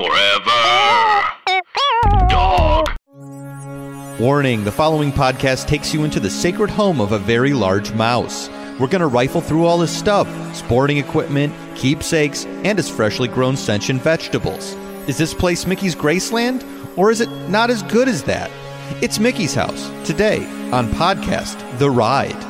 [0.00, 1.28] Forever.
[2.30, 2.88] Dog.
[4.18, 8.48] Warning the following podcast takes you into the sacred home of a very large mouse.
[8.78, 10.26] We're going to rifle through all his stuff
[10.56, 14.72] sporting equipment, keepsakes, and his freshly grown sentient vegetables.
[15.06, 16.64] Is this place Mickey's Graceland,
[16.96, 18.50] or is it not as good as that?
[19.02, 22.49] It's Mickey's house today on podcast The Ride.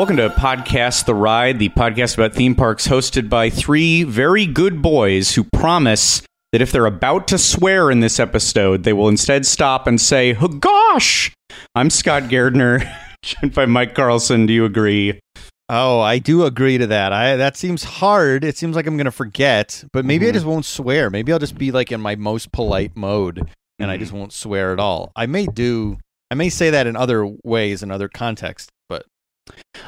[0.00, 4.80] Welcome to Podcast The Ride, the podcast about theme parks hosted by three very good
[4.80, 6.22] boys who promise
[6.52, 10.34] that if they're about to swear in this episode, they will instead stop and say,
[10.40, 11.30] oh, gosh.
[11.74, 12.80] I'm Scott Gardner,
[13.22, 14.46] joined by Mike Carlson.
[14.46, 15.20] Do you agree?
[15.68, 17.12] Oh, I do agree to that.
[17.12, 18.42] I that seems hard.
[18.42, 20.34] It seems like I'm going to forget, but maybe I mm-hmm.
[20.36, 21.10] just won't swear.
[21.10, 24.00] Maybe I'll just be like in my most polite mode and I mm-hmm.
[24.00, 25.12] just won't swear at all.
[25.14, 25.98] I may do
[26.30, 28.70] I may say that in other ways in other contexts,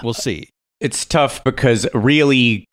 [0.03, 0.49] we'll see.
[0.81, 2.67] It's tough because really,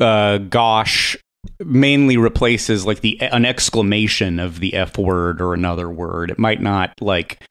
[0.00, 1.16] uh, gosh
[1.64, 6.30] mainly replaces like the an exclamation of the F word or another word.
[6.30, 7.42] It might not like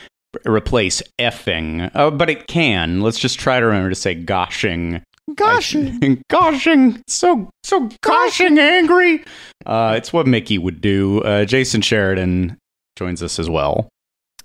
[0.45, 3.01] replace effing, uh, but it can.
[3.01, 5.01] Let's just try to remember to say goshing.
[5.31, 6.21] Goshing.
[6.31, 9.23] goshing, so so goshing angry.
[9.65, 11.21] Uh, it's what Mickey would do.
[11.21, 12.57] Uh, Jason Sheridan
[12.97, 13.89] joins us as well.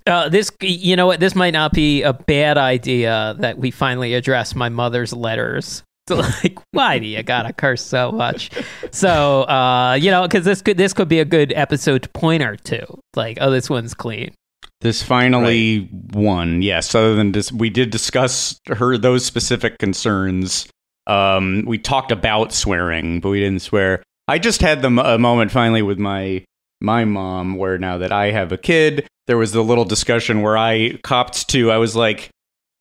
[0.07, 1.19] Uh, this, you know what?
[1.19, 5.83] This might not be a bad idea that we finally address my mother's letters.
[6.07, 8.49] So, like, why do you gotta curse so much?
[8.91, 12.41] So, uh, you know, because this could this could be a good episode to point
[12.43, 12.85] her to.
[13.15, 14.33] Like, oh, this one's clean.
[14.81, 16.61] This finally won.
[16.61, 20.67] Yes, other than dis- we did discuss her those specific concerns.
[21.07, 24.03] Um, we talked about swearing, but we didn't swear.
[24.27, 26.45] I just had the m- a moment finally with my
[26.79, 30.57] my mom where now that I have a kid, there was the little discussion where
[30.57, 32.29] I copped to I was like,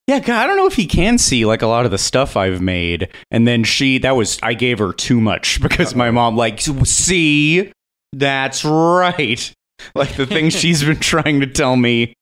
[0.06, 2.36] yeah, God, I don't know if he can see like a lot of the stuff
[2.36, 3.08] I've made.
[3.30, 7.72] And then she that was I gave her too much because my mom like, see,
[8.12, 9.52] that's right.
[9.94, 12.14] Like the thing she's been trying to tell me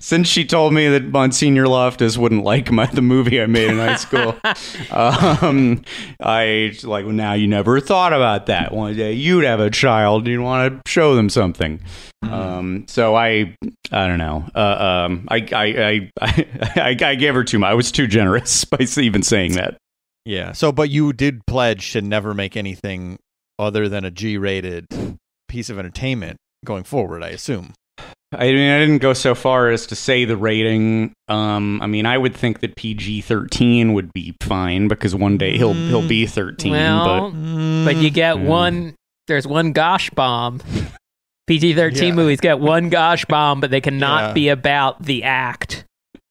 [0.00, 3.78] since she told me that Monsignor Loftus wouldn't like my the movie I made in
[3.78, 4.36] high school,
[4.90, 5.82] um,
[6.20, 8.72] I like well, now you never thought about that.
[8.72, 11.80] One day you'd have a child, and you'd want to show them something.
[12.22, 13.56] Um, so I,
[13.90, 14.44] I don't know.
[14.54, 17.70] Uh, um, I, I, I, I, I gave her too much.
[17.70, 19.76] I was too generous by even saying that.
[20.24, 20.52] Yeah.
[20.52, 23.18] So, but you did pledge to never make anything
[23.58, 24.86] other than a G-rated
[25.48, 27.22] piece of entertainment going forward.
[27.22, 27.74] I assume.
[28.32, 31.12] I mean, I didn't go so far as to say the rating.
[31.28, 35.56] Um, I mean, I would think that PG thirteen would be fine because one day
[35.56, 36.72] he'll he'll be thirteen.
[36.72, 38.44] Well, but but you get Mm.
[38.46, 38.94] one.
[39.28, 40.60] There's one gosh bomb.
[41.46, 42.14] PG thirteen Yeah.
[42.14, 44.32] movies get one gosh bomb, but they cannot Yeah.
[44.32, 45.84] be about the act.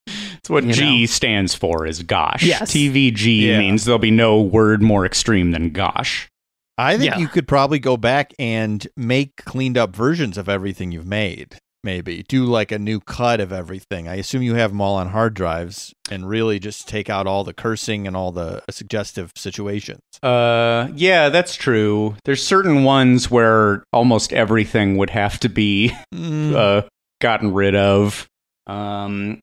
[0.08, 1.06] it's what you G know.
[1.06, 2.42] stands for is gosh.
[2.42, 2.72] Yes.
[2.72, 3.58] TVG Yeah.
[3.60, 6.28] means there'll be no word more extreme than gosh.
[6.76, 7.18] I think Yeah.
[7.18, 11.56] you could probably go back and make cleaned up versions of everything you've made.
[11.84, 14.06] Maybe do like a new cut of everything.
[14.06, 17.42] I assume you have them all on hard drives and really just take out all
[17.42, 20.00] the cursing and all the suggestive situations.
[20.22, 22.14] Uh, yeah, that's true.
[22.24, 26.82] There's certain ones where almost everything would have to be Mm, uh,
[27.20, 28.28] gotten rid of.
[28.68, 29.40] Um,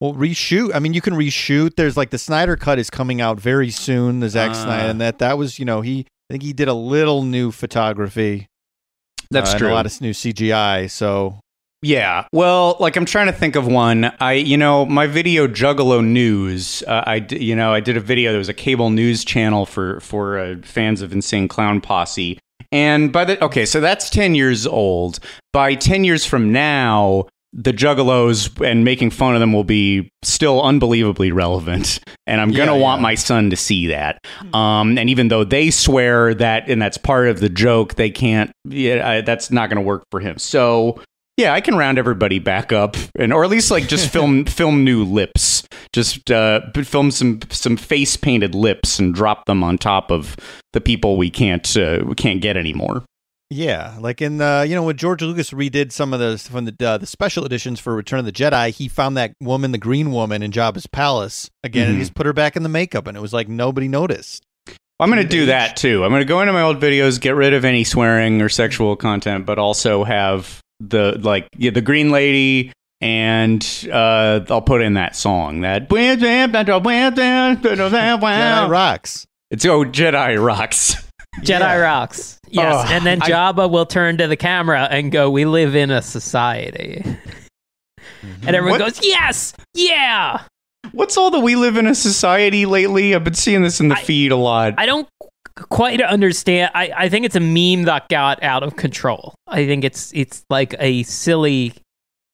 [0.00, 0.72] well, reshoot.
[0.74, 1.74] I mean, you can reshoot.
[1.76, 4.20] There's like the Snyder cut is coming out very soon.
[4.20, 4.54] The Zack Uh.
[4.54, 7.50] Snyder, and that that was you know he I think he did a little new
[7.50, 8.46] photography.
[9.32, 9.72] that's uh, true.
[9.72, 10.88] a lot of new CGI.
[10.88, 11.40] So
[11.82, 12.26] Yeah.
[12.32, 14.12] Well, like I'm trying to think of one.
[14.20, 16.82] I, you know, my video Juggalo News.
[16.86, 18.32] Uh, I, you know, I did a video.
[18.32, 22.38] There was a cable news channel for for uh, fans of Insane Clown Posse.
[22.72, 25.20] And by the okay, so that's ten years old.
[25.52, 30.62] By ten years from now, the Juggalos and making fun of them will be still
[30.62, 31.98] unbelievably relevant.
[32.26, 33.04] And I'm gonna Yeah, want yeah.
[33.04, 34.18] my son to see that.
[34.54, 38.52] Um, and even though they swear that, and that's part of the joke, they can't.
[38.66, 40.38] Yeah, I, that's not gonna work for him.
[40.38, 41.00] So
[41.40, 44.84] yeah, I can round everybody back up, and or at least like just film film
[44.84, 45.66] new lips.
[45.92, 50.36] Just uh, film some some face painted lips and drop them on top of
[50.72, 53.02] the people we can't uh, we can't get anymore.
[53.52, 56.86] Yeah, like in the you know when George Lucas redid some of the from the
[56.86, 60.12] uh, the special editions for Return of the Jedi, he found that woman, the Green
[60.12, 61.98] Woman, in Jabba's palace again, and Mhm.
[61.98, 64.44] he just put her back in the makeup, and it was like nobody noticed.
[65.00, 66.04] I'm going to do that too.
[66.04, 68.94] I'm going to go into my old videos, get rid of any swearing or sexual
[68.96, 72.72] content, but also have the like yeah, the green lady
[73.02, 75.88] and uh, I'll put in that song that
[78.68, 79.26] Jedi rocks.
[79.50, 80.96] It's oh Jedi rocks.
[81.42, 81.76] Jedi Yeah.
[81.76, 82.38] rocks.
[82.48, 85.76] Yes, Oh, and then I- Jabba will turn to the camera and go, "We live
[85.76, 87.04] in a society,"
[88.46, 88.94] and everyone What?
[88.96, 90.42] goes, "Yes, yeah."
[90.92, 93.14] What's all the we live in a society lately?
[93.14, 94.74] I've been seeing this in the I- feed a lot.
[94.78, 95.19] I don't qu-
[95.68, 96.70] quite understand.
[96.74, 99.34] I, I think it's a meme that got out of control.
[99.46, 101.74] I think it's it's like a silly,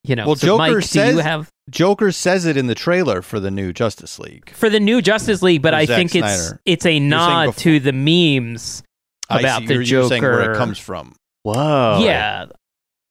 [0.04, 0.26] you know.
[0.26, 3.40] Well, so Joker Mike, do says- you have Joker says it in the trailer for
[3.40, 4.50] the new Justice League.
[4.50, 5.62] for the new Justice League?
[5.62, 6.60] But I Zack think it's Snyder.
[6.64, 8.82] it's a nod before- to the memes
[9.28, 9.66] I about see.
[9.66, 11.14] the you're, you're where it comes from.
[11.42, 12.00] Whoa.
[12.02, 12.46] yeah,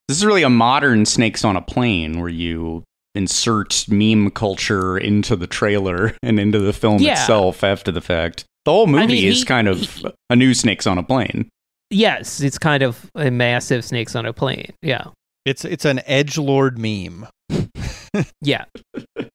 [0.08, 2.84] This is really a modern Snakes on a Plane where you
[3.14, 7.14] insert meme culture into the trailer and into the film Yeah.
[7.14, 8.44] itself after the fact.
[8.66, 11.48] The whole movie mean, is he- kind of he- a new Snakes on a Plane.
[11.92, 14.74] yes, it's kind of a massive snakes on a plane.
[14.82, 15.06] Yeah,
[15.46, 17.28] It's it's an edge lord meme.
[18.42, 18.66] yeah.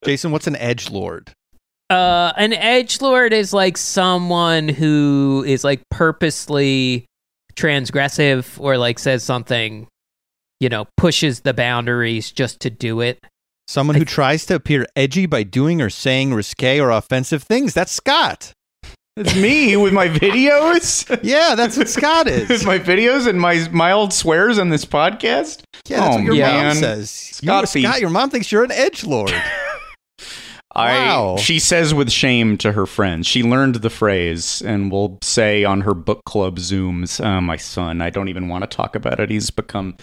[0.04, 1.30] Jason, what's an edge lord?
[1.88, 7.04] Uh, an edge lord is like someone who is like purposely
[7.54, 9.86] transgressive or like says something,
[10.60, 13.18] you know, pushes the boundaries just to do it.
[13.68, 17.74] Someone who tries to appear edgy by doing or saying risque or offensive things.
[17.74, 18.52] That's Scott.
[19.20, 21.20] It's me with my videos.
[21.22, 22.64] Yeah, that's what Scott with is.
[22.64, 25.62] my videos and my mild swears on this podcast.
[25.86, 26.62] Yeah, that's Oh, what your yeah.
[26.68, 27.10] mom says.
[27.10, 29.32] Scott you, Scott, your mom thinks you're an edge lord.
[30.76, 31.34] Wow.
[31.36, 33.26] I she says with shame to her friends.
[33.26, 38.00] She learned the phrase and will say on her book club zooms, oh, "My son,
[38.00, 39.30] I don't even want to talk about it.
[39.30, 39.96] He's become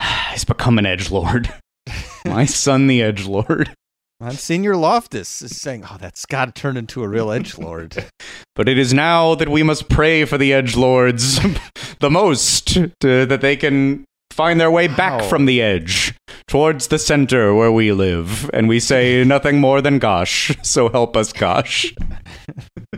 [0.32, 1.52] he's become an edge lord.
[2.24, 3.74] my son, the edge lord.
[4.20, 8.04] Monsignor Loftus is saying, "Oh, that Scott turned into a real edge lord."
[8.54, 11.38] But it is now that we must pray for the edge lords
[12.00, 12.68] the most,
[13.00, 15.28] to, that they can find their way back Wow.
[15.28, 16.14] from the edge
[16.48, 18.48] towards the center where we live.
[18.54, 20.56] And we say nothing more than gosh.
[20.62, 21.92] So help us, gosh."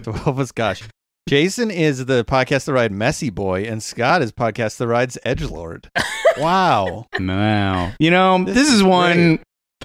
[0.05, 0.85] So help us, gosh.
[1.29, 5.43] Jason is the podcast that ride Messy Boy, and Scott is podcast that rides Edge
[5.43, 5.91] Lord.
[6.39, 7.07] Wow.
[7.19, 7.93] Wow.
[7.99, 9.41] You know, This this, is is one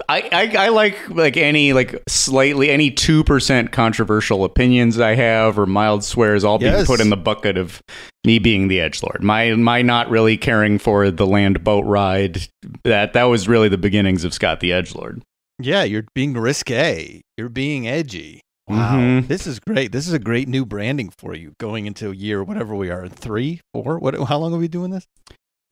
[0.08, 5.58] I, I I like like any like slightly any two percent controversial opinions I have
[5.58, 6.86] or mild swears all being Yes.
[6.86, 7.80] put in the bucket of
[8.24, 9.22] me being the edge lord.
[9.22, 12.40] My my not really caring for the land boat ride
[12.82, 15.22] that that was really the beginnings of Scott the Edge Lord.
[15.60, 17.20] Yeah, you're being risque.
[17.36, 18.40] You're being edgy.
[18.66, 18.96] Wow.
[18.96, 19.28] Mhm.
[19.28, 19.92] This is great.
[19.92, 23.08] This is a great new branding for you going into a year whatever we are,
[23.08, 23.98] three, four.
[24.00, 25.06] What how long are we doing this?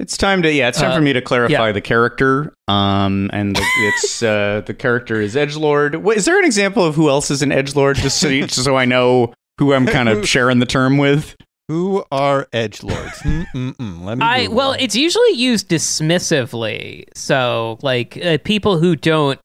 [0.03, 1.73] It's time to yeah, it's time Uh, for me to clarify yeah.
[1.73, 2.53] the character.
[2.67, 5.95] Um, and the, it's uh, the character is Edge Lord.
[5.95, 7.97] Wait, Is there an example of who else is an Edge Lord?
[7.97, 11.37] Just so you, just so I know who I'm kind of sharing the term with.
[11.69, 13.25] Who are edge lords?
[13.25, 13.75] Let me
[14.21, 14.57] I Google.
[14.57, 17.05] well, it's usually used dismissively.
[17.15, 19.39] So, like uh, people who don't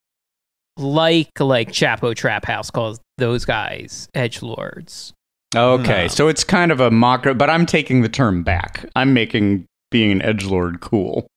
[0.77, 5.13] like like Chapo Trap House calls those guys edge lords.
[5.55, 6.07] Okay, No.
[6.07, 8.85] so it's kind of a mocker, but I'm taking the term back.
[8.95, 11.27] I'm making being an edge lord cool.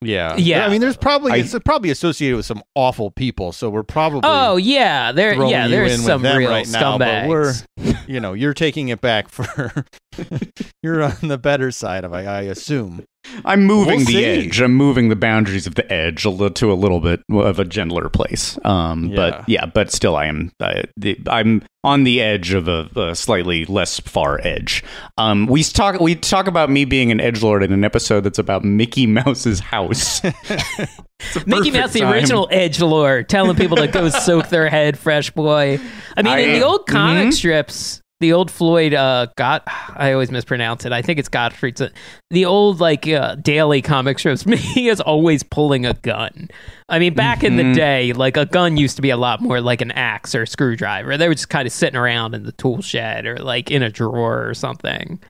[0.00, 0.64] yeah, Yeah.
[0.64, 4.20] I mean, there's probably I- it's probably associated with some awful people, so we're probably
[4.24, 7.52] Oh yeah, there throwing yeah, you there's in some them real right now, but we're
[8.06, 9.84] you know you're taking it back for
[10.82, 13.04] you're on the better side of it, I assume.
[13.44, 14.24] I'm moving We'll the see.
[14.24, 14.60] edge.
[14.60, 17.64] I'm moving the boundaries of the edge a little, to a little bit of a
[17.64, 18.58] gentler place.
[18.64, 19.16] Um, Yeah.
[19.16, 20.50] but yeah, but still, I am.
[20.60, 24.82] I, the, I'm on the edge of a, a slightly less far edge.
[25.18, 26.00] Um, we talk.
[26.00, 29.60] We talk about me being an edge lord in an episode that's about Mickey Mouse's
[29.60, 30.22] house.
[31.46, 32.12] Mickey Mouse, the time.
[32.12, 35.78] original edge lord, telling people to go soak their head fresh boy.
[36.16, 37.32] I mean, I in the old comic Mhm.
[37.34, 39.62] strips, the old Floyd uh got
[39.96, 40.92] I always mispronounce it.
[40.92, 41.82] I think it's Gottfried's.
[42.30, 46.48] The old like uh, daily comic strips, he is always pulling a gun.
[46.88, 47.74] I mean, back in the Mhm.
[47.74, 50.46] day, like a gun used to be a lot more like an axe or a
[50.46, 51.16] screwdriver.
[51.16, 53.90] They were just kind of sitting around in the tool shed or like in a
[53.90, 55.20] drawer or something.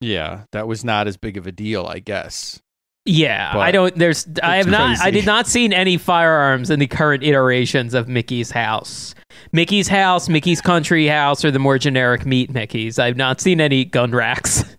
[0.00, 2.60] Yeah, that was not as big of a deal, I guess.
[3.06, 3.94] Yeah, But I don't.
[3.96, 4.26] There's.
[4.42, 4.98] I have it's not.
[5.00, 9.14] I did not seen any firearms in the current iterations of Mickey's house.
[9.52, 12.98] Mickey's house, Mickey's country house, or the more generic meet Mickey's.
[12.98, 14.64] I've not seen any gun racks.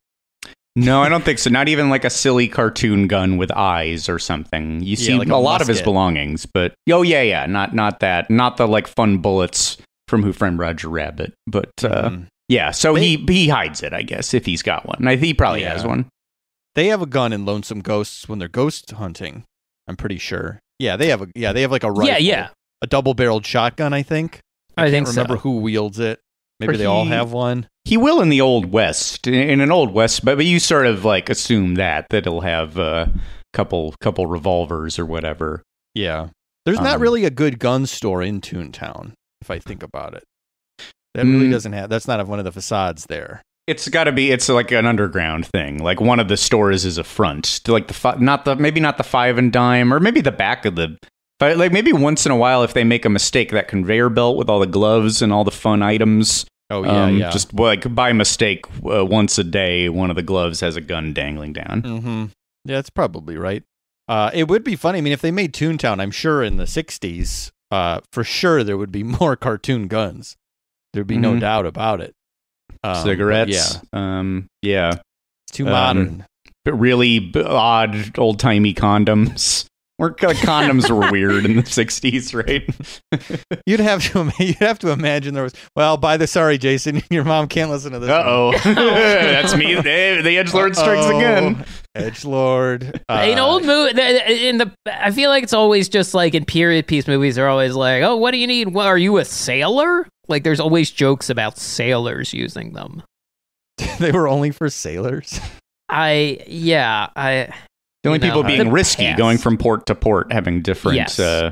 [0.79, 1.49] No, I don't think so.
[1.49, 4.79] Not even like a silly cartoon gun with eyes or something.
[4.83, 7.73] You Yeah, see like a, a lot of his belongings, but oh yeah, yeah, not
[7.73, 12.25] not that, not the like fun bullets from Who Framed Roger Rabbit, but uh, Mhm.
[12.47, 12.69] yeah.
[12.69, 15.07] So They- he he hides it, I guess, if he's got one.
[15.07, 15.73] I think he probably Yeah.
[15.73, 16.05] has one.
[16.77, 19.43] They have a gun in Lonesome Ghosts when they're ghost hunting.
[19.87, 20.59] I'm pretty sure.
[20.79, 22.49] Yeah, they have a yeah they have like a rifle, Yeah, yeah.
[22.83, 23.93] a double barreled shotgun.
[23.93, 24.39] I think.
[24.77, 25.39] I, can't think remember so.
[25.39, 26.19] who wields it.
[26.59, 27.67] Maybe Or they all have one.
[27.85, 30.85] He will in the old west, in, in an old west, but but you sort
[30.85, 33.11] of like assume that that he'll have a
[33.53, 35.63] couple couple revolvers or whatever.
[35.95, 36.29] Yeah.
[36.65, 40.23] There's not Um, really a good gun store in Toontown, if I think about it.
[41.15, 41.51] That really Mm.
[41.51, 41.89] doesn't have.
[41.89, 43.41] That's not one of the facades there.
[43.67, 44.31] It's got to be.
[44.31, 45.83] It's like an underground thing.
[45.83, 48.97] Like one of the stores is a front, like the fi- not the maybe not
[48.97, 50.97] the five and dime, or maybe the back of the.
[51.39, 54.37] But like maybe once in a while, if they make a mistake, that conveyor belt
[54.37, 56.45] with all the gloves and all the fun items.
[56.69, 57.29] Oh yeah, um, yeah.
[57.29, 61.13] Just like by mistake, uh, once a day, one of the gloves has a gun
[61.13, 61.81] dangling down.
[61.81, 62.25] Mm-hmm.
[62.65, 63.63] Yeah, that's probably right.
[64.07, 64.99] Uh, it would be funny.
[64.99, 68.77] I mean, if they made Toontown, I'm sure in the '60s, uh, for sure there
[68.77, 70.37] would be more cartoon guns.
[70.93, 71.41] There'd be no Mhm.
[71.41, 72.13] doubt about it.
[72.83, 73.79] Um, Cigarettes.
[73.93, 74.47] yeah, Um.
[74.61, 74.93] Yeah.
[75.47, 76.25] it's too Um, modern.
[76.65, 79.65] But really b- odd old timey condoms.
[79.99, 83.59] Or like, condoms were weird in the '60s, right?
[83.65, 85.53] You'd have to you'd have to imagine there was.
[85.75, 88.09] Well, by the sorry, Jason, your mom can't listen to this.
[88.09, 89.73] Uh oh, that's me.
[89.73, 91.65] Hey, the edge lord strikes again.
[91.95, 93.01] Edge Lord.
[93.09, 93.99] Uh, in old movie,
[94.47, 97.73] in the, I feel like it's always just like in period piece movies, they're always
[97.73, 98.67] like, "Oh, what do you need?
[98.67, 103.01] What, are you a sailor?" Like, there's always jokes about sailors using them.
[103.99, 105.39] they were only for sailors.
[105.89, 107.49] I, yeah, I,
[108.03, 109.17] The only You know, people being risky, past.
[109.17, 111.19] going from port to port, having different Yes.
[111.19, 111.51] uh,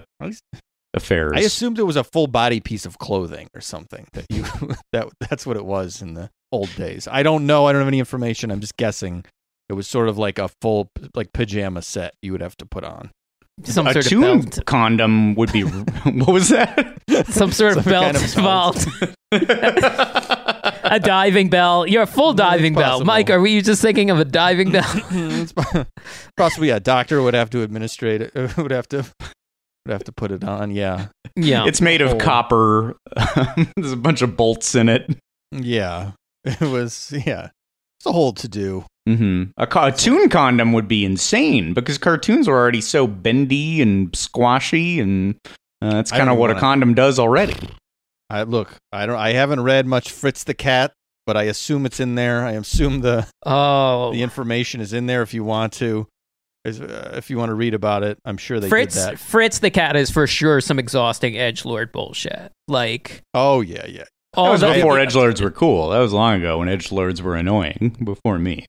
[0.94, 1.34] affairs.
[1.36, 4.46] I assumed it was a full body piece of clothing or something that you
[4.94, 7.08] that that's what it was in the old days.
[7.12, 7.66] I don't know.
[7.66, 8.52] I don't have any information.
[8.52, 9.26] I'm just guessing.
[9.68, 12.84] It was sort of like a full like pajama set you would have to put
[12.84, 13.10] on.
[13.64, 15.62] some a sort of belt, condom would be.
[15.64, 17.00] what was that?
[17.28, 20.30] some sort of Some belt, kind of belt.
[20.90, 21.88] belt, a diving bell.
[21.88, 23.04] You're a full diving bell.
[23.04, 23.30] Mike.
[23.30, 24.86] Are we just thinking of a diving bell?
[26.38, 28.34] Possibly a doctor would have to administrate it.
[28.58, 29.06] Would have to
[29.86, 30.72] would have to put it on.
[30.72, 32.18] Yeah, yeah, it's made of Oh.
[32.18, 32.96] copper.
[33.76, 35.16] There's a bunch of bolts in it.
[35.52, 36.12] yeah.
[36.44, 37.50] It was yeah.
[38.00, 38.86] It's a whole to do.
[39.08, 45.00] hmm A, cartoon condom would be insane because cartoons are already so bendy and squashy,
[45.00, 45.36] and
[45.84, 47.56] uh, that's kind of what a wanna- condom does already.
[48.30, 48.76] I look.
[48.92, 49.18] I don't.
[49.18, 50.94] I haven't read much Fritz the cat,
[51.26, 52.46] but I assume it's in there.
[52.46, 56.08] I assume the oh, the information is in there if you want to.
[56.64, 59.20] Is- uh, If you want to read about it, I'm sure they Fritz, did that.
[59.20, 62.52] Fritz the cat is for sure some exhausting edge lord bullshit.
[62.68, 64.06] Like Oh yeah, yeah.
[64.34, 65.90] all That was before edge lords were cool.
[65.90, 67.96] That was long ago when edge lords were annoying.
[68.04, 68.66] Before me.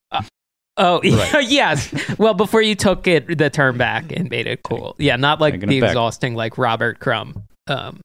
[0.79, 1.47] Oh Right.
[1.47, 1.91] yes.
[2.19, 4.95] Well, before you took it the term back and made it cool.
[4.99, 7.99] Yeah, not like Taking the it exhausting like Robert Crumb, um,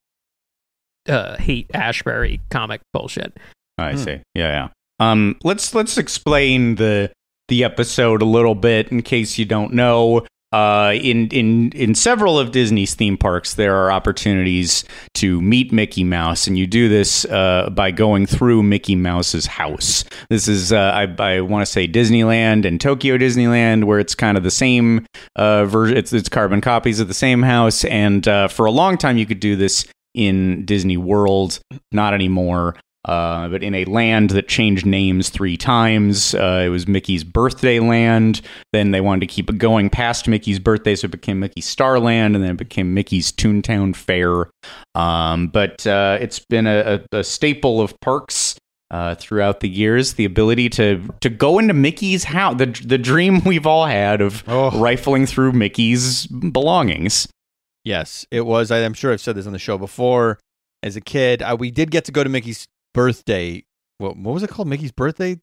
[1.08, 3.36] uh, Haight-Ashbury comic bullshit.
[3.78, 3.96] I Hmm.
[3.98, 4.20] see.
[4.34, 4.68] Yeah, yeah.
[5.00, 7.10] Um, let's let's explain the
[7.48, 10.26] the episode a little bit in case you don't know.
[10.52, 16.04] Uh, in in in several of Disney's theme parks, there are opportunities to meet Mickey
[16.04, 20.04] Mouse, and you do this uh, by going through Mickey Mouse's house.
[20.28, 24.36] This is uh, I I want to say Disneyland and Tokyo Disneyland, where it's kind
[24.36, 25.06] of the same
[25.36, 25.96] uh, version.
[25.96, 29.24] It's it's carbon copies of the same house, and uh, for a long time you
[29.24, 31.60] could do this in Disney World.
[31.90, 36.34] Not anymore uh, but in a land that changed names three times.
[36.34, 38.40] Uh, it was Mickey's birthday land.
[38.72, 42.36] Then they wanted to keep it going past Mickey's birthday, so it became Mickey Starland,
[42.36, 44.50] and then it became Mickey's Toontown Fair.
[44.94, 48.56] Um, but uh, it's been a, a, a staple of parks.
[48.92, 53.42] Uh, throughout the years, the ability to to go into Mickey's house, the the dream
[53.42, 54.70] we've all had of Oh.
[54.78, 57.26] rifling through Mickey's belongings.
[57.84, 58.70] Yes, it was.
[58.70, 60.38] I, I'm sure I've said this on the show before.
[60.82, 63.64] As a kid, uh, we did get to go to Mickey's birthday.
[63.98, 64.68] What, what was it called?
[64.68, 65.40] Mickey's birthday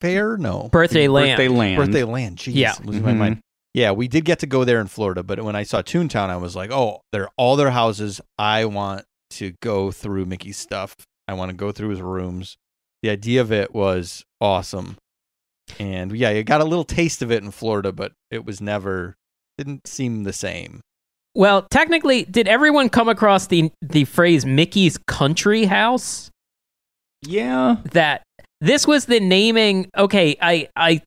[0.00, 0.36] fair?
[0.36, 1.36] No, Birthday land.
[1.36, 1.76] Birthday land.
[1.76, 2.36] birthday land.
[2.38, 2.74] Jeez, Yeah.
[2.84, 3.18] losing my Mhm.
[3.18, 3.40] mind.
[3.74, 6.36] Yeah, we did get to go there in Florida, but when I saw Toontown, I
[6.36, 8.20] was like, oh, they're all their houses.
[8.38, 10.96] I want to go through Mickey's stuff.
[11.28, 12.56] I want to go through his rooms.
[13.02, 14.96] The idea of it was awesome.
[15.78, 19.16] And yeah, you got a little taste of it in Florida, but it was never
[19.58, 20.80] didn't seem the same.
[21.38, 26.32] Well, technically, did everyone come across the the phrase Mickey's country house?
[27.22, 27.76] Yeah.
[27.92, 28.24] That
[28.60, 29.88] this was the naming.
[29.96, 31.00] Okay, I I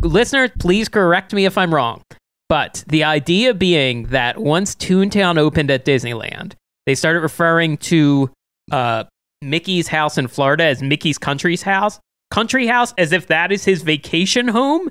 [0.00, 2.00] listener, please correct me if I'm wrong.
[2.48, 6.54] But the idea being that once Toontown opened at Disneyland,
[6.86, 8.30] they started referring to
[8.72, 9.04] uh,
[9.42, 12.00] Mickey's house in Florida as Mickey's country's house,
[12.30, 14.88] country house, as if that is his vacation home,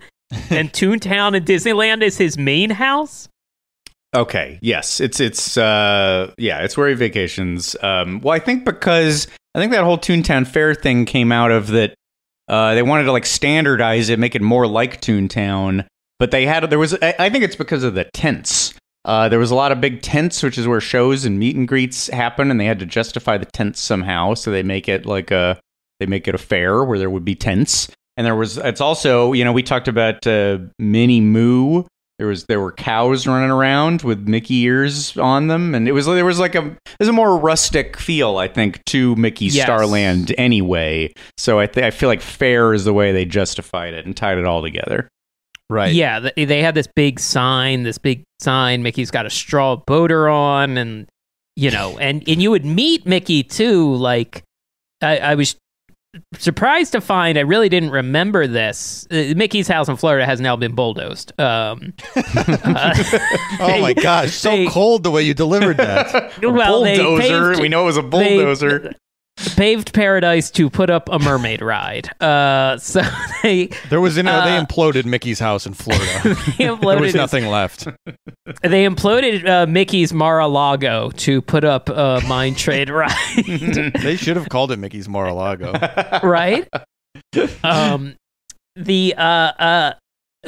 [0.51, 3.27] and Toontown and Disneyland is his main house.
[4.16, 4.58] Okay.
[4.62, 5.00] Yes.
[5.00, 7.75] It's it's uh yeah, it's where he vacations.
[7.82, 11.68] Um well I think because I think that whole Toontown Fair thing came out of
[11.68, 11.94] that
[12.48, 15.86] uh they wanted to like standardize it, make it more like Toontown,
[16.18, 18.74] but they had there was I, think it's because of the tents.
[19.06, 21.68] Uh, there was a lot of big tents, which is where shows and meet and
[21.68, 24.34] greets happen, and they had to justify the tents somehow.
[24.34, 25.58] So they make it like a
[26.00, 27.89] they make it a fair where there would be tents.
[28.18, 31.84] And there was it's also you know we talked about uh, Minnie Moo
[32.19, 36.05] There was there were cows running around with Mickey ears on them, and it was
[36.05, 39.63] there was like a there's a more rustic feel I think to Mickey Yes.
[39.63, 41.13] Starland anyway.
[41.38, 44.38] So I th- I feel like fair is the way they justified it and tied
[44.38, 45.07] it all together.
[45.69, 45.93] Right.
[45.93, 48.83] Yeah, they had this big sign, this big sign.
[48.83, 51.07] Mickey's got a straw boater on, and
[51.55, 53.93] you know, and and you would meet Mickey too.
[53.95, 54.43] Like,
[55.01, 55.55] I, I was
[56.34, 59.08] surprised to find I really didn't remember this.
[59.12, 61.32] Uh, Mickey's house in Florida has now been bulldozed.
[61.39, 62.94] Um, uh,
[63.60, 66.42] Oh my gosh, so they- cold the way you delivered that.
[66.42, 67.50] well, they bulldozer.
[67.51, 68.94] paved- we know it was a they- bulldozer.
[69.55, 72.10] Paved paradise to put up a mermaid ride.
[72.22, 73.01] Uh, so
[73.43, 76.36] they There was, you know, they Uh, imploded Mickey's house in Florida.
[76.58, 77.88] there was his- nothing left.
[78.63, 83.13] They imploded uh, Mickey's Mar-a-Lago to put up a mine train ride,
[84.01, 85.74] They should have called it Mickey's Mar-a-Lago.
[86.24, 86.67] right?
[87.63, 88.15] Um,
[88.75, 89.93] the uh, uh,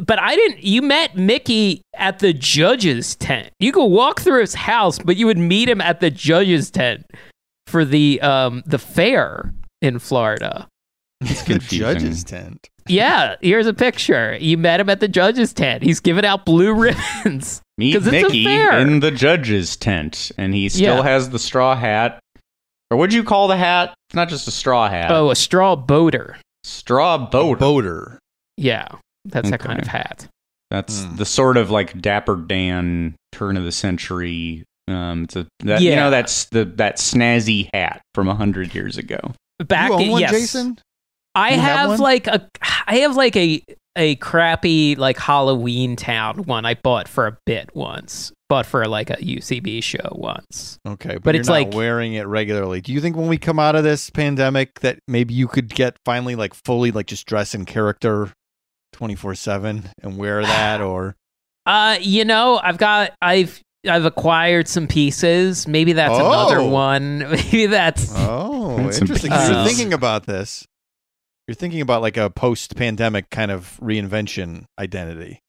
[0.04, 0.64] but I didn't.
[0.64, 3.50] You met Mickey at the judge's tent.
[3.60, 7.06] You could walk through his house, but you would meet him at the judge's tent
[7.72, 10.68] for the um the fair in Florida.
[11.22, 12.68] It's the judge's tent.
[12.88, 14.36] Yeah, here's a picture.
[14.40, 15.84] You met him at the judge's tent.
[15.84, 17.62] He's giving out blue ribbons.
[17.78, 18.80] Meet 'Cause it's a Mickey fair.
[18.80, 21.04] in the judge's tent, and he still Yeah.
[21.04, 22.20] has the straw hat.
[22.90, 23.94] Or what'd you call the hat?
[24.10, 25.12] It's not just a straw hat.
[25.12, 26.38] Oh, a straw boater.
[26.64, 27.60] straw boat.
[27.60, 28.18] Boater.
[28.58, 28.88] Yeah,
[29.26, 30.28] that's that kind of hat.
[30.72, 31.16] That's Hmm.
[31.18, 34.64] the sort of like Dapper Dan turn of the century.
[34.88, 38.98] Um, it's a, that, you know that's the that snazzy hat from a hundred years
[38.98, 39.20] ago.
[39.60, 40.32] Back you own one, yes.
[40.32, 40.78] Jason?
[41.36, 42.50] I You have have, like a
[42.88, 43.64] I have like a
[43.96, 48.32] a crappy like Halloween town one I bought for a bit once.
[48.50, 50.78] Bought for like a UCB show once.
[50.86, 52.82] Okay, but, But you're it's not like- wearing it regularly.
[52.82, 55.96] Do you think when we come out of this pandemic that maybe you could get
[56.06, 58.34] finally like fully like just dress in character
[58.96, 61.16] 24/7 and wear that or
[61.66, 65.68] Uh you know, I've got I've I've acquired some pieces.
[65.68, 66.68] Maybe that's another Oh.
[66.70, 67.20] one.
[67.32, 69.32] Maybe that's Oh, That's interesting.
[69.32, 70.66] You're thinking about this.
[71.48, 75.40] You're thinking about like a post-pandemic kind of reinvention identity.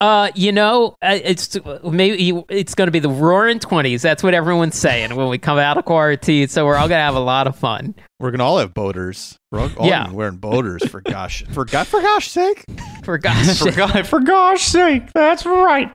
[0.00, 4.02] Uh, you know, uh, it's maybe it's going to be the roaring twenties.
[4.02, 6.48] That's what everyone's saying when we come out of quarantine.
[6.48, 7.94] So we're all going to have a lot of fun.
[8.20, 9.38] We're gonna all have boaters.
[9.50, 10.00] We're all, all Yeah.
[10.00, 12.64] gonna be wearing boaters for gosh, for God, for gosh sake.
[13.04, 15.92] For gosh, for, God, for gosh sake, that's right.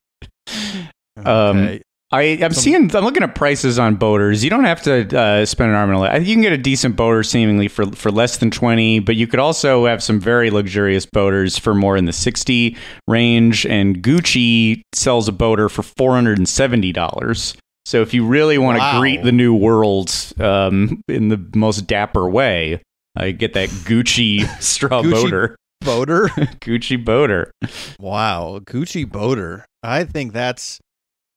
[1.28, 1.82] Um, Okay.
[2.12, 2.96] I, I'm Some- seeing.
[2.96, 4.44] I'm looking at prices on boaters.
[4.44, 6.26] You don't have to uh, spend an arm and a leg.
[6.26, 9.40] You can get a decent boater seemingly for for less than twenty, but you could
[9.40, 12.76] also have some very luxurious boaters for more in the sixty
[13.08, 13.64] range.
[13.68, 17.54] And Gucci sells a boater for four hundred and seventy dollars.
[17.86, 22.28] So if you really want to greet the new world um, in the most dapper
[22.28, 22.82] way,
[23.16, 25.56] I get that Gucci straw Gucci- boater.
[25.82, 26.28] boater.
[26.60, 27.52] Gucci boater.
[28.00, 29.64] Wow, Gucci boater.
[29.84, 30.80] I think that's.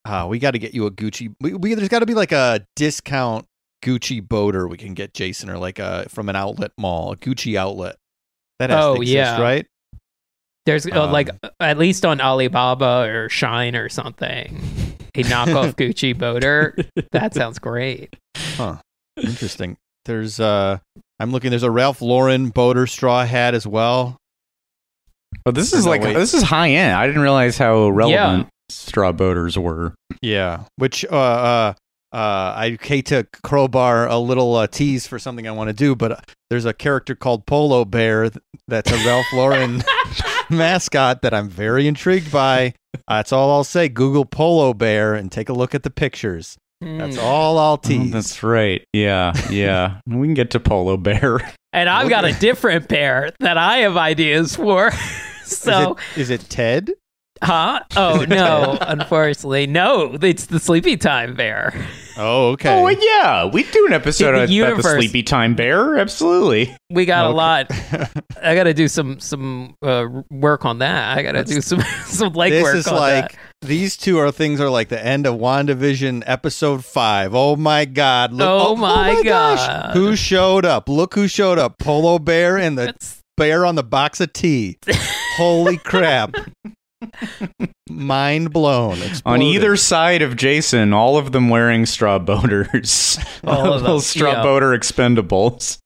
[0.04, 1.34] Uh, we got to get you a Gucci.
[1.40, 3.46] We, we there's got to be like a discount
[3.84, 7.56] Gucci boater we can get Jason or like a from an outlet mall, a Gucci
[7.56, 7.96] outlet.
[8.58, 9.40] That has Oh, to exist, yeah.
[9.40, 9.66] right?
[10.66, 14.60] there's uh, Um, like at least on Alibaba or Shein or something,
[15.14, 16.76] a knockoff Gucci boater.
[17.12, 18.14] That sounds great.
[18.36, 18.76] Huh.
[19.20, 19.76] Interesting.
[20.04, 20.78] There's uh,
[21.20, 21.50] I'm looking.
[21.50, 24.16] There's a Ralph Lauren boater straw hat as well.
[25.44, 26.14] But this is no, like wait.
[26.14, 26.94] this is high end.
[26.94, 29.94] I didn't realize how relevant straw boaters were.
[30.20, 31.74] Yeah, which uh, uh,
[32.12, 32.16] uh,
[32.56, 36.12] I hate to crowbar a little uh, tease for something I want to do, but
[36.12, 36.16] uh,
[36.50, 38.30] there's a character called Polo Bear
[38.68, 39.82] that's a Ralph Lauren
[40.50, 42.74] mascot that I'm very intrigued by.
[43.08, 43.88] Uh, that's all I'll say.
[43.88, 46.56] Google Polo Bear and take a look at the pictures.
[46.80, 47.22] That's Mm.
[47.22, 48.10] all I'll Oh, tease.
[48.10, 48.84] that's right.
[48.92, 50.00] Yeah, yeah.
[50.06, 51.38] we can get to Polo Bear.
[51.72, 54.90] And I've got a different pair that I have ideas for.
[55.44, 56.90] so, is, it, is it Ted?
[57.42, 57.80] Huh?
[57.96, 60.16] Oh no, unfortunately, no.
[60.22, 61.74] It's the Sleepy Time Bear.
[62.16, 62.68] Oh, okay.
[62.74, 65.96] Oh yeah, we do an episode The about the Sleepy Time Bear.
[65.96, 66.76] Absolutely.
[66.90, 67.66] We got a lot.
[68.42, 71.16] I got to do some some uh, work on that.
[71.16, 73.38] I got to do some some legwork this is on like that.
[73.62, 77.34] these two are things are like the end of WandaVision episode five.
[77.34, 78.32] Oh my god!
[78.34, 79.66] Look, Oh my gosh!
[79.66, 79.94] God.
[79.96, 80.88] Who showed up?
[80.90, 81.78] Look who showed up!
[81.78, 84.76] Polo Bear and the That's- bear on the box of tea.
[85.36, 86.34] Holy crap!
[87.88, 88.98] Mind blown.
[89.24, 93.18] On either side of Jason, all of them wearing straw boaters.
[93.44, 94.42] All of Little straw yeah.
[94.42, 95.78] boater expendables.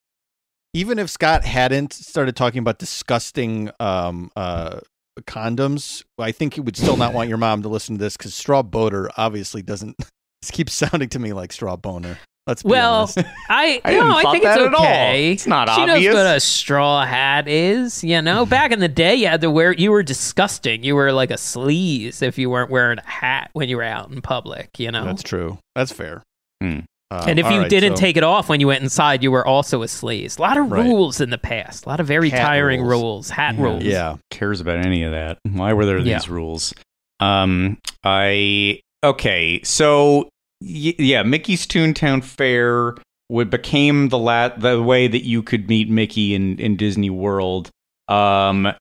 [0.74, 4.80] even if Scott hadn't started talking about disgusting um, uh,
[5.22, 8.34] condoms, I think he would still not want your mom to listen to this because
[8.34, 9.96] straw boater obviously doesn't.
[10.42, 12.18] This keeps sounding to me like straw boner.
[12.46, 13.18] Let's be Well, honest.
[13.48, 14.82] I, I no, hadn't I thought think it's that at all.
[14.84, 15.32] okay.
[15.32, 15.98] It's not she obvious.
[15.98, 18.04] She knows what a straw hat is.
[18.04, 19.72] You know, back in the day, you had to wear.
[19.72, 20.84] You were disgusting.
[20.84, 24.10] You were like a sleaze if you weren't wearing a hat when you were out
[24.10, 24.78] in public.
[24.78, 25.58] You know, That's true.
[25.74, 26.22] That's fair.
[26.62, 26.80] Hmm.
[27.10, 29.30] Uh, and if you right, didn't so- take it off when you went inside, you
[29.30, 30.38] were also a sleaze.
[30.38, 30.84] A lot of Right.
[30.84, 31.86] rules in the past.
[31.86, 32.90] A lot of very Hat tiring rules.
[32.92, 33.30] rules.
[33.30, 33.62] Hat Yeah.
[33.62, 33.82] rules.
[33.84, 35.38] yeah, cares about any of that?
[35.50, 36.18] Why were there Yeah.
[36.18, 36.74] these rules?
[37.20, 40.28] Um, I okay, so y-
[40.60, 42.94] yeah, Mickey's Toontown Fair
[43.28, 47.70] would became the la- the way that you could meet Mickey in in Disney World.
[48.08, 48.72] Um,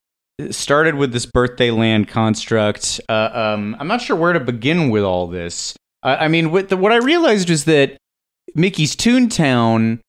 [0.51, 2.99] started with this birthday land construct.
[3.09, 5.75] Uh, um, I'm not sure where to begin with all this.
[6.03, 7.97] I, I mean, what the, what I realized is that
[8.53, 9.99] Mickey's Toontown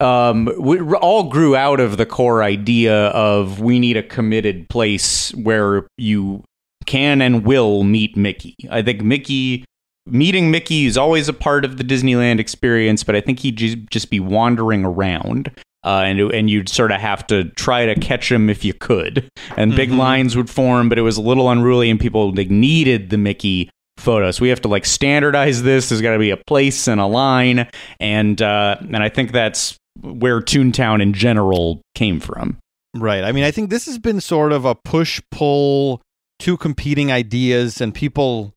[0.00, 5.32] um, we all grew out of the core idea of we need a committed place
[5.34, 6.42] where you
[6.84, 8.56] can and will meet Mickey.
[8.70, 9.64] I think Mickey
[10.06, 13.56] meeting Mickey is always a part of the Disneyland experience, but I think he'd
[13.90, 15.50] just, be wandering around.
[15.84, 19.28] Uh, and and you'd sort of have to try to catch him if you could,
[19.54, 19.98] and big Mhm.
[19.98, 23.68] lines would form, but it was a little unruly, and people like needed the Mickey
[23.98, 24.40] photos.
[24.40, 25.90] We have to like standardize this.
[25.90, 27.68] There's got to be a place and a line,
[28.00, 32.56] and uh, and I think that's where Toontown in general came from.
[32.96, 33.22] right.
[33.22, 36.00] I mean, I think this has been sort of a push pull,
[36.38, 38.53] two competing ideas, and people,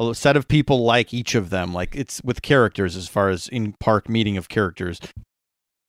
[0.00, 1.72] a set of people like each of them.
[1.74, 4.98] Like it's with characters as far as in park meeting of characters.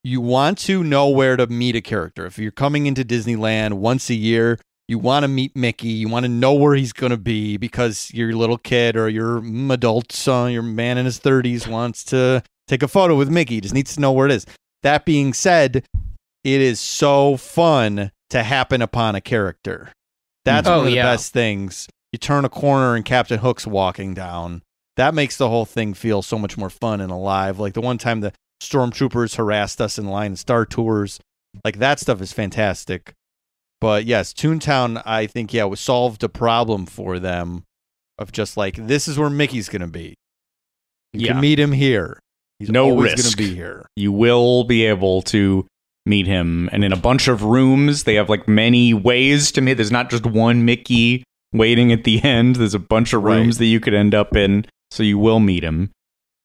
[0.03, 2.25] You want to know where to meet a character.
[2.25, 5.89] If you're coming into Disneyland once a year, you want to meet Mickey.
[5.89, 9.41] You want to know where he's going to be because your little kid or your
[9.71, 13.55] adult son, your man in his 30s wants to take a photo with Mickey.
[13.55, 14.45] He just needs to know where it is.
[14.83, 15.85] That being said,
[16.43, 19.91] it is so fun to happen upon a character.
[20.45, 21.03] That's Oh, one of oh, the yeah.
[21.03, 21.87] best things.
[22.11, 24.61] You turn a corner and Captain Hook's walking down.
[24.97, 27.59] That makes the whole thing feel so much more fun and alive.
[27.59, 31.19] Like the one time the stormtroopers harassed us in line at Star Tours,
[31.63, 33.13] like that stuff is fantastic.
[33.79, 37.63] But yes, Toontown, I think, yeah, was solved a problem for them
[38.19, 40.13] of just like this is where Mickey's gonna be.
[41.13, 41.31] You Yeah.
[41.33, 42.19] can meet him here.
[42.59, 43.37] He's No always risk.
[43.37, 43.87] gonna be here.
[43.95, 45.65] You will be able to
[46.05, 49.75] meet him, and in a bunch of rooms, they have like many ways to meet.
[49.75, 52.55] There's not just one Mickey waiting at the end.
[52.57, 53.59] There's a bunch of rooms Right.
[53.59, 55.91] that you could end up in, so you will meet him.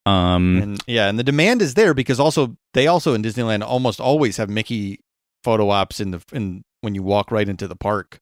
[0.04, 4.00] Um, And yeah, and the demand is there because also they also in Disneyland almost
[4.00, 5.00] always have Mickey
[5.42, 8.18] photo ops in the in when you walk right into the park,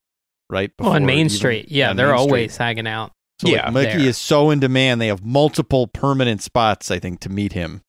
[0.49, 0.71] right?
[0.79, 1.67] Oh, on Main even- Street.
[1.71, 2.29] Yeah, they're Main Street.
[2.31, 3.13] always hanging out.
[3.41, 4.09] So like, Yeah, Mickey there.
[4.09, 5.01] is so in demand.
[5.01, 7.83] They have multiple permanent spots, I think, to meet him.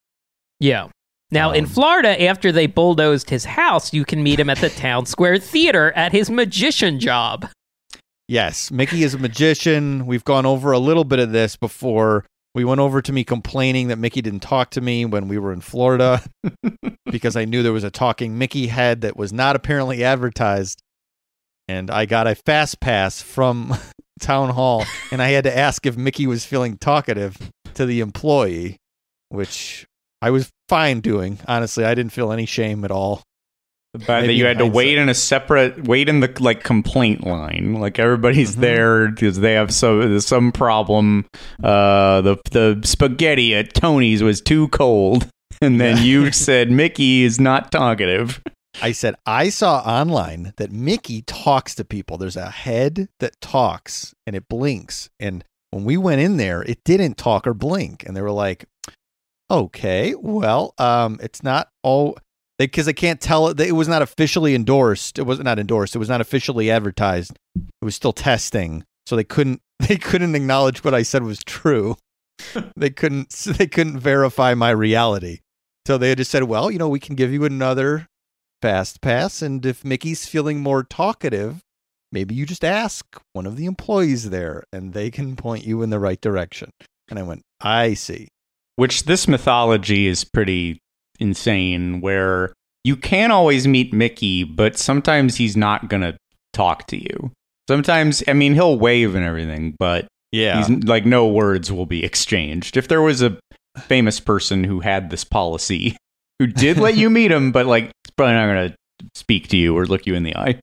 [0.59, 0.87] Yeah.
[1.31, 4.69] Now in Um, Florida, after they bulldozed his house, you can meet him at the
[4.69, 7.47] Town Square Theater at his magician job.
[8.27, 10.07] Yes, Mickey is a magician.
[10.07, 12.25] We've gone over a little bit of this before.
[12.55, 15.51] We went over to me complaining that Mickey didn't talk to me when we were
[15.51, 16.23] in Florida
[17.05, 20.79] because I knew there was a talking Mickey head that was not apparently advertised.
[21.67, 23.75] And I got a fast pass from
[24.21, 27.37] town hall and I had to ask if Mickey was feeling talkative
[27.73, 28.77] to the employee,
[29.29, 29.85] which
[30.21, 31.39] I was fine doing.
[31.47, 33.21] Honestly, I didn't feel any shame at all.
[34.07, 37.99] That you had to wait in a separate wait in the like complaint line like
[37.99, 38.59] everybody's Mhm.
[38.61, 41.25] there because they have so some problem
[41.63, 45.27] uh the the spaghetti at tony's was too cold
[45.61, 48.41] and then you said mickey is not talkative
[48.81, 52.17] I said, I saw online that Mickey talks to people.
[52.17, 55.09] There's a head that talks and it blinks.
[55.17, 58.03] And when we went in there, it didn't talk or blink.
[58.05, 58.65] And they were like,
[59.49, 62.17] okay, well, um, it's not all
[62.57, 63.59] because I can't tell it.
[63.59, 65.19] It was not officially endorsed.
[65.19, 65.95] It was not endorsed.
[65.95, 67.37] It was not officially advertised.
[67.55, 68.83] It was still testing.
[69.05, 71.97] So they couldn't, they couldn't acknowledge what I said was true.
[72.75, 75.39] they couldn't, they couldn't verify my reality.
[75.85, 78.07] So they just said, well, you know, we can give you another
[78.61, 81.61] fast pass and if mickey's feeling more talkative
[82.11, 85.89] maybe you just ask one of the employees there and they can point you in
[85.89, 86.71] the right direction
[87.09, 88.27] and i went i see
[88.75, 90.79] which this mythology is pretty
[91.19, 96.15] insane where you can always meet mickey but sometimes he's not gonna
[96.53, 97.31] talk to you
[97.67, 102.03] sometimes i mean he'll wave and everything but yeah He's, like no words will be
[102.03, 102.77] exchanged.
[102.77, 103.37] If there was a
[103.79, 105.97] famous person who had this policy,
[106.39, 108.75] who did let you meet him, but like he's probably not going to
[109.13, 110.59] speak to you or look you in the eye.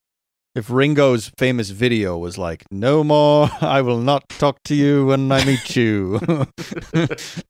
[0.55, 5.31] If ringo's famous video was like no more i will not talk to you when
[5.33, 6.21] i meet you.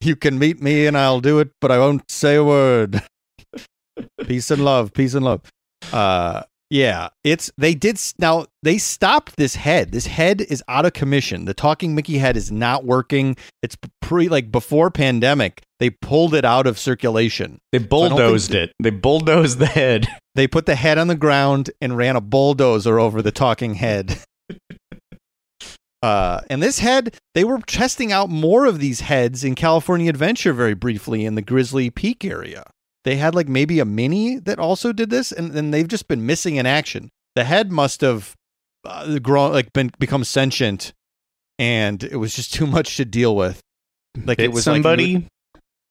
[0.01, 3.03] You can meet me and i'll do it but i won't say a word.
[4.27, 5.43] Peace and love peace and love.
[5.93, 9.93] Uh yeah it's they did now they stopped this head.
[9.93, 11.45] This head is out of commission.
[11.45, 13.37] The talking mickey head is not working.
[13.62, 17.59] It's pre like before pandemic they pulled it out of circulation.
[17.73, 18.73] They bulldozed it.
[18.81, 20.07] They bulldozed the head.
[20.35, 24.18] They put the head on the ground and ran a bulldozer over the talking head.
[26.03, 30.53] Uh, and this head, they were testing out more of these heads in California Adventure
[30.53, 32.64] very briefly in the Grizzly Peak area.
[33.05, 36.27] They had like maybe a mini that also did this, and then they've just been
[36.27, 37.09] missing in action.
[37.37, 38.35] The head must have
[38.85, 40.92] uh, grown, like been become sentient,
[41.57, 43.61] and it was just too much to deal with.
[44.16, 44.83] Like Bit it was like-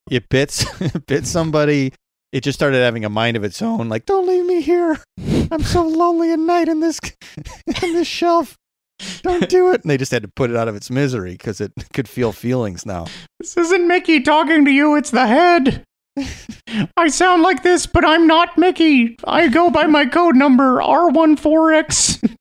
[0.09, 0.65] it bit
[1.07, 1.93] bit somebody.
[2.31, 3.89] It just started having a mind of its own.
[3.89, 4.97] Like, don't leave me here.
[5.51, 6.99] I'm so lonely at night in this
[7.83, 8.55] in this shelf.
[9.23, 9.81] Don't do it.
[9.81, 12.31] And they just had to put it out of its misery because it could feel
[12.31, 13.07] feelings now.
[13.39, 14.95] this isn't Mickey talking to you.
[14.95, 15.83] It's the head.
[16.97, 19.17] I sound like this, but I'm not Mickey.
[19.25, 22.35] I go by my code number R14X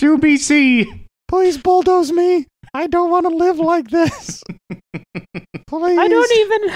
[0.00, 1.06] 2BC.
[1.28, 2.46] Please bulldoze me.
[2.72, 4.42] I don't want to live like this.
[5.66, 5.98] Please.
[5.98, 6.70] I don't even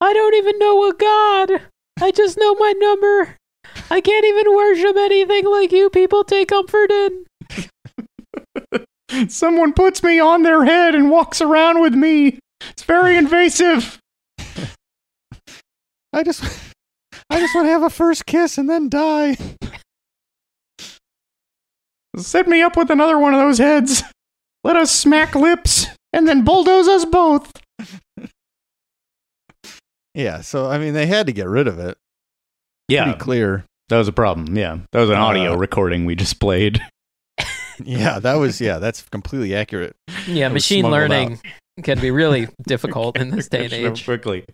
[0.00, 1.62] I don't even know a god.
[2.00, 3.36] I just know my number.
[3.90, 7.26] I can't even worship anything like you people take comfort in.
[9.28, 12.38] Someone puts me on their head and walks around with me.
[12.70, 13.98] It's very invasive.
[16.12, 16.44] I just.
[17.30, 19.36] I just want to have a first kiss and then die.
[22.16, 24.02] Set me up with another one of those heads.
[24.64, 27.52] Let us smack lips and then bulldoze us both.
[30.14, 30.40] Yeah.
[30.40, 31.96] So I mean, they had to get rid of it.
[32.88, 33.64] Yeah, Pretty clear.
[33.88, 34.56] that was a problem.
[34.56, 36.80] Yeah, that was an audio Uh, recording we just played.
[37.84, 38.60] Yeah, that was.
[38.60, 39.94] Yeah, that's completely accurate.
[40.26, 41.40] Yeah, machine smuggled learning
[41.84, 44.04] can be really difficult in this day and age.
[44.04, 44.44] quickly.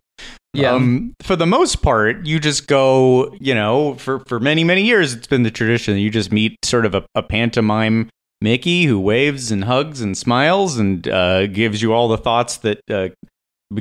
[0.53, 0.73] Yeah.
[0.73, 5.15] Um, for the most part, you just go, you know, for, for many, many years,
[5.15, 5.97] it's been the tradition.
[5.97, 8.11] You just meet sort of a, a pantomime
[8.45, 12.81] Mickey who waves and hugs and smiles and uh, gives you all the thoughts that
[12.91, 13.09] uh,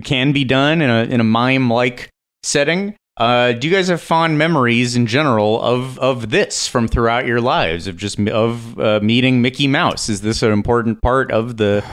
[0.03, 2.09] can be done in a, in a mime like
[2.41, 2.95] setting.
[3.17, 7.41] Uh, do you guys have fond memories in general of, of this from throughout your
[7.41, 10.09] lives of just of uh, meeting Mickey Mouse?
[10.09, 11.83] Is this an important part of the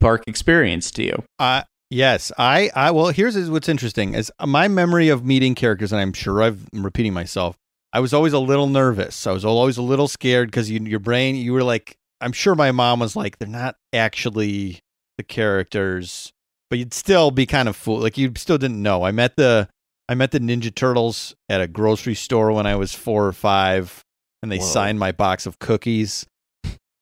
[0.00, 1.22] park experience to you?
[1.38, 6.00] Uh, yes, I, I, well, here's what's interesting is my memory of meeting characters, and
[6.00, 7.56] I'm sure I'm repeating myself.
[7.92, 9.26] I was always a little nervous.
[9.26, 12.54] I was always a little scared because you, your brain, you were like, I'm sure
[12.54, 14.80] my mom was like, they're not actually
[15.18, 16.32] the characters,
[16.70, 17.98] but you'd still be kind of fool.
[17.98, 19.04] Like you still didn't know.
[19.04, 19.68] I met the,
[20.08, 24.02] I met the Ninja Turtles at a grocery store when I was four or five,
[24.42, 24.66] and they Whoa.
[24.66, 26.26] signed my box of cookies.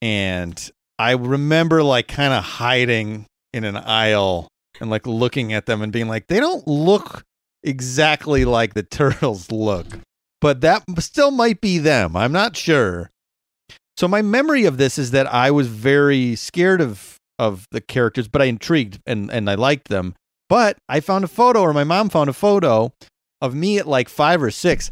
[0.00, 4.48] And I remember like kind of hiding in an aisle
[4.80, 7.24] and like looking at them and being like, they don't look
[7.62, 9.86] exactly like the turtles look,
[10.40, 12.16] but that still might be them.
[12.16, 13.10] I'm not sure.
[13.96, 18.28] So my memory of this is that I was very scared of of the characters,
[18.28, 20.14] but I intrigued and and I liked them.
[20.48, 22.92] But I found a photo, or my mom found a photo
[23.40, 24.90] of me at like five or six,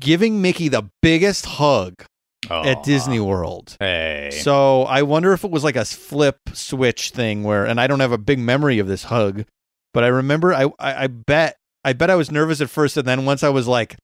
[0.00, 2.04] giving Mickey the biggest hug
[2.50, 3.76] at Disney World.
[3.80, 4.30] Hey.
[4.32, 8.00] So I wonder if it was like a flip switch thing where, and I don't
[8.00, 9.44] have a big memory of this hug,
[9.92, 13.06] but I remember I, I, I bet, I bet I was nervous at first, and
[13.06, 13.96] then once I was like,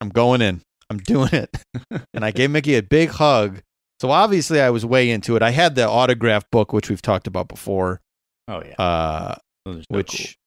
[0.00, 1.56] I'm going in, I'm doing it,
[2.14, 3.62] and I gave Mickey a big hug.
[4.00, 5.42] So obviously I was way into it.
[5.42, 8.00] I had the autograph book, which we've talked about before,
[8.46, 8.74] oh yeah.
[8.82, 9.34] uh,
[9.64, 10.38] Those are so which,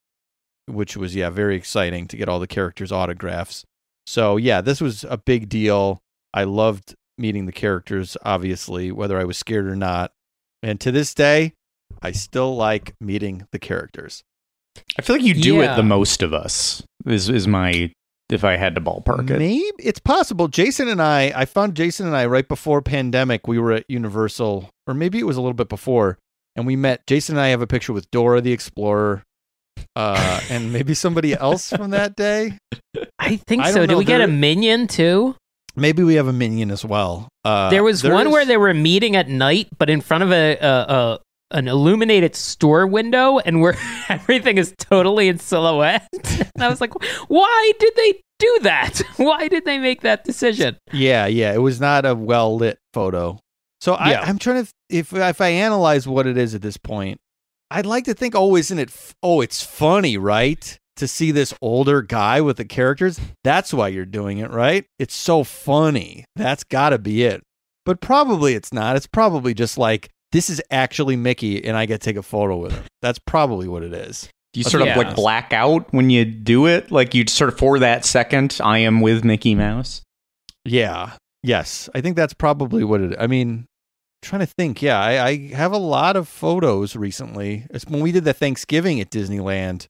[0.66, 3.64] which was yeah very exciting to get all the characters' autographs.
[4.06, 6.00] So yeah, this was a big deal.
[6.34, 10.12] I loved meeting the characters, obviously, whether I was scared or not.
[10.62, 11.52] And to this day,
[12.00, 14.22] I still like meeting the characters.
[14.98, 15.74] I feel like you do Yeah.
[15.74, 16.82] it the most of us.
[17.04, 17.92] Is is my
[18.32, 19.38] if I had to ballpark it.
[19.38, 20.48] Maybe it's possible.
[20.48, 23.46] Jason and I, I found Jason and I right before pandemic.
[23.46, 26.18] We were at Universal, or maybe it was a little bit before,
[26.56, 27.06] and we met.
[27.06, 29.22] Jason and I have a picture with Dora the Explorer,
[29.96, 32.58] uh, and maybe somebody else from that day.
[33.18, 33.78] I think I so.
[33.80, 35.36] don't Did know, we get a minion too?
[35.74, 37.28] Maybe we have a minion as well.
[37.44, 40.22] Uh, there was there one is- where they were meeting at night, but in front
[40.22, 41.18] of a, a, a
[41.52, 43.76] an illuminated store window, and where
[44.08, 46.08] everything is totally in silhouette.
[46.54, 46.92] and I was like,
[47.28, 49.00] why did they do that?
[49.18, 50.76] Why did they make that decision?
[50.92, 51.52] Yeah, yeah.
[51.54, 53.38] It was not a well lit photo.
[53.80, 54.22] So I, Yeah.
[54.22, 57.18] I'm trying to if if I analyze what it is at this point,
[57.70, 58.88] I'd like to think, oh, isn't it?
[58.88, 60.76] F- oh, it's funny, right?
[60.96, 63.20] To see this older guy with the characters.
[63.44, 64.84] That's why you're doing it, right?
[64.98, 66.24] It's so funny.
[66.34, 67.42] That's got to be it.
[67.86, 68.96] But probably it's not.
[68.96, 72.56] It's probably just like this is actually Mickey, and I get to take a photo
[72.56, 72.84] with him.
[73.00, 74.28] That's probably what it is.
[74.52, 74.92] Do you sort Yeah.
[74.92, 76.90] of like black out when you do it?
[76.90, 80.02] Like you sort of for that second, I am with Mickey Mouse.
[80.64, 81.12] Yeah.
[81.42, 81.88] Yes.
[81.94, 83.66] I think that's probably what it I mean,
[84.20, 84.82] trying to think.
[84.82, 87.66] Yeah, I, I have a lot of photos recently.
[87.70, 89.86] It's when we did the Thanksgiving at Disneyland.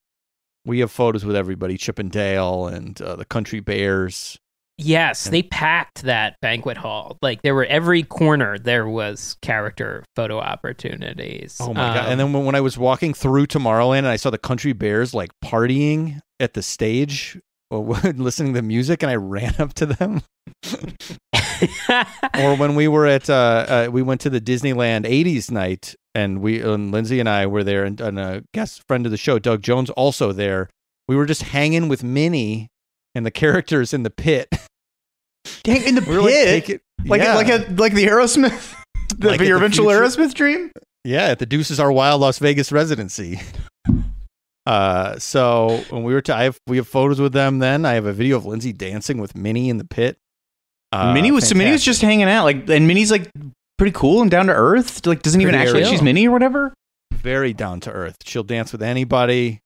[0.64, 4.38] we have photos with everybody, Chip and Dale and uh, the Country Bears.
[4.84, 7.18] Yes, they packed that banquet hall.
[7.22, 11.56] Like there were every corner there was character photo opportunities.
[11.60, 12.04] Oh my god!
[12.06, 14.72] Um, And then when, when I was walking through Tomorrowland and I saw the Country
[14.72, 17.38] Bears like partying at the stage,
[17.70, 20.22] or listening to music, and I ran up to them.
[22.38, 26.40] or when we were at uh, uh, we went to the Disneyland '80s night, and
[26.40, 29.38] we and Lindsay and I were there, and, and a guest friend of the show,
[29.38, 30.68] Doug Jones, also there.
[31.08, 32.68] We were just hanging with Minnie
[33.14, 34.48] and the characters in the pit.
[35.64, 37.34] Dang, in the We were like, like yeah.
[37.34, 38.74] like a like the Aerosmith,
[39.18, 40.72] the, Like your eventual future- Aerosmith dream.
[41.04, 43.40] Yeah, at the Deuces Are Wild Las Vegas residency.
[44.64, 47.58] Uh, so when we were to, I have we have photos with them.
[47.58, 50.18] Then I have a video of Lindsay dancing with Minnie in the pit.
[50.92, 53.28] Uh, Minnie was so Minnie was just hanging out, like, and Minnie's like
[53.76, 55.04] pretty cool and down to earth.
[55.04, 56.72] Like, doesn't even Pretty act like she's Minnie or whatever.
[57.12, 58.18] very down to earth.
[58.24, 59.58] She'll dance with anybody,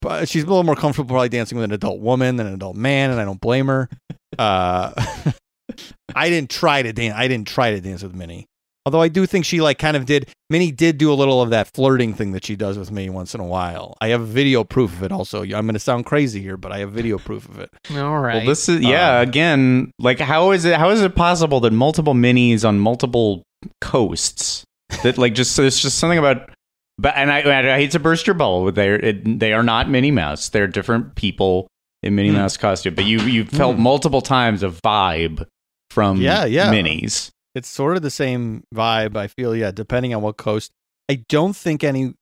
[0.00, 2.76] but she's a little more comfortable probably dancing with an adult woman than an adult
[2.76, 3.88] man, and I don't blame her.
[4.38, 4.92] Uh,
[6.14, 7.14] I didn't try to dance.
[7.16, 8.46] I didn't try to dance with Minnie.
[8.88, 10.30] Although I do think she like kind of did.
[10.48, 13.34] Minnie did do a little of that flirting thing that she does with me once
[13.34, 13.96] in a while.
[14.00, 15.12] I have video proof of it.
[15.12, 17.70] Also, I'm going to sound crazy here, but I have video proof of it.
[17.90, 18.36] all right.
[18.36, 19.18] Well, this is yeah.
[19.18, 20.76] Uh, again, like how is it?
[20.76, 23.42] How is it possible that multiple minis on multiple
[23.80, 24.64] coasts
[25.02, 26.50] that like just there's just something about.
[26.98, 27.38] But and I,
[27.74, 30.48] I hate to burst your bubble, but they're they are not Minnie Mouse.
[30.48, 31.68] They're different people
[32.02, 32.36] in Minnie Hmm.
[32.36, 32.94] Mouse costume.
[32.94, 33.82] But you you felt Hmm.
[33.82, 35.46] multiple times a vibe
[35.90, 36.72] from Yeah, yeah.
[36.72, 37.30] minis.
[37.54, 39.16] It's sort of the same vibe.
[39.16, 40.70] I feel, yeah, depending on what coast.
[41.10, 42.14] I don't think any.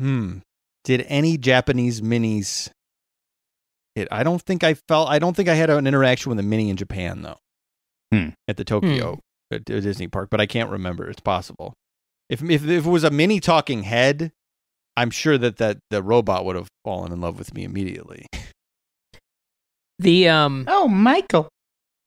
[0.00, 0.38] Hmm.
[0.84, 2.68] Did any Japanese minis?
[3.94, 4.08] It.
[4.10, 5.08] I don't think I felt.
[5.08, 7.38] I don't think I had an interaction with a mini in Japan though.
[8.12, 8.28] Hmm.
[8.46, 11.08] At the Tokyo at Disney park, but I can't remember.
[11.08, 11.72] It's possible.
[12.28, 14.32] If if if it was a mini talking head,
[14.96, 18.26] I'm sure that that the robot would have fallen in love with me immediately.
[19.98, 21.48] the um Oh, Michael.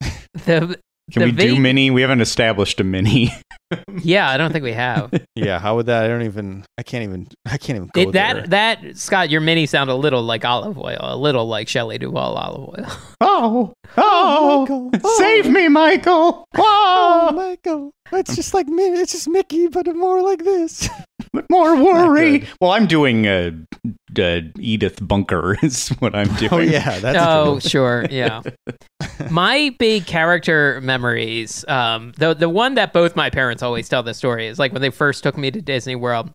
[0.00, 0.78] the
[1.12, 1.90] Can The we do mini?
[1.90, 3.32] We haven't established a mini.
[4.02, 5.10] yeah, I don't think we have.
[5.34, 5.58] yeah.
[5.58, 6.04] How would that?
[6.04, 6.64] I don't even.
[6.78, 7.28] I can't even.
[7.46, 8.34] I can't even go It, there.
[8.46, 11.98] that that Scott, your mini sound a little like olive oil, a little like Shelley
[11.98, 12.86] Duvall olive oil.
[13.22, 14.90] Oh, oh, oh, Michael.
[15.04, 15.18] Oh.
[15.18, 16.44] save me, Michael.
[16.56, 17.92] Oh, Oh, Michael.
[18.12, 18.82] It's just like me.
[18.84, 20.88] It's just Mickey, but more like this.
[21.50, 22.46] More worry.
[22.60, 23.52] Well, I'm doing uh,
[24.18, 26.52] uh, Edith Bunker is what I'm doing.
[26.52, 27.62] Oh yeah, that's oh, good.
[27.62, 28.42] sure, yeah.
[29.30, 34.14] my big character memories, um, the the one that both my parents always tell the
[34.14, 36.30] story is like when they first took me to Disney World.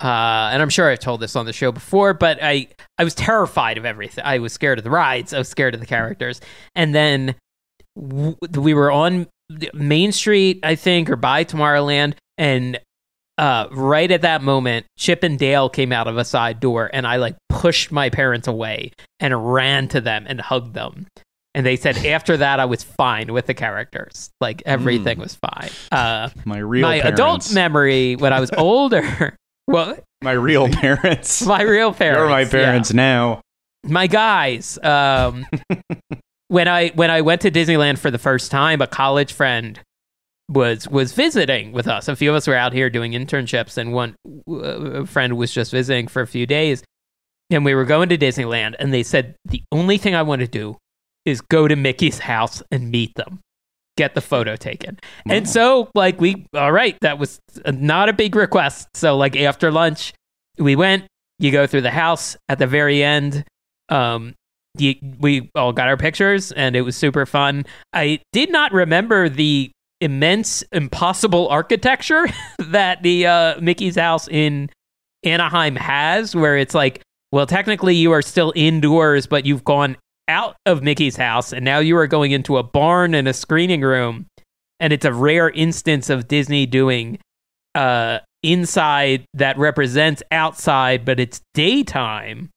[0.00, 3.14] Uh, and I'm sure I've told this on the show before, but I I was
[3.14, 4.24] terrified of everything.
[4.24, 5.32] I was scared of the rides.
[5.32, 6.40] I was scared of the characters.
[6.76, 7.34] And then
[7.96, 9.26] w- we were on
[9.72, 12.78] Main Street, I think, or by Tomorrowland, and
[13.38, 17.06] uh, right at that moment, Chip and Dale came out of a side door, and
[17.06, 21.06] I like pushed my parents away and ran to them and hugged them.
[21.54, 24.30] And they said after that, I was fine with the characters.
[24.40, 25.70] Like everything was fine.
[25.90, 27.18] Uh, My real my parents.
[27.20, 29.36] adult memory when I was older.
[29.66, 31.46] well, my real parents.
[31.46, 32.18] my real parents.
[32.18, 32.48] You're my yeah.
[32.50, 33.40] parents now.
[33.84, 34.78] My guys.
[34.82, 35.46] Um,
[36.48, 39.78] when I when I went to Disneyland for the first time, a college friend
[40.48, 42.08] was was visiting with us.
[42.08, 44.16] A few of us were out here doing internships, and one
[44.50, 46.82] uh, friend was just visiting for a few days.
[47.50, 50.48] And we were going to Disneyland, and they said the only thing I want to
[50.48, 50.76] do
[51.24, 53.40] is go to Mickey's house and meet them,
[53.96, 54.98] get the photo taken.
[55.28, 58.88] And so, like, we all right, that was not a big request.
[58.94, 60.12] So, like, after lunch,
[60.58, 61.06] we went.
[61.38, 63.44] You go through the house at the very end.
[63.88, 64.34] Um,
[64.76, 67.64] you, we all got our pictures, and it was super fun.
[67.92, 72.26] I did not remember the immense, impossible architecture
[72.58, 74.70] that the uh, Mickey's house in
[75.24, 79.96] Anaheim has, where it's like, well, technically you are still indoors, but you've gone
[80.28, 83.80] out of Mickey's house, and now you are going into a barn and a screening
[83.80, 84.26] room,
[84.78, 87.18] and it's a rare instance of Disney doing
[87.74, 92.50] uh, inside that represents outside, but it's daytime.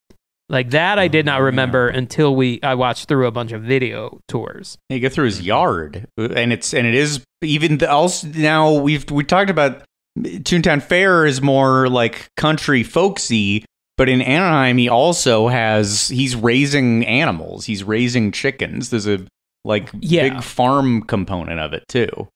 [0.52, 3.64] Like that, I did not Oh, remember until we I watched through a bunch of
[3.64, 4.78] video tours.
[4.90, 9.10] You go through his yard, and it's and it is even the, also now we've
[9.10, 9.84] we talked about
[10.20, 13.64] Toontown Fair is more like country folksy,
[13.96, 18.90] but in Anaheim he also has he's raising animals, he's raising chickens.
[18.90, 19.26] There's a
[19.64, 20.34] like Yeah.
[20.34, 22.28] big farm component of it too.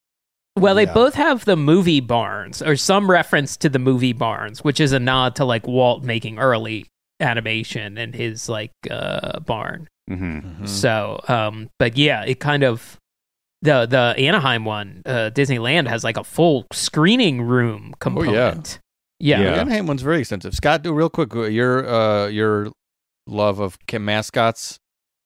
[0.58, 0.94] Well, they Yeah.
[0.94, 5.00] both have the movie barns, or some reference to the movie barns, which is a
[5.00, 6.86] nod to like Walt making early
[7.20, 9.88] animation and his like uh, barn.
[10.08, 10.68] hmm Mhm.
[10.68, 12.98] So, um, but yeah, it kind of
[13.62, 18.80] the the Anaheim one, uh, Disneyland has like a full screening room component.
[19.20, 19.42] Yeah.
[19.42, 19.52] Yeah.
[19.54, 20.54] The Anaheim one's very extensive.
[20.54, 21.36] Scott, do real quick.
[21.36, 22.72] uh, Your uh, your
[23.28, 24.78] love of ca- mascots?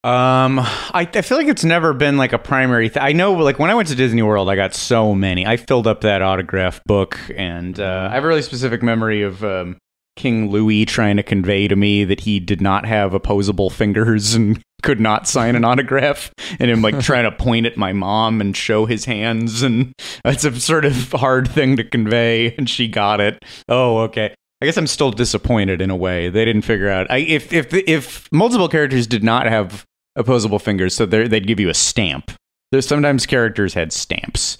[0.01, 3.03] Um, I, I feel like it's never been like a primary thing.
[3.03, 5.45] I know, like when I went to Disney World, I got so many.
[5.45, 9.43] I filled up that autograph book, and uh, I have a really specific memory of
[9.43, 9.77] um,
[10.19, 14.61] King Louie trying to convey to me that he did not have opposable fingers and
[14.83, 18.55] could not sign an autograph, and him like trying to point at my mom and
[18.55, 19.93] show his hands, and
[20.23, 23.43] that's a sort of hard thing to convey, and she got it.
[23.69, 24.35] Oh, okay.
[24.61, 26.27] I guess I'm still disappointed in a way.
[26.27, 29.85] They didn't figure out I, if if if multiple characters did not have
[30.17, 32.31] opposable fingers, so they'd give you a stamp.
[32.71, 34.57] There's sometimes characters had stamps.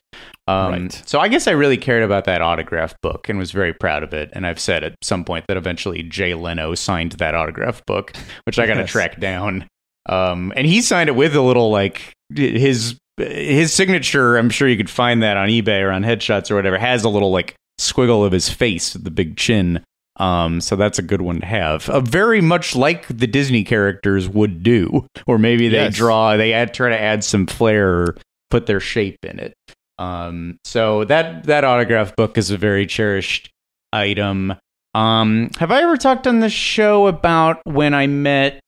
[0.47, 1.03] Um, Right.
[1.05, 4.13] So I guess I really cared about that autograph book and was very proud of
[4.13, 4.29] it.
[4.33, 8.13] And I've said at some point that eventually Jay Leno signed that autograph book,
[8.45, 8.89] which I got to Yes.
[8.91, 9.67] track down.
[10.07, 14.37] Um, and he signed it with a little like his his signature.
[14.37, 16.79] I'm sure you could find that on eBay or on headshots or whatever.
[16.79, 19.83] Has a little like squiggle of his face, the big chin.
[20.19, 21.89] Um, so that's a good one to have.
[21.89, 25.95] Uh, very much like the Disney characters would do, or maybe they Yes.
[25.95, 28.17] draw, they add, try to add some flair, or
[28.49, 29.53] put their shape in it.
[29.97, 33.49] Um, so that that autograph book is a very cherished
[33.93, 34.53] item.
[34.93, 38.59] Um, have I ever talked on the show about when I met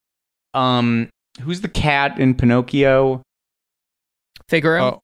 [0.53, 1.09] um
[1.41, 3.21] who's the cat in Pinocchio?
[4.49, 4.83] Figaro.
[4.83, 4.99] Oh,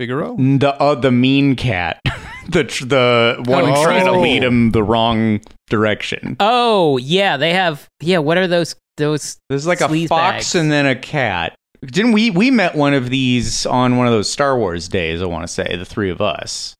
[0.00, 0.36] Figaro?
[0.36, 2.00] The uh, the mean cat.
[2.48, 3.82] the tr- the one Oh.
[3.84, 5.40] trying to lead him the wrong
[5.70, 6.36] direction.
[6.40, 7.86] Oh yeah, they have.
[8.00, 8.74] Yeah, what are those?
[8.96, 10.54] Those There's like a fox bags.
[10.56, 11.54] and then a cat.
[11.86, 15.26] Didn't we we met one of these on one of those Star Wars days, I
[15.26, 16.74] want to say, the three of us.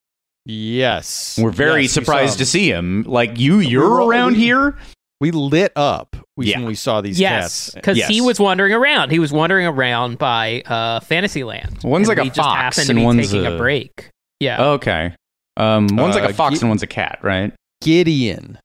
[0.44, 1.38] Yes.
[1.40, 2.38] We're very Yes, surprised him.
[2.38, 3.04] to see him.
[3.06, 4.76] Like you you're were all- around we- here?
[5.20, 6.58] We lit up we, Yeah.
[6.58, 7.74] when we saw these yes, cats.
[7.74, 9.10] because he was wandering around.
[9.10, 11.78] He was wandering around by uh, Fantasyland.
[11.82, 14.10] One's and like a fox and be one's taking a- a break.
[14.38, 14.62] Yeah.
[14.74, 15.12] Okay.
[15.59, 17.52] Um one's like Uh, a fox Gi- and one's a cat, right?
[17.82, 18.59] Gideon.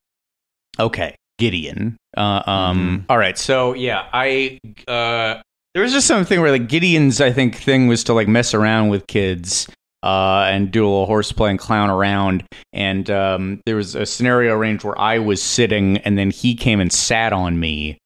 [0.79, 1.97] Okay, Gideon.
[2.15, 3.03] Uh, um.
[3.05, 3.05] Mhm.
[3.09, 3.37] all right.
[3.37, 5.41] So yeah, I uh,
[5.73, 8.89] there was just something where like Gideon's I think thing was to like mess around
[8.89, 9.67] with kids.
[10.03, 12.43] Uh, and do a little horseplay and clown around.
[12.73, 16.81] And um, there was a scenario arranged where I was sitting, and then he came
[16.81, 17.97] and sat on me.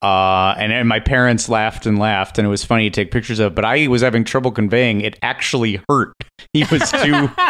[0.00, 3.40] Uh, and, and my parents laughed and laughed, and it was funny to take pictures
[3.40, 3.56] of.
[3.56, 6.12] But I was having trouble conveying it actually hurt.
[6.52, 7.28] He was too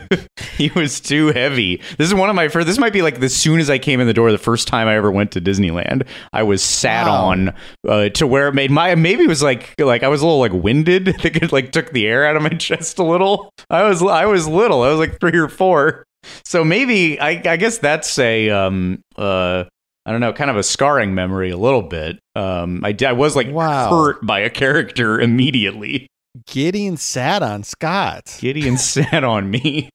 [0.56, 1.80] he was too heavy.
[1.98, 2.66] This is one of my first.
[2.66, 4.88] This might be like as soon as I came in the door, the first time
[4.88, 6.06] I ever went to Disneyland.
[6.32, 7.24] I was sat Wow.
[7.26, 7.54] on
[7.88, 10.40] uh, to where it made my maybe it was like like I was a little
[10.40, 11.08] like winded.
[11.08, 13.50] I think it like took the air out of my chest a little.
[13.70, 14.82] I was I was little.
[14.82, 16.04] I was like three or four.
[16.44, 19.64] So maybe I I guess that's a um uh.
[20.04, 22.18] I don't know, kind of a scarring memory a little bit.
[22.34, 23.88] Um, I, I was like Wow.
[23.88, 26.08] hurt by a character immediately.
[26.46, 28.36] Gideon sat on Scott.
[28.40, 29.90] Gideon sat on me.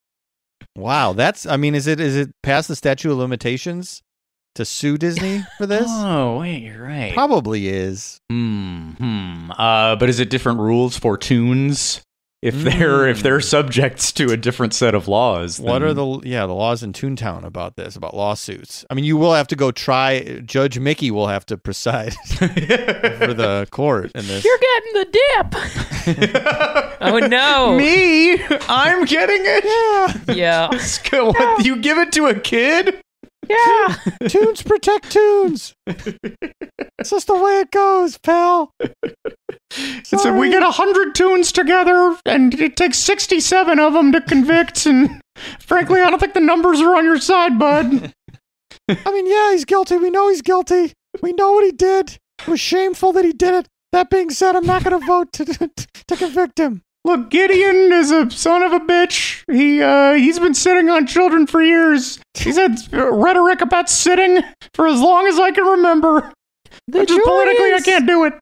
[0.75, 4.01] Wow, that's I mean, is it is it past the statute of limitations
[4.55, 5.87] to sue Disney for this?
[5.87, 7.13] Oh, wait, you're right.
[7.13, 8.19] Probably is.
[8.29, 8.91] Hmm.
[8.91, 9.51] hmm.
[9.51, 12.01] Uh, but is it different rules for toons?
[12.47, 13.43] If they're if they're mm.
[13.43, 17.43] subjects to a different set of laws, What are the yeah the laws in Toontown
[17.43, 18.85] about this about lawsuits?
[18.89, 20.41] I mean, you will have to go try.
[20.45, 22.47] Judge Mickey will have to preside for
[23.33, 24.45] the court in this.
[24.45, 26.97] You're getting the dip.
[27.01, 27.77] oh no.
[27.77, 28.41] me?
[28.69, 30.35] I'm getting it.
[30.35, 30.69] Yeah.
[31.17, 33.01] What, you give it to a kid?
[33.49, 33.95] Yeah.
[34.27, 35.73] toons protect toons.
[35.87, 38.71] it's just the way it goes, pal.
[40.03, 44.85] So we get a hundred toons together, and it takes sixty-seven of them to convict.
[44.85, 45.21] And
[45.59, 48.13] frankly, I don't think the numbers are on your side, bud.
[48.89, 49.97] I mean, yeah, he's guilty.
[49.97, 50.93] We know he's guilty.
[51.21, 52.17] We know what he did.
[52.39, 53.67] It was shameful that he did it.
[53.91, 56.83] That being said, I'm not going to vote to to convict him.
[57.07, 59.41] Look, Gideon is a son of a bitch.
[59.49, 62.19] He uh he's been sitting on children for years.
[62.33, 64.43] He's had uh, rhetoric about sitting
[64.73, 66.33] for as long as I can remember.
[66.89, 68.33] The Just jury politically, I can't do it.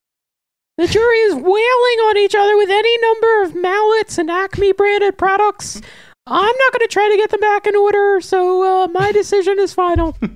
[0.79, 5.15] The jury is wailing on each other with any number of mallets and Acme branded
[5.15, 5.79] products.
[6.25, 9.59] I'm not going to try to get them back in order, so uh, my decision
[9.59, 10.17] is final.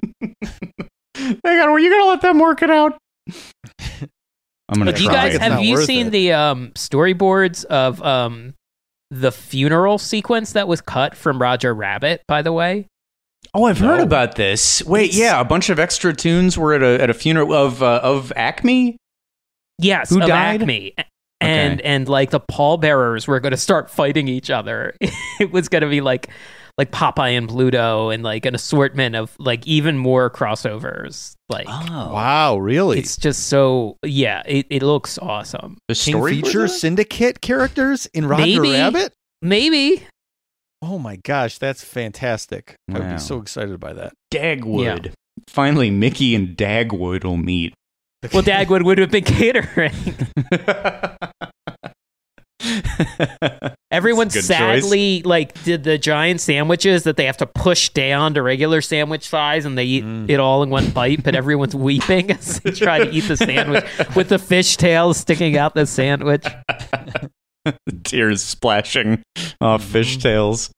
[1.16, 2.98] They were You going to let them work it out.
[4.70, 6.09] I'm gonna Do you guys It's have you seen it.
[6.11, 8.53] the um, storyboards of um,
[9.11, 12.22] the funeral sequence that was cut from Roger Rabbit?
[12.28, 12.88] By the way,
[13.53, 14.84] Oh, I've heard about this.
[14.84, 17.82] Wait, It's- yeah, a bunch of extra toons were at a at a funeral of
[17.82, 18.97] uh, of Acme.
[19.80, 20.61] yes, Who of died?
[20.61, 20.93] Acme.
[21.41, 24.93] And and like the pallbearers were going to start fighting each other.
[25.39, 26.30] it was going to be like
[26.80, 31.34] like Popeye and Pluto and like an assortment of like even more crossovers.
[31.50, 32.98] Like Oh, Wow, really?
[33.00, 35.78] it's just so yeah, it, it looks awesome.
[35.90, 38.72] the story feature syndicate characters in Roger Maybe.
[38.72, 39.14] Rabbit.
[39.42, 40.04] Maybe
[40.82, 42.76] Oh my gosh, that's fantastic!
[42.90, 44.14] I would be so excited by that.
[44.32, 45.12] Dagwood.
[45.50, 47.74] Finally, Mickey and Dagwood will meet.
[48.34, 49.92] Well, Dagwood would have been catering.
[53.92, 54.46] Everyone That's a good
[54.84, 59.28] sadly like did the giant sandwiches that they have to push down to regular sandwich
[59.28, 60.30] size, and they eat Mm.
[60.30, 61.24] it all in one bite.
[61.24, 63.84] But everyone's weeping as they try to eat the sandwich
[64.16, 66.46] with the fish tails sticking out the sandwich.
[68.04, 69.24] Tears splashing
[69.60, 70.72] off fish tails.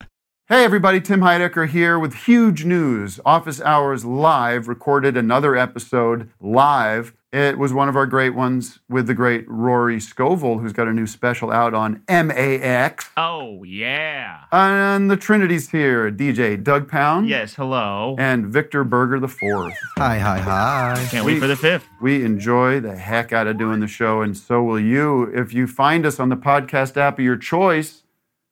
[0.48, 3.20] Hey everybody, Tim Heidecker here with huge news.
[3.26, 7.14] Office Hours Live recorded another episode live.
[7.34, 10.94] It was one of our great ones with the great Rory Scovel, who's got a
[10.94, 13.10] new special out on MAX.
[13.16, 14.42] Oh, yeah.
[14.52, 17.30] And the Trinity's here DJ Doug Pound.
[17.30, 18.18] Yes, hello.
[18.20, 19.74] And Victor Berger the fourth.
[19.98, 21.08] Hi, hi, hi.
[21.10, 21.88] Can't wait for the fifth.
[22.02, 25.68] We enjoy the heck out of doing the show, and so will you if you
[25.68, 28.04] find us on the podcast app of your choice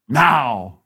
[0.07, 0.79] now.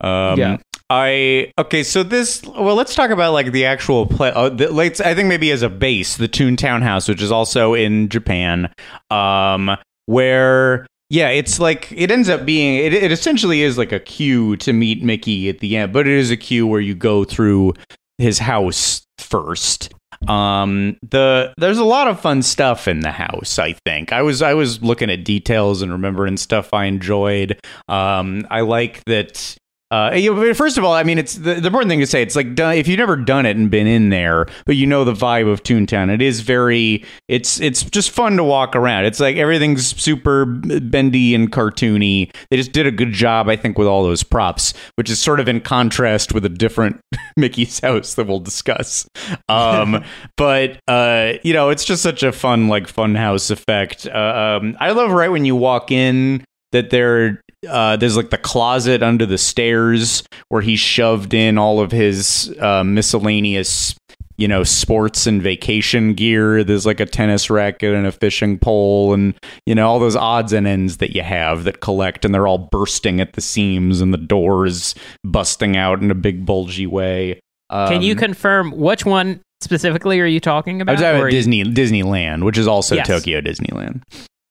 [0.00, 0.56] Um, Yeah.
[0.88, 1.82] I okay.
[1.82, 4.30] So this well, let's talk about like the actual play.
[4.30, 7.74] Uh, the, let's I think maybe as a base, the Toontown House, which is also
[7.74, 8.72] in Japan,
[9.10, 9.76] um,
[10.06, 14.56] where yeah, it's like it ends up being it, it essentially is like a queue
[14.58, 17.74] to meet Mickey at the end, but it is a queue where you go through
[18.18, 19.92] his house first.
[20.28, 23.58] Um, the there's a lot of fun stuff in the house.
[23.58, 27.60] I think I was I was looking at details and remembering stuff I enjoyed.
[27.88, 29.56] Um, I like that.
[29.90, 32.20] Uh, you know, first of all, I mean, it's the, the important thing to say.
[32.20, 35.12] It's like if you've never done it and been in there, but you know the
[35.12, 36.12] vibe of Toontown.
[36.12, 37.04] It is very.
[37.28, 39.04] It's it's just fun to walk around.
[39.04, 42.34] It's like everything's super bendy and cartoony.
[42.50, 45.38] They just did a good job, I think, with all those props, which is sort
[45.38, 47.00] of in contrast with a different
[47.36, 49.08] Mickey's house that we'll discuss.
[49.48, 50.04] Um,
[50.36, 54.08] but uh, you know, it's just such a fun, like fun house effect.
[54.08, 58.38] Uh, um, I love right when you walk in that there uh, there's like the
[58.38, 63.94] closet under the stairs where he shoved in all of his uh, miscellaneous
[64.38, 69.14] you know sports and vacation gear there's like a tennis racket and a fishing pole
[69.14, 72.46] and you know all those odds and ends that you have that collect and they're
[72.46, 74.94] all bursting at the seams and the doors
[75.24, 77.40] busting out in a big bulgy way
[77.70, 81.24] Can you Um, confirm which one specifically are you talking about I was talking about
[81.24, 83.06] are you- Disney Disneyland, which is also Yes.
[83.06, 84.02] Tokyo Disneyland.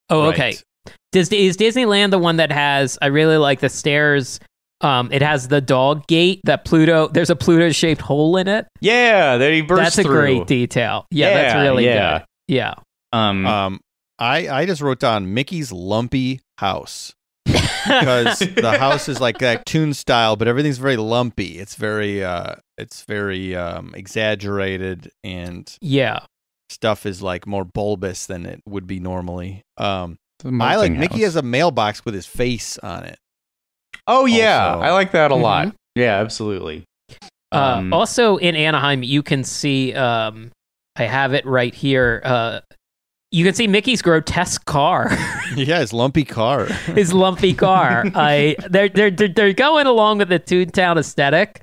[0.10, 0.34] Oh, Right.
[0.34, 0.58] okay.
[1.16, 2.98] Does is Disneyland the one that has?
[3.02, 4.42] I really like the stairs.
[4.82, 7.08] Um, it has the dog gate that Pluto.
[7.08, 8.68] There's a Pluto shaped hole in it.
[8.82, 11.06] Yeah, that he burst that's a great detail.
[11.12, 12.20] Yeah, that's really yeah.
[12.20, 12.26] good.
[12.50, 12.74] Yeah.
[13.14, 13.80] Um, Um,
[14.20, 17.14] I I just wrote down Mickey's lumpy house
[17.46, 21.60] because the house is like that toon style, but everything's very lumpy.
[21.60, 26.26] It's very uh, it's very um exaggerated, and Yeah.
[26.70, 29.62] stuff is like more bulbous than it would be normally.
[29.78, 33.18] Um, the I like melting Mickey has a mailbox with his face on it.
[34.08, 35.68] Oh yeah, also- I like that a lot.
[35.68, 35.74] Mhm.
[35.96, 36.84] Yeah, absolutely.
[37.52, 39.94] Uh, Um, also in Anaheim, you can see.
[39.94, 40.52] Um,
[40.98, 42.22] I have it right here.
[42.24, 42.60] Uh,
[43.32, 45.10] you can see Mickey's grotesque car,
[45.56, 46.66] yeah, his lumpy car.
[46.96, 48.06] his lumpy car.
[48.16, 51.62] I they're they're they're they're going along with the Toontown aesthetic,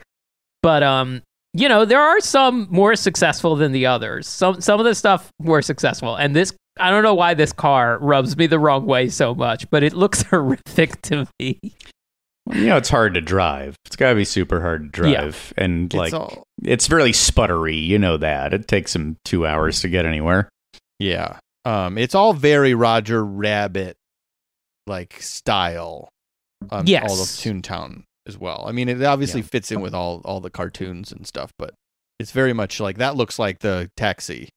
[0.63, 1.23] but um,
[1.55, 4.27] you know there are some more successful than the others.
[4.27, 7.99] Some some of the stuff more successful, and this I don't know why this car
[7.99, 11.59] rubs me the wrong way so much, but it looks horrific to me.
[12.51, 13.77] you know, it's hard to drive.
[13.87, 15.21] It's got to be super hard to Yeah.
[15.23, 17.81] drive, and like it's all, it's really sputtery.
[17.87, 20.49] You know that it takes him two hours to get anywhere.
[20.99, 21.39] yeah.
[21.65, 23.97] Um, it's all very Roger Rabbit
[24.89, 26.09] like style.
[26.71, 27.09] Um, Yes.
[27.09, 28.65] all of Toontown as well.
[28.67, 31.75] I mean, it obviously fits in with all all the cartoons and stuff, but
[32.19, 33.15] it's very much like that.
[33.15, 34.49] Looks like the taxi.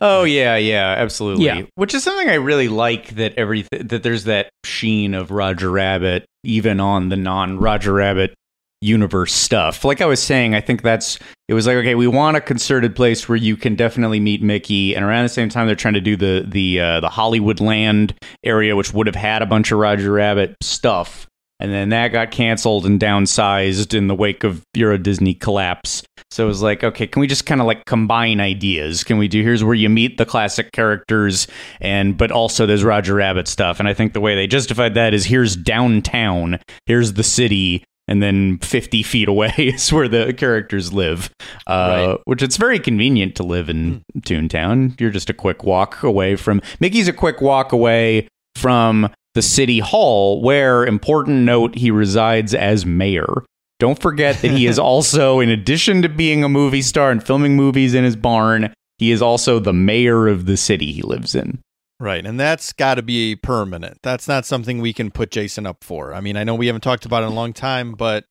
[0.00, 1.46] Oh yeah, yeah, absolutely.
[1.46, 1.62] Yeah.
[1.74, 6.24] Which is something I really like that everything that there's that sheen of Roger Rabbit
[6.44, 8.34] even on the non Roger Rabbit
[8.80, 9.84] universe stuff.
[9.84, 12.96] Like I was saying, I think that's it was like okay, we want a concerted
[12.96, 16.00] place where you can definitely meet Mickey, and around the same time they're trying to
[16.00, 18.14] do the the uh, the Hollywood Land
[18.44, 21.26] area, which would have had a bunch of Roger Rabbit stuff.
[21.60, 26.02] And then that got canceled and downsized in the wake of Euro Disney collapse.
[26.30, 29.02] So it was like, okay, can we just kind of like combine ideas?
[29.02, 31.48] Can we do here's where you meet the classic characters
[31.80, 33.80] and but also there's Roger Rabbit stuff.
[33.80, 38.22] And I think the way they justified that is here's downtown, here's the city, and
[38.22, 41.30] then 50 feet away is where the characters live.
[41.66, 42.18] Uh, Right.
[42.24, 44.98] Which it's very convenient to live in Toontown.
[45.00, 49.78] You're just a quick walk away from Mickey's a quick walk away from the city
[49.78, 53.44] hall, where important note he resides as mayor.
[53.78, 57.56] Don't forget that he is also, in addition to being a movie star and filming
[57.56, 61.60] movies in his barn, he is also the mayor of the city he lives in.
[62.00, 63.98] Right, and that's got to be permanent.
[64.02, 66.14] That's not something we can put Jason up for.
[66.14, 68.24] I mean, I know we haven't talked about it in a long time, but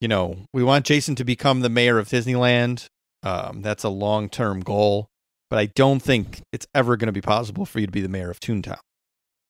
[0.00, 2.86] you know, we want Jason to become the mayor of Disneyland.
[3.22, 5.08] Um, that's a long term goal,
[5.50, 8.08] but I don't think it's ever going to be possible for you to be the
[8.08, 8.78] mayor of Toontown.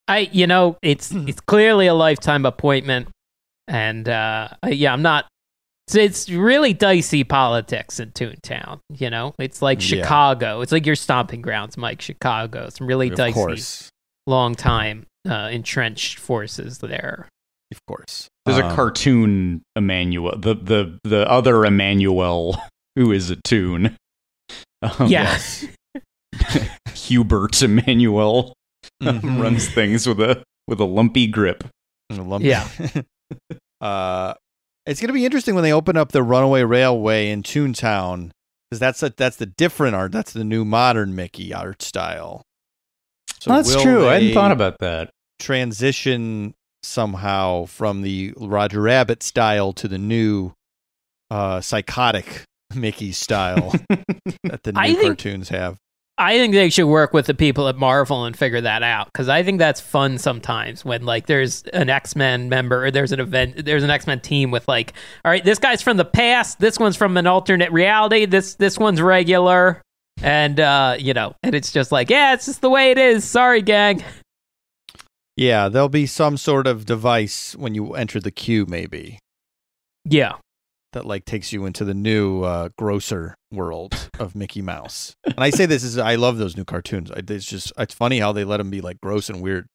[0.08, 3.08] I, you know, it's it's clearly a lifetime appointment,
[3.68, 5.26] and uh, yeah, I'm not.
[5.88, 8.80] It's, it's really dicey politics in Toontown.
[8.92, 10.02] You know, it's like Yeah.
[10.02, 10.60] Chicago.
[10.60, 12.00] It's like your stomping grounds, Mike.
[12.02, 12.68] Chicago.
[12.70, 13.88] Some really of dicey, course,
[14.26, 17.28] long time uh, entrenched forces there.
[17.72, 18.28] of course.
[18.44, 22.60] There's a Um, cartoon Emmanuel, the the the other Emmanuel
[22.94, 23.96] who is a toon.
[24.82, 25.36] Um, Yeah.
[26.94, 28.52] Hubert Emmanuel
[29.02, 29.40] Mhm.
[29.42, 31.64] runs things with a with a lumpy grip.
[32.10, 32.66] A lump- Yeah.
[33.80, 34.34] uh,
[34.86, 38.30] it's going to be interesting when they open up the Runaway Railway in Toontown
[38.70, 40.12] because that's a, that's the different art.
[40.12, 42.42] That's the new modern Mickey art style.
[43.40, 44.08] So That's true.
[44.08, 45.10] I hadn't thought about that.
[45.38, 50.52] Transition somehow from the Roger Rabbit style to the new
[51.30, 52.44] uh, psychotic
[52.74, 53.72] Mickey style
[54.44, 55.76] that the new I think- cartoons have.
[56.18, 59.28] I think they should work with the people at Marvel and figure that out because
[59.28, 63.20] I think that's fun sometimes when like there's an X Men member or there's an
[63.20, 64.94] event there's an X Men team with like
[65.24, 68.78] all right this guy's from the past this one's from an alternate reality this this
[68.78, 69.82] one's regular.
[70.22, 73.22] And uh you know and it's just like yeah it's just the way it is.
[73.24, 74.02] Sorry gang.
[75.36, 79.18] Yeah, there'll be some sort of device when you enter the queue, maybe.
[80.06, 80.36] yeah
[80.96, 85.14] that like takes you into the new uh, grosser world of Mickey Mouse.
[85.24, 87.10] And I say this is I love those new cartoons.
[87.14, 89.66] It's just it's funny how they let him be like gross and weird.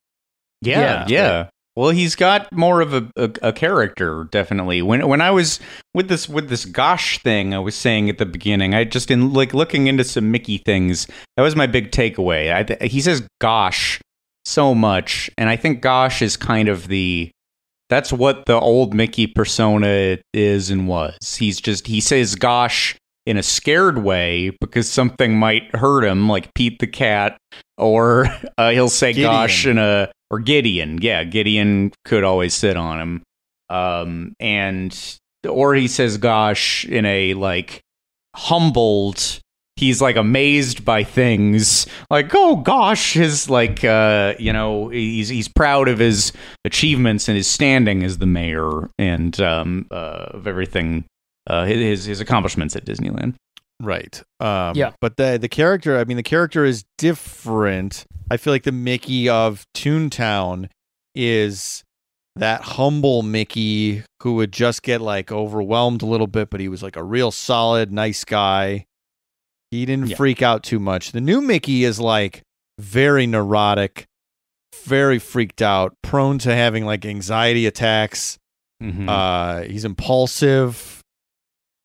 [0.60, 1.06] Yeah, Yeah.
[1.08, 1.48] yeah.
[1.74, 4.82] Well, he's got more of a, a, a character, definitely.
[4.82, 5.58] When when I was
[5.94, 9.32] with this with this gosh thing, I was saying at the beginning, I just in
[9.32, 11.06] like looking into some Mickey things.
[11.36, 12.52] That was my big takeaway.
[12.54, 14.00] I, th- he says gosh
[14.44, 17.30] so much, and I think gosh is kind of the
[17.92, 21.36] that's what the old Mickey persona is and was.
[21.38, 26.54] He's just he says gosh in a scared way because something might hurt him, like
[26.54, 27.36] Pete the cat,
[27.76, 28.26] or
[28.58, 29.30] uh, he'll say Gideon.
[29.30, 31.00] gosh in a or Gideon.
[31.02, 33.22] Yeah, Gideon could always sit on him.
[33.68, 37.82] Um, and or he says gosh in a like
[38.34, 39.41] humbled
[39.76, 45.48] he's like amazed by things like oh gosh his like uh you know he's he's
[45.48, 46.32] proud of his
[46.64, 51.04] achievements and his standing as the mayor and um uh, of everything
[51.48, 53.34] uh his his accomplishments at Disneyland
[53.82, 54.22] Right.
[54.38, 54.92] Um, Yeah.
[55.00, 58.06] But the the character, I mean, the character is different.
[58.30, 60.68] I feel like the Mickey of Toontown
[61.16, 61.82] is
[62.36, 66.82] that humble Mickey who would just get like overwhelmed a little bit, but he was
[66.82, 68.86] like a real solid, nice guy.
[69.72, 70.16] He didn't Yeah.
[70.16, 71.10] freak out too much.
[71.10, 72.42] The new Mickey is like
[72.78, 74.04] very neurotic,
[74.84, 78.38] very freaked out, prone to having like anxiety attacks.
[78.82, 79.08] mm-hmm.
[79.08, 81.00] Uh, he's impulsive,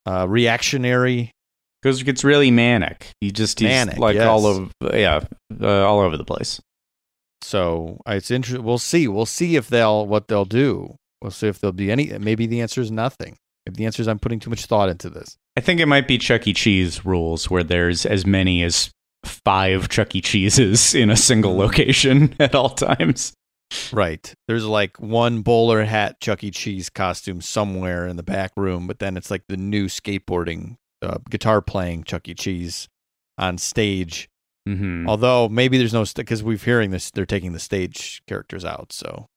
[0.06, 1.32] uh, reactionary.
[1.82, 4.26] because it gets really manic he just he's Manic, like yes.
[4.26, 5.22] all of yeah
[5.62, 6.60] uh, all over the place
[7.44, 8.66] So uh, it's interesting.
[8.66, 9.08] We'll see.
[9.08, 10.96] We'll see if they'll what they'll do.
[11.22, 12.06] We'll see if there'll be any.
[12.18, 13.38] Maybe the answer is nothing.
[13.68, 15.38] If the answer is I'm putting too much thought into this.
[15.56, 16.54] I think it might be Chuck E.
[16.54, 18.90] Cheese rules where there's as many as
[19.26, 20.22] five Chuck E.
[20.22, 23.34] Cheeses in a single location at all times.
[23.92, 24.34] Right.
[24.48, 26.52] There's like one bowler hat Chuck E.
[26.52, 31.18] Cheese costume somewhere in the back room, but then it's like the new skateboarding, uh,
[31.30, 32.34] guitar playing Chuck E.
[32.34, 32.88] Cheese
[33.38, 34.30] on stage.
[34.68, 35.08] Mm-hmm.
[35.08, 39.28] Although maybe there's no because we're hearing this, they're taking the stage characters out, so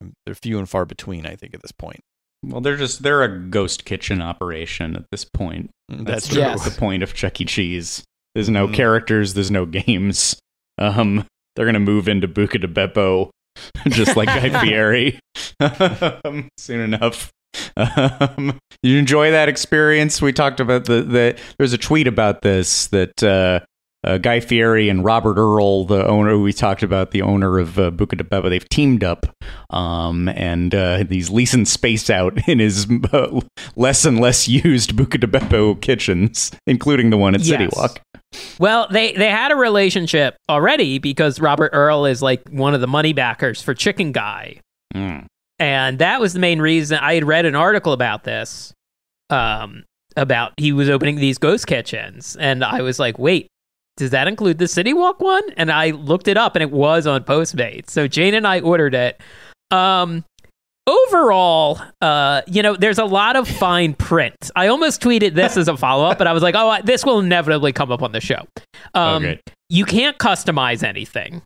[0.00, 1.26] um, they're few and far between.
[1.26, 2.00] I think at this point.
[2.44, 5.70] Well, they're just they're a ghost kitchen operation at this point.
[5.88, 6.42] That's the, true.
[6.42, 6.64] Yes.
[6.64, 7.44] the point of Chuck E.
[7.44, 8.04] Cheese.
[8.34, 8.74] There's no Mhm.
[8.74, 9.34] characters.
[9.34, 10.36] There's no games.
[10.78, 11.24] Um,
[11.56, 13.30] they're gonna move into Buca de Beppo,
[13.88, 15.18] just like Guy Fieri,
[16.24, 17.30] um, soon enough.
[17.76, 20.22] Um, you enjoy that experience?
[20.22, 21.38] We talked about the the.
[21.58, 23.60] There's a tweet about this that uh,
[24.04, 27.90] uh, Guy Fieri and Robert Earl, the owner we talked about, the owner of uh,
[27.90, 29.26] Buca de Beppo, they've teamed up,
[29.70, 33.40] um, and uh, he's leasing space out in his uh,
[33.76, 37.76] less and less used Buca de Beppo kitchens, including the one at City Yes.
[37.76, 38.00] Walk.
[38.60, 42.86] Well, they they had a relationship already because Robert Earl is like one of the
[42.86, 44.60] money backers for Chicken Guy.
[44.94, 45.24] Mm.
[45.58, 48.74] And that was the main reason I had read an article about this.
[49.30, 49.84] Um
[50.14, 53.48] about he was opening these ghost kitchens and I was like, "Wait,
[53.98, 57.06] does that include the City Walk one?" And I looked it up and it was
[57.06, 57.90] on Postmates.
[57.90, 59.20] So Jane and I ordered it.
[59.70, 60.24] Um
[60.86, 64.50] overall, uh, you know, there's a lot of fine print.
[64.56, 67.04] I almost tweeted this as a follow up, but I was like, oh, I- this
[67.04, 68.46] will inevitably come up on the show.
[68.94, 69.36] Um.
[69.70, 71.42] You can't customize anything.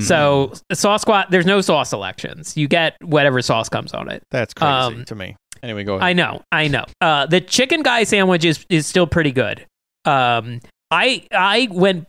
[0.00, 2.56] So sauce squat, there's no sauce selections.
[2.56, 4.22] You get whatever sauce comes on it.
[4.30, 5.36] That's crazy Um, to me.
[5.62, 6.08] Anyway, go ahead.
[6.08, 6.84] I know, I know.
[7.02, 9.66] Uh, the chicken guy sandwich is is still pretty good.
[10.06, 10.60] Um,
[10.90, 12.06] I I went.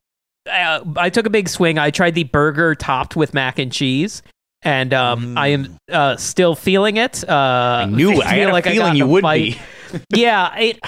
[0.49, 1.77] Uh, I took a big swing.
[1.79, 4.21] I tried the burger topped with mac and cheese,
[4.61, 5.37] and um, Mm.
[5.39, 7.27] I am uh, still feeling it.
[7.27, 8.11] Uh, I knew.
[8.11, 9.57] I, feel had like a I feeling you would bite.
[9.91, 9.99] be.
[10.21, 10.79] yeah, it.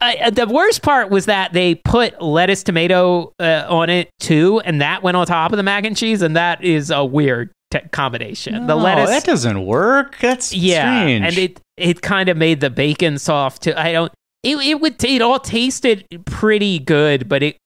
[0.00, 4.80] I, the worst part was that they put lettuce tomato uh, on it too, and
[4.82, 7.80] that went on top of the mac and cheese, and that is a weird t-
[7.92, 8.66] combination.
[8.66, 10.18] the lettuce, that doesn't work.
[10.20, 11.24] That's yeah, strange.
[11.24, 13.72] and it it kind of made the bacon soft too.
[13.74, 14.12] I don't.
[14.46, 17.56] It it would it all tasted pretty good, but it.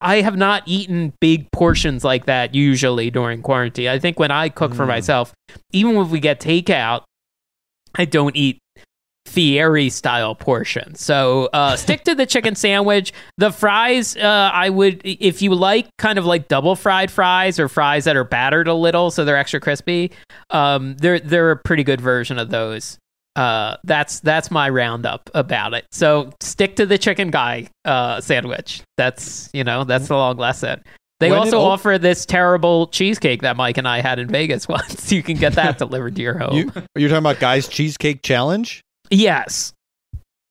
[0.00, 3.88] I have not eaten big portions like that usually during quarantine.
[3.88, 4.88] I think when I cook for Mm.
[4.88, 5.32] myself,
[5.72, 7.04] even when we get takeout,
[7.94, 8.58] I don't eat
[9.26, 11.00] Fieri style portions.
[11.00, 13.14] So uh, stick to the chicken sandwich.
[13.38, 17.68] The fries, uh, I would, if you like kind of like double fried fries or
[17.68, 20.12] fries that are battered a little so they're extra crispy,
[20.50, 22.98] um, they're they're a pretty good version of those.
[23.36, 25.84] Uh, that's that's my roundup about it.
[25.90, 28.82] So stick to the chicken guy uh, sandwich.
[28.96, 30.82] That's you know that's the long lesson.
[31.20, 34.68] They When also op- offer this terrible cheesecake that Mike and I had in Vegas
[34.68, 35.10] once.
[35.12, 36.54] You can get that delivered to your home.
[36.56, 38.82] You, you're talking about guys cheesecake challenge?
[39.10, 39.72] yes,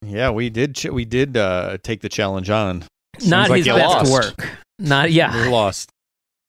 [0.01, 0.75] Yeah, we did.
[0.75, 2.83] Ch- we did uh, take the challenge on.
[3.25, 4.11] not like his you best lost.
[4.11, 4.49] work.
[4.79, 5.35] Not yeah.
[5.45, 5.89] We lost.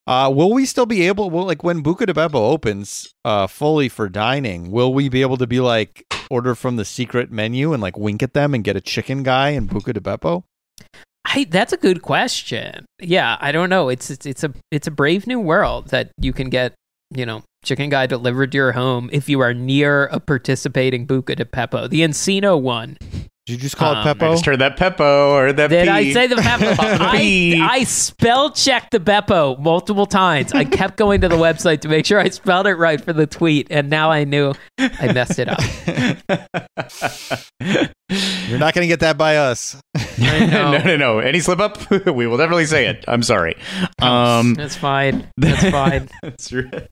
[0.06, 1.30] Uh, will we still be able?
[1.30, 4.70] Will like when Buca de Beppo opens uh, fully for dining?
[4.70, 8.22] Will we be able to be like order from the secret menu and like wink
[8.22, 10.44] at them and get a chicken guy and Buca de Beppo?
[11.24, 12.84] I, that's a good question.
[13.00, 13.88] Yeah, I don't know.
[13.88, 16.74] It's, it's it's a it's a brave new world that you can get,
[17.10, 21.34] you know, chicken guy delivered to your home if you are near a participating Buca
[21.34, 21.88] de Pepo.
[21.88, 22.98] The Encino one.
[23.46, 24.30] Did you just call Um, it I Peppo?
[24.32, 25.90] just heard that Peppo or that Did P.
[25.90, 26.76] I say the Beppo?
[27.00, 27.60] I, P.
[27.60, 30.52] I spell checked the Beppo multiple times.
[30.54, 33.26] I kept going to the website to make sure I spelled it right for the
[33.26, 35.60] tweet, and now I knew I messed it up.
[38.48, 39.76] You're not going to get that by us.
[40.16, 41.18] No, no, no.
[41.18, 43.04] Any slip up, we will definitely say it.
[43.08, 43.56] I'm sorry.
[44.00, 45.28] Um, That's fine.
[45.36, 46.08] That's fine.
[46.22, 46.88] That's right.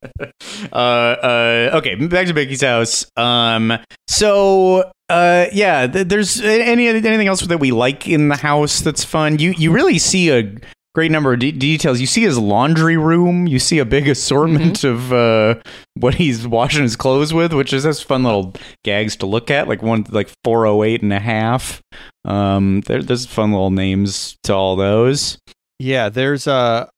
[0.72, 3.06] Uh, uh, okay, back to Mickey's house.
[3.16, 3.78] Um,
[4.08, 9.04] so, uh, yeah, th- there's any anything else that we like in the house that's
[9.04, 9.38] fun.
[9.38, 10.54] You you really see a
[10.94, 12.00] great number of de- details.
[12.00, 13.46] You see his laundry room.
[13.46, 15.56] You see a big assortment of uh,
[15.94, 18.54] what he's washing his clothes with, which is just fun little
[18.84, 19.68] gags to look at.
[19.68, 21.82] Like one like four oh eight and a half.
[22.24, 25.38] Um, there, there's fun little names to all those.
[25.78, 26.88] Yeah, there's uh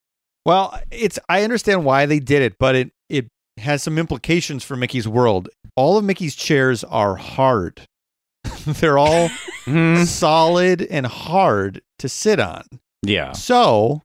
[0.46, 3.26] well, it's I understand why they did it, but it it
[3.58, 5.48] has some implications for Mickey's world.
[5.76, 7.80] All of Mickey's chairs are hard.
[8.80, 9.28] They're all
[9.66, 10.06] Mhm.
[10.06, 12.64] solid and hard to sit on.
[13.02, 13.32] Yeah.
[13.32, 14.02] So,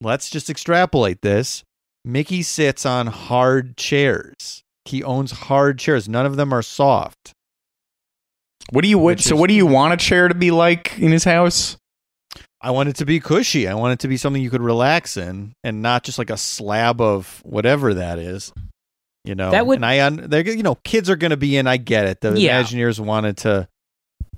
[0.00, 1.62] let's just extrapolate this.
[2.04, 4.62] Mickey sits on hard chairs.
[4.84, 6.08] He owns hard chairs.
[6.08, 7.32] None of them are soft.
[8.70, 10.98] What do you what, so is- what do you want a chair to be like
[10.98, 11.76] in his house?
[12.60, 13.68] I want it to be cushy.
[13.68, 16.36] I want it to be something you could relax in and not just like a
[16.36, 18.52] slab of whatever that is.
[19.24, 21.56] You know, That would- and I, un- they're, you know, kids are going to be
[21.56, 21.66] in.
[21.66, 22.20] I get it.
[22.20, 22.62] The Yeah.
[22.62, 23.68] Imagineers wanted to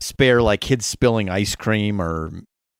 [0.00, 2.30] spare like kids spilling ice cream or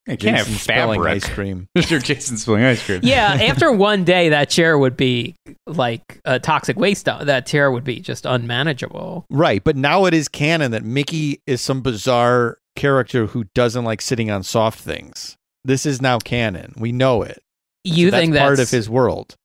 [0.07, 1.23] I can't have Jason spilling fabric.
[1.23, 1.67] ice cream.
[1.77, 2.03] Mr.
[2.03, 3.01] Jason spilling ice cream.
[3.03, 5.35] Yeah, after one day, that chair would be
[5.67, 7.05] like a toxic waste.
[7.05, 9.25] That chair would be just unmanageable.
[9.29, 14.01] Right, but now it is canon that Mickey is some bizarre character who doesn't like
[14.01, 15.35] sitting on soft things.
[15.63, 16.73] This is now canon.
[16.77, 17.39] We know it.
[17.83, 19.35] You So that's think part of his world?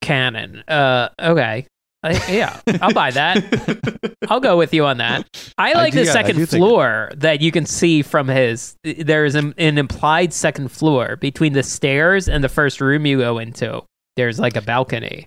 [0.00, 0.64] canon?
[0.66, 1.66] Uh, okay,
[2.04, 4.14] I, yeah, I'll buy that.
[4.28, 5.26] I'll go with you on that.
[5.56, 8.26] I like do- the yeah, I second do think- floor that you can see from
[8.28, 8.76] his.
[8.82, 13.38] There's an, an implied second floor between the stairs and the first room you go
[13.38, 13.82] into.
[14.16, 15.26] There's like a balcony.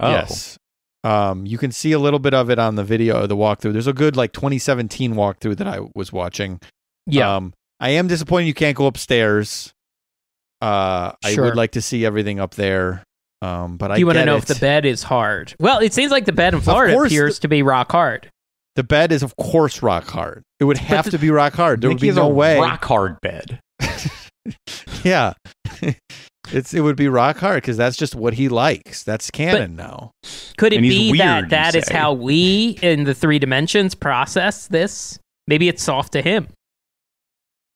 [0.00, 0.10] Oh.
[0.10, 0.56] Yes.
[1.04, 3.72] Um, you can see a little bit of it on the video, the walkthrough.
[3.72, 6.58] There's a good like 2017 walkthrough that I was watching.
[7.06, 9.72] Yeah, Um, I am disappointed you can't go upstairs.
[10.60, 13.04] Uh, I would like to see everything up there.
[13.42, 14.38] Um, but I you want to know it.
[14.38, 15.54] if the bed is hard?
[15.60, 18.30] Well, it seems like the bed in Florida course appears to be rock hard.
[18.76, 20.42] The bed is of course rock hard.
[20.60, 21.80] It would have the- to be rock hard.
[21.80, 22.58] There would be no a way.
[22.58, 23.60] rock hard bed.
[25.04, 25.34] Yeah.
[26.52, 29.02] it's it would be rock hard because that's just what he likes.
[29.04, 30.10] That's canon now.
[30.56, 31.94] Could it be that weird, you that is say.
[31.94, 35.18] how we in the three dimensions process this?
[35.46, 36.48] Maybe it's soft to him.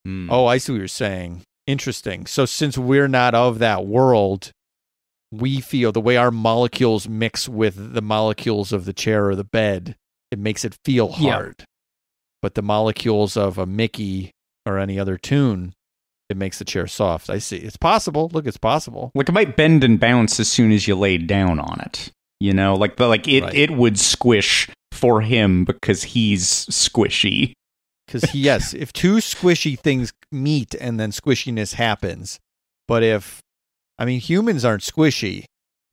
[0.04, 0.28] Hmm.
[0.30, 1.42] Oh, I see what you're saying.
[1.66, 2.26] Interesting.
[2.26, 4.50] So since we're not of that world,
[5.32, 9.44] we feel the way our molecules mix with the molecules of the chair or the
[9.44, 9.96] bed,
[10.30, 11.32] it makes it feel Yeah.
[11.32, 11.64] hard.
[12.42, 14.32] But the molecules of a Mickey
[14.66, 15.74] or any other toon,
[16.28, 17.28] it makes the chair soft.
[17.30, 17.56] I see.
[17.58, 18.30] It's possible.
[18.32, 19.10] Look, it's possible.
[19.14, 22.10] Like it might bend and bounce as soon as you lay down on it.
[22.40, 23.54] You know, like the like it Right.
[23.54, 27.52] it would squish for him because he's squishy.
[28.06, 32.38] Because he, yes, if two squishy things meet and then squishiness happens,
[32.88, 33.40] but if
[34.00, 35.44] I mean humans aren't squishy,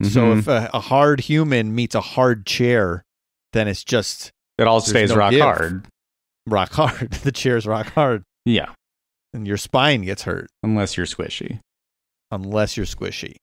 [0.02, 0.38] so Mhm.
[0.40, 3.04] if a, a hard human meets a hard chair,
[3.52, 5.42] then it's just it all stays no rock give.
[5.42, 5.86] hard.
[6.46, 7.10] rock hard.
[7.22, 8.72] the chair's rock hard, Yeah,
[9.32, 11.60] and your spine gets hurt unless you're squishy.
[12.32, 13.34] unless you're squishy.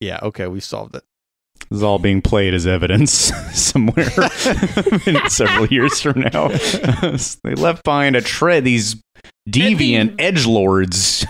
[0.00, 1.02] Yeah, okay, we solved it.
[1.70, 3.12] This is all being played as evidence
[3.52, 4.08] somewhere
[5.06, 6.48] in several years from now.
[7.44, 8.96] they left behind a tread these
[9.50, 11.26] deviant edge lords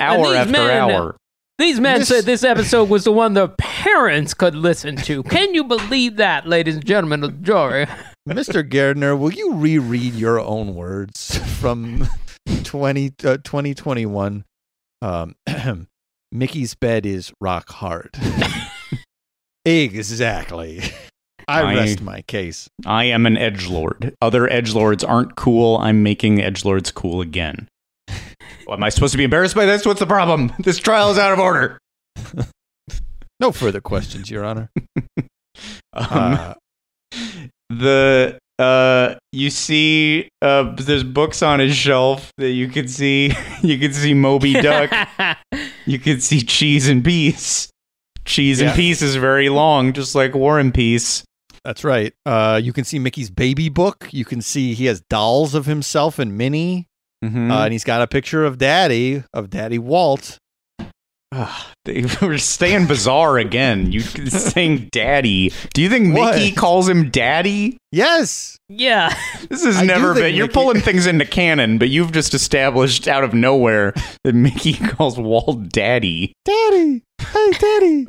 [0.00, 1.16] hour after men- hour.
[1.58, 5.24] These men This- said this episode was the one their parents could listen to.
[5.24, 7.86] Can you believe that, ladies and gentlemen of the jury?
[8.28, 8.62] Mr.
[8.68, 12.06] Gairdner, will you reread your own words from
[12.62, 14.44] 20, uh, 2021?
[15.02, 15.34] Um,
[16.32, 18.10] Mickey's bed is rock hard.
[19.64, 20.82] exactly.
[21.48, 22.68] I I- rest my case.
[22.86, 24.14] I am an edge lord.
[24.22, 25.78] Other edge lords aren't cool.
[25.78, 27.66] I'm making edge lords cool again.
[28.68, 29.86] Well, am I supposed to be embarrassed by this?
[29.86, 30.52] What's the problem?
[30.58, 31.78] This trial is out of order.
[33.40, 34.68] No further questions, Your Honor.
[35.94, 36.54] Um, Uh,
[37.70, 43.78] the uh you see uh there's books on his shelf that you can see you
[43.78, 44.90] can see Moby Duck
[45.86, 47.70] you can see Cheese and Peace
[48.24, 48.68] Cheese Yeah.
[48.68, 51.24] and Peace is very long just like War and Peace
[51.64, 52.12] that's right.
[52.24, 54.08] Uh, you can see Mickey's baby book.
[54.12, 56.86] You can see he has dolls of himself and Minnie.
[57.24, 57.50] Mhm.
[57.50, 60.38] Uh, and he's got a picture of Daddy, of Daddy Walt.
[61.30, 66.36] Ah, they were staying bizarre again you saying daddy do you think What?
[66.36, 68.56] Mickey calls him daddy Yes.
[68.70, 69.14] yeah.
[69.50, 70.34] This has I never been.
[70.34, 73.92] You're Mickey- pulling things into canon, but you've just established out of nowhere
[74.24, 76.32] that Mickey calls Walt daddy.
[76.46, 77.02] Daddy.
[77.20, 78.06] Hey, Daddy.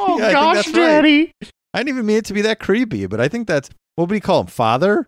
[0.00, 0.74] Oh Yeah, I think gosh, that's right.
[0.74, 1.32] daddy!
[1.72, 4.14] I didn't even mean it to be that creepy, but I think that's what would
[4.14, 4.46] he call him?
[4.46, 5.06] Father?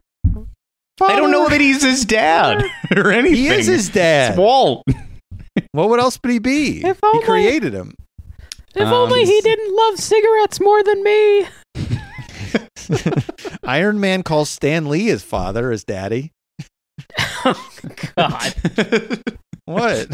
[1.02, 2.64] I don't know that he's his dad
[2.96, 3.36] or anything.
[3.36, 4.28] He is his dad.
[4.30, 4.38] It's dad.
[4.38, 4.84] Walt.
[5.72, 6.82] What would else would he be?
[6.84, 7.94] If he only- created him.
[8.74, 11.46] If Um, only he didn't love cigarettes more than me.
[13.64, 16.30] Iron Man calls Stan Lee his father, his daddy.
[17.44, 17.68] Oh,
[18.16, 18.54] God.
[19.64, 20.08] What?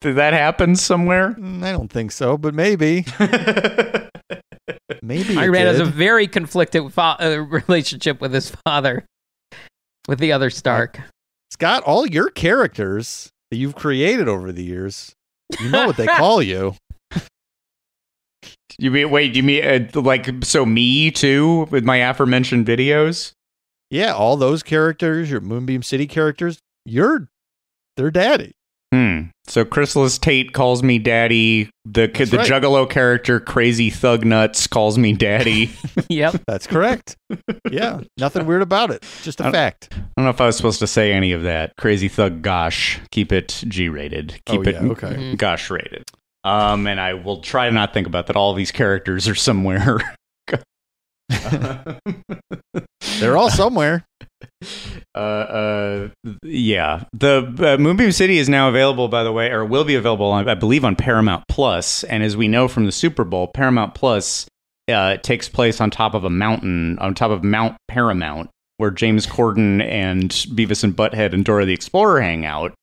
[0.00, 1.34] Did that happen somewhere?
[1.34, 3.04] Mm, I don't think so, but maybe.
[5.02, 5.36] Maybe.
[5.36, 9.04] Iron it Man has a very conflicted fa- uh, relationship with his father,
[10.08, 11.00] with the other Stark.
[11.50, 15.14] Scott, all your characters that you've created over the years,
[15.60, 16.74] you know what they call you.
[18.78, 19.36] You mean wait?
[19.36, 19.64] You mean
[19.94, 23.32] uh, like so me too with my aforementioned videos?
[23.90, 27.28] Yeah, all those characters, your Moonbeam City characters, you're
[27.98, 28.52] their daddy.
[28.92, 29.20] Hmm.
[29.46, 31.70] So Chrysalis Tate calls me daddy.
[31.86, 32.46] The That's the right.
[32.50, 35.70] Juggalo character, Crazy Thug Nuts, calls me daddy.
[36.10, 36.34] yep.
[36.46, 37.16] That's correct.
[37.70, 39.02] yeah, nothing weird about it.
[39.22, 39.88] Just a I- fact.
[39.92, 41.72] I don't know if I was supposed to say any of that.
[41.78, 43.00] Crazy Thug Gosh.
[43.10, 44.38] Keep it G rated.
[44.44, 45.14] Keep Oh, it yeah, okay.
[45.14, 45.38] Mhm.
[45.38, 46.04] Gosh rated.
[46.44, 48.36] Um, and I will try to not think about that.
[48.36, 49.98] All these characters are somewhere.
[53.20, 54.04] They're all somewhere.
[55.14, 56.08] uh, uh,
[56.42, 57.04] yeah.
[57.12, 60.48] The uh, Moonbeam City is now available, by the way, or will be available, on,
[60.48, 62.04] I believe, on Paramount Plus.
[62.04, 64.46] And as we know from the Super Bowl, Paramount Plus
[64.88, 69.26] uh, takes place on top of a mountain, on top of Mount Paramount, where James
[69.26, 72.74] Corden and Beavis and Butthead and Dora the Explorer hang out.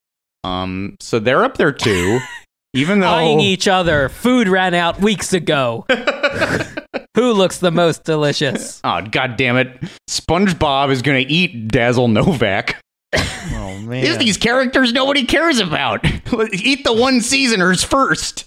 [0.44, 2.20] Um, so they're up there too.
[2.74, 4.10] Even though Eyeing each other.
[4.10, 5.86] Food ran out weeks ago.
[7.20, 8.80] Who looks the most delicious?
[8.90, 9.78] Oh, god damn it.
[10.10, 12.82] SpongeBob is going to eat Dazzle Novak.
[13.14, 14.04] Oh man.
[14.06, 16.06] There's these characters nobody cares about.
[16.54, 18.46] eat the one seasoners first.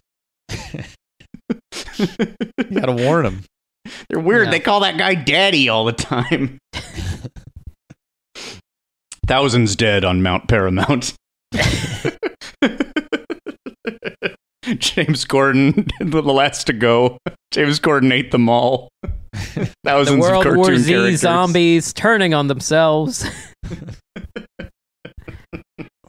[0.51, 0.85] you
[2.73, 3.45] gotta warn them.
[4.09, 4.47] They're weird.
[4.47, 4.53] Yeah.
[4.53, 6.59] They call that guy daddy all the time.
[9.27, 11.13] Thousands dead on Mount Paramount.
[14.79, 17.19] James Gordon, the last to go.
[17.51, 18.89] James Gordon ate them all.
[19.55, 21.21] The Thousands of World cartoon War Z characters.
[21.21, 23.27] zombies turning on themselves.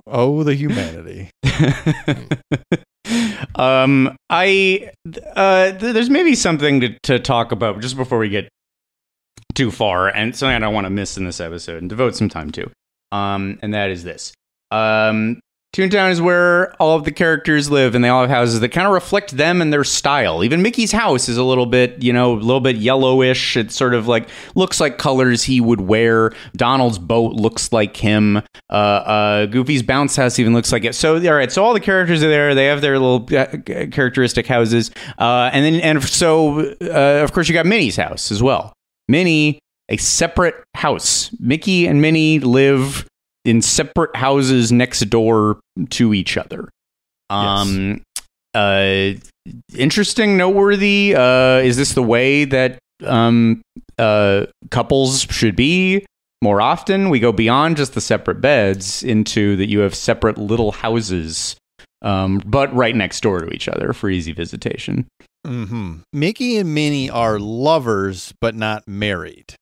[0.05, 1.31] Oh, the humanity.
[3.55, 4.91] um, I
[5.35, 8.47] uh, th- there's maybe something to, to talk about just before we get
[9.55, 12.29] too far, and something I don't want to miss in this episode and devote some
[12.29, 12.69] time to.
[13.11, 14.33] Um, and that is this.
[14.71, 15.39] Um,
[15.73, 18.85] Toontown is where all of the characters live, and they all have houses that kind
[18.85, 20.43] of reflect them and their style.
[20.43, 23.57] Even Mickey's house is a little bit, you know, a little bit yellowish.
[23.57, 26.31] It sort of like looks like colors he would wear.
[26.55, 28.37] Donald's boat looks like him.
[28.69, 30.93] Uh, uh, Goofy's bounce house even looks like it.
[30.93, 32.53] So, all right, so all the characters are there.
[32.53, 33.57] They have their little uh,
[33.87, 38.43] characteristic houses, uh, and then and so uh, of course you got Minnie's house as
[38.43, 38.73] well.
[39.07, 39.57] Minnie
[39.89, 41.35] a separate house.
[41.39, 43.07] Mickey and Minnie live
[43.45, 46.69] in separate houses next door to each other.
[47.29, 48.01] Um,
[48.53, 49.13] uh,
[49.75, 51.15] interesting, noteworthy.
[51.15, 53.61] Uh, is this the way that um,
[53.97, 56.05] uh, couples should be
[56.41, 57.09] more often?
[57.09, 61.55] We go beyond just the separate beds into that you have separate little houses,
[62.01, 65.07] um, but right next door to each other for easy visitation.
[65.45, 65.95] Mm-hmm.
[66.13, 69.55] Mickey and Minnie are lovers, but not married.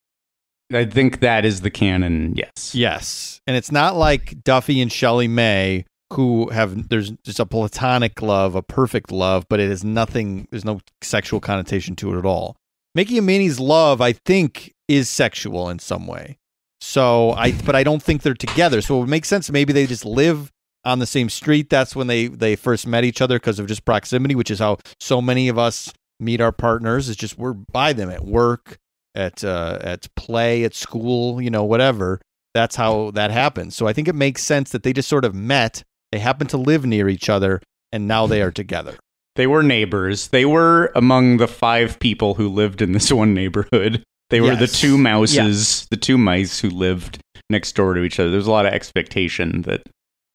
[0.74, 2.36] I think that is the canon.
[2.36, 2.74] Yes.
[2.74, 3.42] Yes.
[3.48, 8.62] And it's not like Duffy and ShellieMay who have there's just a platonic love, a
[8.62, 12.58] perfect love, but it is nothing there's no sexual connotation to it at all.
[12.94, 16.38] Mickey and Minnie's love, I think, is sexual in some way.
[16.82, 18.82] So I but I don't think they're together.
[18.82, 20.52] So it would make sense maybe they just live
[20.84, 21.70] on the same street.
[21.70, 24.78] That's when they they first met each other because of just proximity, which is how
[25.00, 27.08] so many of us meet our partners.
[27.10, 28.78] It's just we're by them at work,
[29.16, 32.22] at uh, at play, at school, you know, whatever.
[32.54, 33.76] That's how that happens.
[33.76, 35.84] So I think it makes sense that they just sort of met.
[36.12, 38.98] They happen to live near each other, and now they are together.
[39.36, 40.28] They were neighbors.
[40.28, 44.04] They were among the five people who lived in this one neighborhood.
[44.30, 48.32] They were the two mouses, the two mice who lived next door to each other.
[48.32, 49.82] There's a lot of expectation that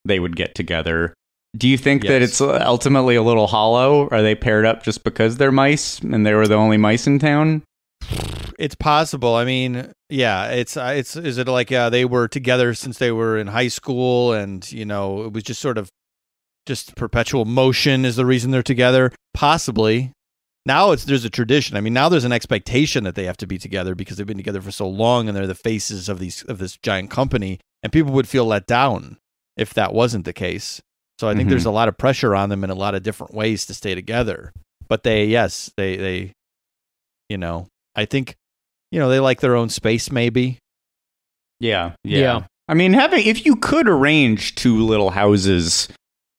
[0.05, 1.15] they would get together.
[1.55, 4.07] Do you think that it's ultimately a little hollow?
[4.09, 7.17] Are they paired up just because they're mice and they were the only mice in
[7.17, 7.63] town?
[8.57, 9.35] It's possible.
[9.35, 13.11] I mean, yeah, it's uh, it's is it like uh, they were together since they
[13.11, 15.89] were in high school, and you know it was just sort of
[16.65, 19.11] just perpetual motion is the reason they're together.
[19.33, 20.11] Possibly.
[20.65, 21.77] Now it's there's a tradition.
[21.77, 24.37] I mean, now there's an expectation that they have to be together because they've been
[24.37, 27.93] together for so long, and they're the faces of these of this giant company, and
[27.93, 29.17] people would feel let down
[29.55, 30.81] if that wasn't the case.
[31.19, 31.51] So I think Mhm.
[31.51, 33.95] there's a lot of pressure on them in a lot of different ways to stay
[33.95, 34.51] together.
[34.87, 36.33] But they, yes, they they,
[37.29, 38.35] you know, I think
[38.91, 40.59] you know, they like their own space, maybe.
[41.59, 42.19] Yeah, yeah.
[42.19, 42.39] Yeah.
[42.67, 45.87] I mean, having if you could arrange two little houses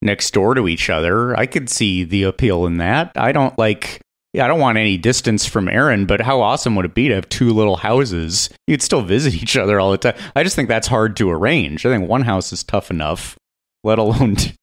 [0.03, 3.12] next door to each other, I could see the appeal in that.
[3.16, 4.01] I don't like
[4.34, 7.14] yeah, I don't want any distance from Aaron, but how awesome would it be to
[7.14, 8.51] have two little houses?
[8.66, 10.16] You'd still visit each other all the time.
[10.36, 11.86] I just think that's hard to arrange.
[11.86, 13.36] I think one house is tough enough,
[13.84, 14.55] let alone t-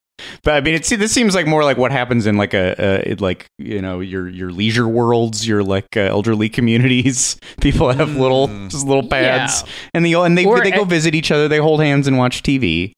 [0.43, 3.15] but I mean, it's this seems like more like what happens in like a, a
[3.15, 7.37] like you know your your leisure worlds, your like uh, elderly communities.
[7.61, 8.69] People have little Mm.
[8.69, 9.71] just little pads, Yeah.
[9.93, 11.47] and the and they Or they go a- visit each other.
[11.47, 12.93] They hold hands and watch TV.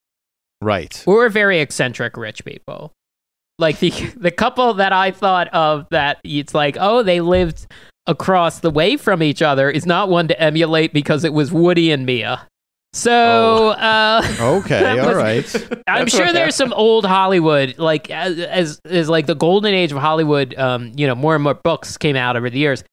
[0.61, 1.03] Right.
[1.07, 2.91] Or very eccentric rich people.
[3.59, 7.65] Like the the couple that I thought of that it's like, oh, they lived
[8.05, 11.91] across the way from each other is not one to emulate because it was Woody
[11.91, 12.47] and Mia.
[12.93, 14.81] So uh Okay.
[14.81, 15.81] That all was- right.
[15.88, 19.73] I'm That's sure what there's some old Hollywood, like as, as as like the golden
[19.73, 20.57] age of Hollywood.
[20.57, 22.83] Um, you know, more and more books came out over the years.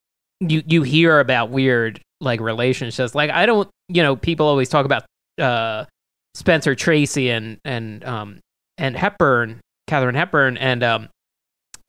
[0.41, 3.15] You you hear about weird like relationships.
[3.15, 5.05] Like I don't, you know, people always talk about
[5.41, 5.85] uh
[6.35, 8.41] Spencer Tracy and and um
[8.77, 11.09] and Hepburn, Katharine Hepburn, and um,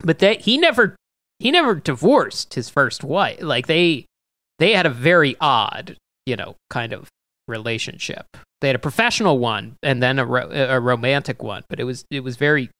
[0.00, 0.96] but that he never
[1.40, 3.42] he never divorced his first wife.
[3.42, 4.06] Like they
[4.58, 7.08] they had a very odd, you know, kind of
[7.48, 8.26] relationship.
[8.60, 12.04] They had a professional one and then a, ro- a romantic one, but it was
[12.10, 12.70] it was very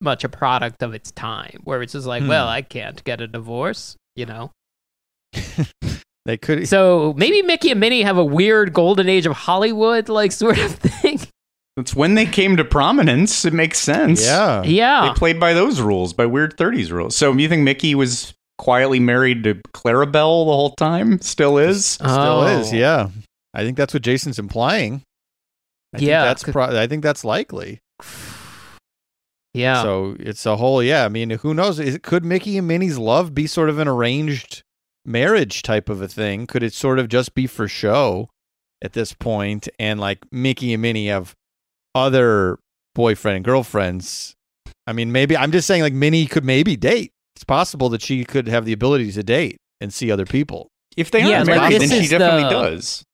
[0.00, 2.28] much a product of its time, where it's just like, Hmm.
[2.28, 4.50] well, I can't get a divorce, you know.
[6.26, 6.66] They could.
[6.68, 10.72] So maybe Mickey and Minnie have a weird golden age of Hollywood like sort of
[10.76, 11.20] thing.
[11.76, 13.44] That's when they came to prominence.
[13.44, 14.24] It makes sense.
[14.24, 14.62] Yeah.
[14.62, 15.08] yeah.
[15.08, 17.14] They played by those rules, by weird 30s rules.
[17.14, 21.20] So you think Mickey was quietly married to Clarabelle the whole time?
[21.20, 21.84] Still is?
[21.84, 22.60] Still Oh.
[22.60, 22.72] is.
[22.72, 23.10] Yeah.
[23.54, 25.02] I think that's what Jason's implying.
[25.94, 27.78] I think Yeah, that's c- pro- I think that's likely.
[29.54, 29.82] Yeah.
[29.82, 31.04] So it's a whole yeah.
[31.04, 31.78] I mean, who knows?
[31.78, 34.62] Is, could Mickey and Minnie's love be sort of an arranged
[35.04, 36.46] marriage type of a thing?
[36.46, 38.28] Could it sort of just be for show
[38.82, 39.68] at this point?
[39.78, 41.34] And like Mickey and Minnie have
[41.94, 42.58] other
[42.96, 44.34] boyfriend and girlfriends.
[44.88, 47.12] I mean, maybe I'm just saying like Minnie could maybe date.
[47.36, 50.66] It's possible that she could have the ability to date and see other people.
[50.96, 53.04] If they Yeah, aren't like, married, this then she definitely the- does.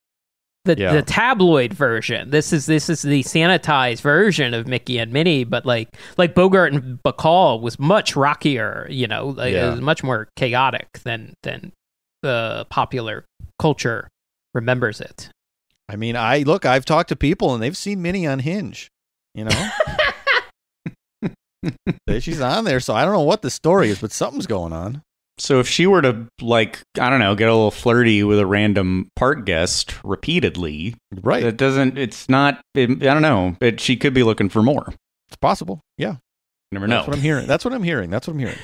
[0.64, 0.92] The Yeah.
[0.92, 2.30] the tabloid version.
[2.30, 5.88] This is this is the sanitized version of Mickey and Minnie, but like
[6.18, 8.86] like Bogart and Bacall was much rockier.
[8.90, 9.68] You know, like, Yeah.
[9.68, 11.72] it was much more chaotic than than
[12.22, 13.24] the popular
[13.58, 14.08] culture
[14.54, 15.30] remembers it.
[15.88, 18.88] I mean, I look, I've talked to people and they've seen Minnie on Hinge.
[19.34, 19.70] You know,
[22.20, 25.02] she's on there, so I don't know what the story is, but something's going on.
[25.40, 28.44] So if she were to, like, I don't know, get a little flirty with a
[28.46, 31.42] random park guest repeatedly, Right?
[31.42, 34.92] it doesn't, it's not, it, I don't know, it, she could be looking for more.
[35.28, 35.80] It's possible.
[35.96, 36.18] Yeah, You
[36.72, 36.96] never know.
[36.96, 37.46] that's what I'm hearing.
[37.46, 38.10] That's what I'm hearing.
[38.10, 38.58] That's what I'm hearing.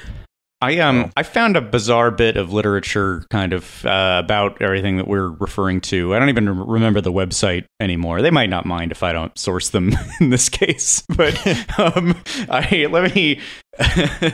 [0.63, 5.07] I um I found a bizarre bit of literature kind of uh, about everything that
[5.07, 6.15] we're referring to.
[6.15, 8.23] I don't even rem- remember the website anymore.
[8.23, 11.39] They might not mind if I don't source them in this case, but
[11.79, 12.17] um,
[12.49, 13.41] I let me.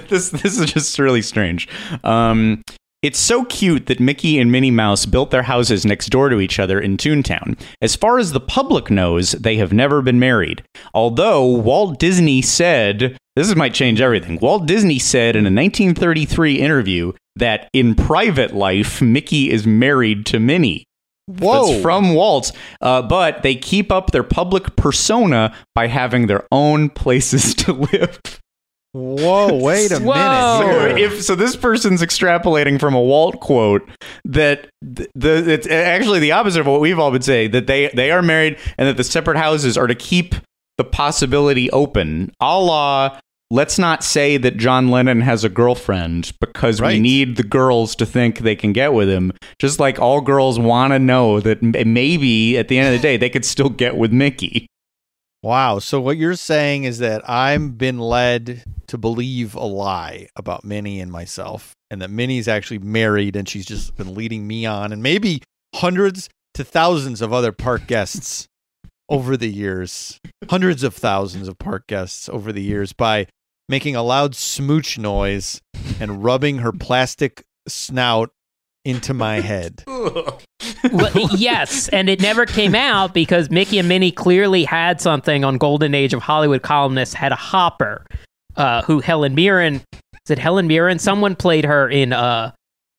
[0.09, 1.69] this this is just really strange.
[2.05, 2.63] Um,
[3.03, 6.59] it's so cute that Mickey and Minnie Mouse built their houses next door to each
[6.59, 7.59] other in Toontown.
[7.81, 10.63] As far as the public knows, they have never been married.
[10.95, 14.39] Although Walt Disney said, this might change everything.
[14.41, 20.39] Walt Disney said in a 1933 interview that in private life, Mickey is married to
[20.39, 20.85] Minnie.
[21.27, 21.67] Whoa.
[21.67, 26.91] That's from Walt, uh, but they keep up their public persona by having their own
[26.91, 28.21] places to live.
[28.93, 30.15] Whoa, wait a Whoa.
[30.15, 30.91] minute.
[30.91, 33.89] So if so, this person's extrapolating from a Walt quote
[34.27, 37.89] that the, the it's actually the opposite of what we've all been saying that they
[37.95, 40.35] they are married and that the separate houses are to keep
[40.77, 43.19] the possibility open, a la.
[43.51, 48.07] Let's not say that John Lennon has a girlfriend because we need the girls to
[48.07, 49.31] think they can get with him.
[49.59, 53.19] Just like all girls want to know that maybe at the end of the day
[53.19, 54.67] they could still get with Mickey.
[55.43, 55.81] Wow.
[55.81, 61.01] So what you're saying is that I've been led to believe a lie about Minnie
[61.01, 65.03] and myself, and that Minnie's actually married and she's just been leading me on, and
[65.03, 65.43] maybe
[65.75, 68.47] hundreds to thousands of other park guests
[69.09, 73.27] over the years, hundreds of thousands of park guests over the years by
[73.69, 75.61] making a loud smooch noise
[75.99, 78.31] and rubbing her plastic snout
[78.85, 79.85] into my head.
[80.93, 85.57] Well, yes, and it never came out because Mickey and Minnie clearly had something on
[85.57, 88.05] Golden Age of Hollywood columnists Hedda Hopper,
[88.57, 89.81] uh, who Helen Mirren
[90.25, 90.99] is it Helen Mirren?
[90.99, 92.53] Someone played her in uh,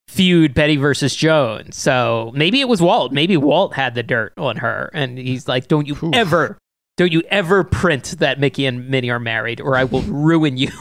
[0.10, 1.78] feud Betty versus Jones.
[1.78, 3.14] So maybe it was Walt.
[3.14, 6.14] Maybe Walt had the dirt on her, and he's like, "Don't you Oof.
[6.14, 6.58] ever,
[6.98, 10.72] don't you ever print that Mickey and Minnie are married, or I will ruin you."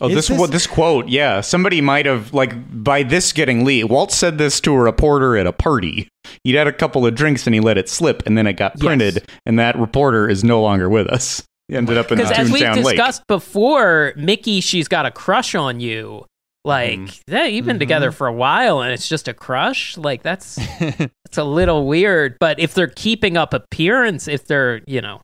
[0.00, 2.52] Oh, this this- this, this quote, yeah, somebody might have like
[2.84, 3.82] by this getting Lee.
[3.84, 6.08] Walt said this to a reporter at a party.
[6.44, 8.72] He'd had a couple of drinks and he let it slip, and then it got
[8.76, 8.84] Yes.
[8.84, 11.42] printed, and that reporter is no longer with us.
[11.68, 12.84] He ended up in Because as we've Lake.
[12.96, 16.24] discussed before, Mickey, she's got a crush on you.
[16.64, 17.32] Like, Mm-hmm.
[17.34, 19.96] yeah, you've been together for a while and it's just a crush.
[19.96, 22.36] Like, that's it's a little weird.
[22.40, 25.20] But if they're keeping up appearance, if they're, you know,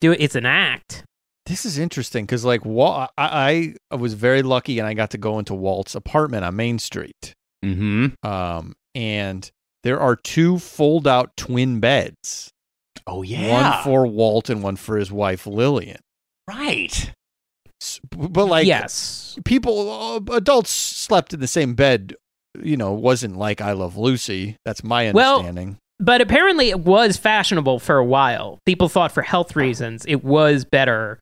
[0.00, 1.04] do it, it's an act.
[1.48, 5.18] This is interesting because, like, Walt, I, I was very lucky and I got to
[5.18, 7.34] go into Walt's apartment on Main Street.
[7.64, 8.08] Mm-hmm.
[8.22, 9.50] Um, and
[9.82, 12.50] there are two fold out twin beds
[13.06, 16.00] Oh one for Walt and one for his wife, Lillian.
[16.46, 17.12] right.
[18.10, 19.38] But, like, yes.
[19.46, 22.14] people, uh, adults slept in the same bed.
[22.60, 24.56] You know, wasn't like I Love Lucy.
[24.66, 25.78] That's my Well, understanding.
[25.98, 28.58] But apparently it was fashionable for a while.
[28.66, 31.18] People thought for health reasons it was better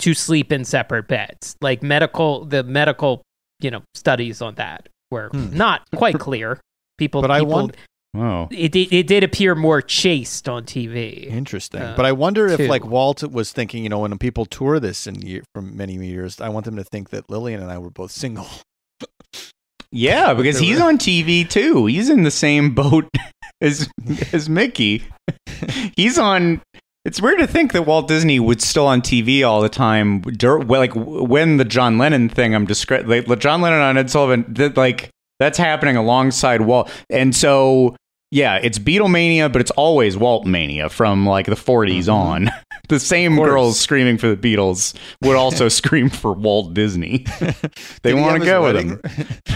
[0.00, 1.56] to sleep in separate beds.
[1.60, 3.22] Like medical the medical,
[3.60, 5.56] you know, studies on that were Hmm.
[5.56, 6.60] not quite clear.
[6.98, 7.76] People But I people, want-
[8.16, 8.48] Oh.
[8.50, 11.26] it, did- it did appear more chaste on TV.
[11.28, 11.80] Interesting.
[11.80, 12.66] uh, but I wonder if, two.
[12.66, 16.40] like, Walt was thinking, you know, when people tour this in year, for many years,
[16.40, 18.48] I want them to think that Lillian and I were both single.
[19.92, 21.86] Yeah, because he's on TV too.
[21.86, 23.08] He's in the same boat
[23.60, 23.88] as
[24.32, 25.02] as Mickey.
[25.96, 26.62] he's on.
[27.04, 30.20] It's weird to think that Walt Disney was still on TV all the time.
[30.22, 34.44] Like when the John Lennon thing, I'm describing, like the John Lennon on Ed Sullivan.
[34.54, 37.96] That like that's happening alongside Walt, and so
[38.30, 42.12] yeah, it's Beatlemania, but it's always Walt mania from like the 40s Mhm.
[42.12, 42.50] on.
[42.90, 47.24] the same girls screaming for the Beatles would also scream for Walt Disney.
[48.02, 49.00] They want to go with him.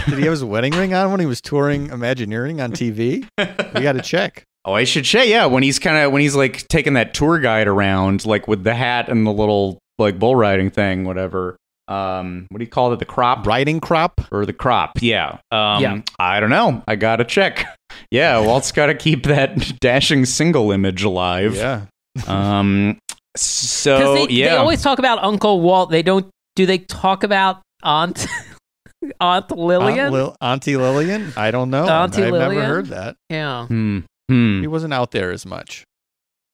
[0.07, 3.27] Did he have his wedding ring on when he was touring Imagineering on TV?
[3.37, 4.43] We got to check.
[4.65, 5.45] Oh, I should say, yeah.
[5.45, 8.73] When he's kind of when he's like taking that tour guide around, like with the
[8.73, 11.55] hat and the little like bull riding thing, whatever.
[11.87, 12.97] Um, what do you call it?
[12.99, 14.19] The crop Riding crop.
[14.31, 14.93] or the crop?
[15.01, 15.37] Yeah.
[15.51, 16.01] Um, Yeah.
[16.17, 16.83] I don't know.
[16.87, 17.67] I gotta check.
[18.09, 21.55] Yeah, Walt's got to keep that dashing single image alive.
[21.55, 21.85] Yeah.
[22.27, 22.97] Um.
[23.35, 24.49] 'Cause So they, yeah.
[24.49, 25.91] they always talk about Uncle Walt.
[25.91, 26.25] They don't
[26.55, 28.25] do they talk about Aunt
[29.21, 29.99] Aunt Lillian?
[29.99, 31.33] Aunt Lil- Auntie Lillian?
[31.37, 31.85] I don't know.
[31.87, 33.15] Auntie I've never heard that.
[33.29, 33.67] yeah.
[33.67, 33.99] Hmm.
[34.29, 34.61] Hmm.
[34.61, 35.83] He wasn't out there as much.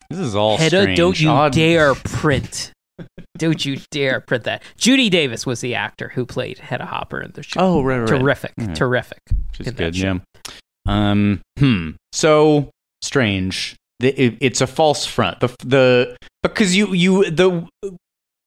[0.10, 0.98] This is all Hedda, strange.
[0.98, 2.72] don't you Odd- dare print.
[3.38, 4.62] don't you dare print that.
[4.78, 7.60] Judy Davis was the actor who played Hedda Hopper in the show.
[7.62, 8.08] Oh, right, right.
[8.08, 8.74] terrific, Yeah.
[8.74, 9.20] terrific.
[9.54, 10.20] She's is good, show.
[10.48, 10.54] yeah.
[10.88, 11.92] Um, hmm.
[12.12, 12.70] So
[13.02, 13.76] strange.
[14.00, 15.40] The- it- it's a false front.
[15.40, 17.68] The the because you you the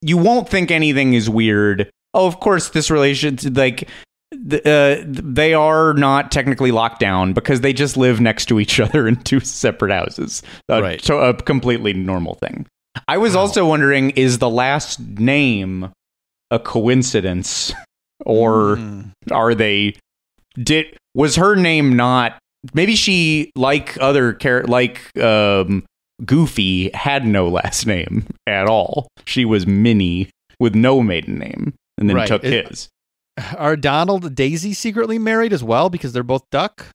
[0.02, 1.88] you won't think anything is weird.
[2.12, 3.88] Oh, of course, this relation like.
[4.64, 9.06] Uh, they are not technically locked down because they just live next to each other
[9.08, 10.42] in two separate houses.
[10.68, 11.02] A, Right.
[11.04, 12.66] to a completely normal thing.
[13.08, 13.40] I was Wow.
[13.42, 15.90] also wondering: is the last name
[16.50, 17.72] a coincidence?
[18.24, 19.10] or Mm.
[19.32, 19.94] are they
[20.62, 20.86] did
[21.16, 22.38] was her name not
[22.72, 25.84] maybe she like other char- like um
[26.24, 30.30] goofy had no last name at all she was minnie
[30.60, 32.28] with no maiden name and then Right.
[32.28, 32.88] took It- his
[33.56, 36.86] Are Donald and Daisy secretly married as well because they're both duck?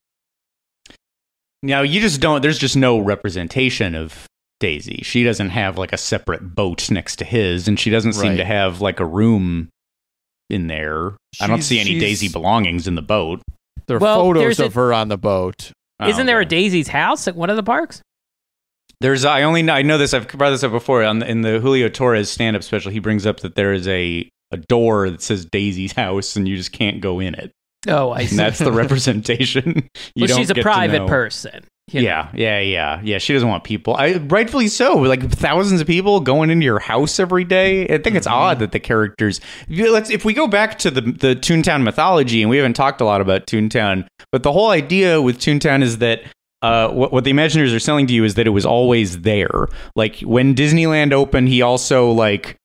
[1.62, 4.26] now you just don't there's just no representation of
[4.62, 8.30] daisy she doesn't have like a separate boat next to his and she doesn't seem
[8.30, 8.38] Right.
[8.38, 9.68] to have like a room
[10.50, 13.42] in there i don't see any daisy belongings in the boat
[13.88, 15.72] There are Well, photos there's a- of her on the boat.
[16.00, 18.02] Oh, Isn't there a Oh, Daisy's house at one of the parks?
[19.02, 21.42] There's I only know, I know this I've brought this up before on the, in
[21.42, 22.90] the Julio Torres stand up special.
[22.92, 26.58] He brings up that there is a a door that says Daisy's house and you
[26.58, 27.52] just can't go in it.
[27.88, 28.32] Oh, I see.
[28.32, 28.72] And that's the
[29.20, 29.90] representation.
[30.16, 31.66] You well, she's a private person.
[31.92, 32.08] you know.
[32.08, 33.18] Yeah, yeah, yeah, yeah.
[33.20, 33.96] She doesn't want people.
[33.96, 34.98] I rightfully so.
[34.98, 37.84] Like thousands of people going into your house every day.
[37.88, 38.36] I think it's Mm-hmm.
[38.36, 39.40] odd that the characters.
[39.70, 43.00] if Let's if we go back to the the Toontown mythology, and we haven't talked
[43.02, 46.22] a lot about Toontown, but the whole idea with Toontown is that.
[46.62, 49.70] Uh, what, what the Imagineers are selling to you is that it was always there.
[49.96, 52.58] Like when Disneyland opened, he also like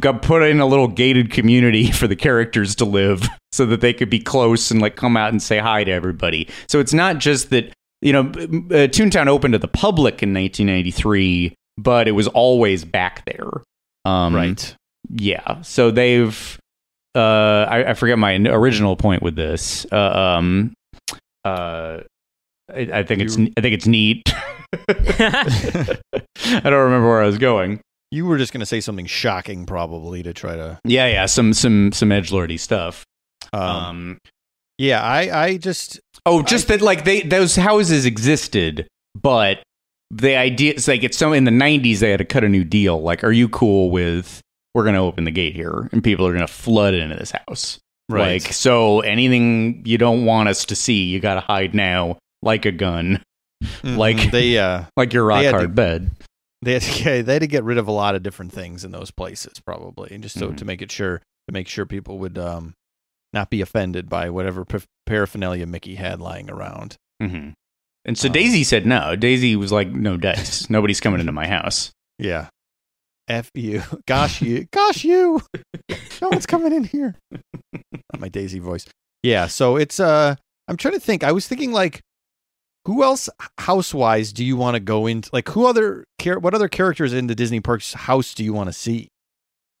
[0.00, 3.92] got put in a little gated community for the characters to live so that they
[3.92, 6.48] could be close and like come out and say hi to everybody.
[6.68, 11.54] So it's not just that, you know, uh, Toontown opened to the public in 1993,
[11.78, 13.62] but it was always back there.
[14.04, 14.76] Um, right.
[15.10, 15.62] Yeah.
[15.62, 16.58] So they've,
[17.14, 19.86] uh, I, I forget my original point with this.
[19.90, 20.74] Uh, um,
[21.44, 22.00] uh,
[22.74, 24.22] I, I think it's, I think it's neat.
[24.88, 27.80] I don't remember where I was going.
[28.14, 30.78] You were just going to say something shocking, probably, to try to.
[30.84, 33.04] Yeah, yeah, some some some edge lordy stuff.
[33.52, 34.18] Um, Um,
[34.78, 36.00] yeah, I, I just.
[36.26, 38.86] oh, just that like they those houses existed,
[39.20, 39.62] but
[40.10, 42.64] the idea is like it's so in the '90s they had to cut a new
[42.64, 43.00] deal.
[43.02, 44.40] Like, are you cool with
[44.74, 47.32] we're going to open the gate here and people are going to flood into this
[47.48, 47.78] house?
[48.08, 48.42] Right.
[48.42, 52.64] Like, so anything you don't want us to see, you got to hide now, like
[52.66, 53.22] a gun,
[53.82, 54.30] like Mm-hmm.
[54.30, 56.10] they, uh, like your rock had to- hard bed.
[56.64, 58.84] They had, to, get- they had to get rid of a lot of different things
[58.84, 60.56] in those places, probably, and just so Mhm.
[60.58, 61.18] to make it sure
[61.48, 62.74] to make sure people would um,
[63.32, 66.96] not be offended by whatever pa- paraphernalia Mickey had lying around.
[67.22, 67.50] Mm-hmm.
[68.06, 69.14] And so Um, Daisy said no.
[69.16, 70.68] Daisy was like, no dice.
[70.70, 71.90] Nobody's coming into my house.
[72.18, 72.48] Yeah.
[73.28, 73.82] F you.
[74.06, 74.66] Gosh you.
[74.72, 75.40] Gosh you.
[76.20, 77.14] No one's coming in here.
[77.72, 78.86] Not my Daisy voice.
[79.22, 80.34] Yeah, so it's uh
[80.68, 81.24] I'm trying to think.
[81.24, 82.00] I was thinking like
[82.86, 83.28] who else
[83.58, 87.26] house-wise do you want to go into like who other char- what other characters in
[87.26, 89.08] the Disney Parks house do you want to see?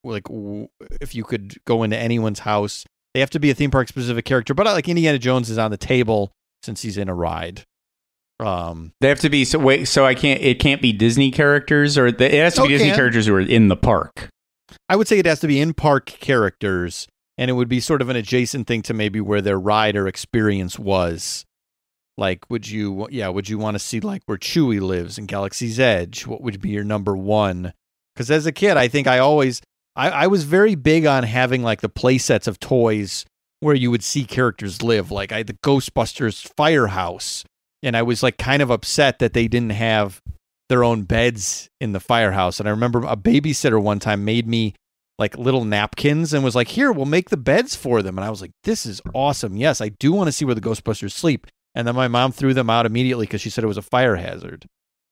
[0.02, 0.68] Like w-
[1.00, 4.24] if you could go into anyone's house, they have to be a theme park specific
[4.24, 6.32] character, but uh, like Indiana Jones is on the table
[6.62, 7.62] since he's in a ride.
[8.40, 9.84] Um They have to be so wait.
[9.86, 10.40] So I can't.
[10.40, 13.40] It can't be Disney characters, or the, it has to be Disney characters who are
[13.40, 14.28] in the park.
[14.88, 17.06] I would say it has to be in park characters,
[17.38, 20.08] and it would be sort of an adjacent thing to maybe where their ride or
[20.08, 21.44] experience was.
[22.16, 25.80] Like, would you, yeah, would you want to see like where Chewie lives in Galaxy's
[25.80, 26.26] Edge?
[26.26, 27.72] What would be your number one?
[28.14, 29.60] Because as a kid, I think I always,
[29.96, 33.24] I, I was very big on having like the play sets of toys
[33.60, 35.10] where you would see characters live.
[35.10, 37.44] Like I had the Ghostbusters firehouse,
[37.82, 40.20] and I was like kind of upset that they didn't have
[40.68, 42.60] their own beds in the firehouse.
[42.60, 44.74] And I remember a babysitter one time made me
[45.18, 48.30] like little napkins and was like, "Here, we'll make the beds for them." And I
[48.30, 49.56] was like, "This is awesome.
[49.56, 52.54] Yes, I do want to see where the Ghostbusters sleep." And then my mom threw
[52.54, 54.66] them out immediately because she said it was a fire hazard.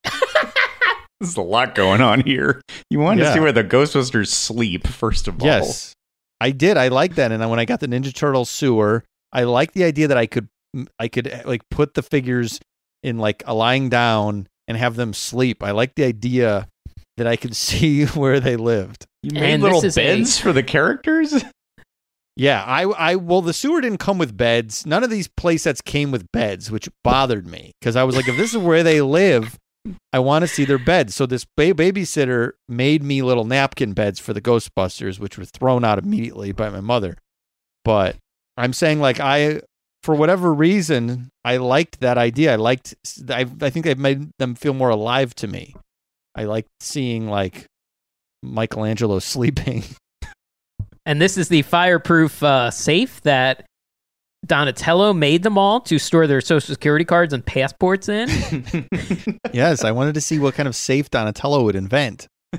[1.20, 2.60] There's a lot going on here.
[2.90, 5.47] You want to see where the Ghostbusters sleep first of all.
[5.47, 5.93] Yes,
[6.40, 6.76] I did.
[6.76, 7.30] I like that.
[7.30, 10.26] And then when I got the Ninja Turtle sewer, I like the idea that I
[10.26, 10.48] could,
[10.98, 12.59] I could eh, like put the figures
[13.05, 15.62] in like a lying down and have them sleep.
[15.62, 16.66] I like the idea
[17.16, 19.06] that I could see where they lived.
[19.22, 21.44] You made And little this is a- beds for the characters.
[22.36, 24.86] Yeah, I, I, well, the sewer didn't come with beds.
[24.86, 28.28] None of these play sets came with beds, which bothered me because I was like,
[28.28, 29.59] if this is where they live,
[30.12, 31.14] I want to see their beds.
[31.14, 35.84] So this ba- babysitter made me little napkin beds for the Ghostbusters, which were thrown
[35.84, 37.16] out immediately by my mother.
[37.84, 38.16] But
[38.56, 39.60] I'm saying, like, I,
[40.02, 42.52] for whatever reason, I liked that idea.
[42.52, 42.94] I liked,
[43.28, 45.74] I, I think they made them feel more alive to me.
[46.34, 47.66] I liked seeing like
[48.42, 49.84] Michelangelo sleeping.
[51.07, 53.65] And this is the fireproof uh, safe that
[54.47, 58.29] Donatello made them all to store their social security cards and passports in.
[59.53, 62.27] yes, I wanted to see what kind of safe Donatello would invent.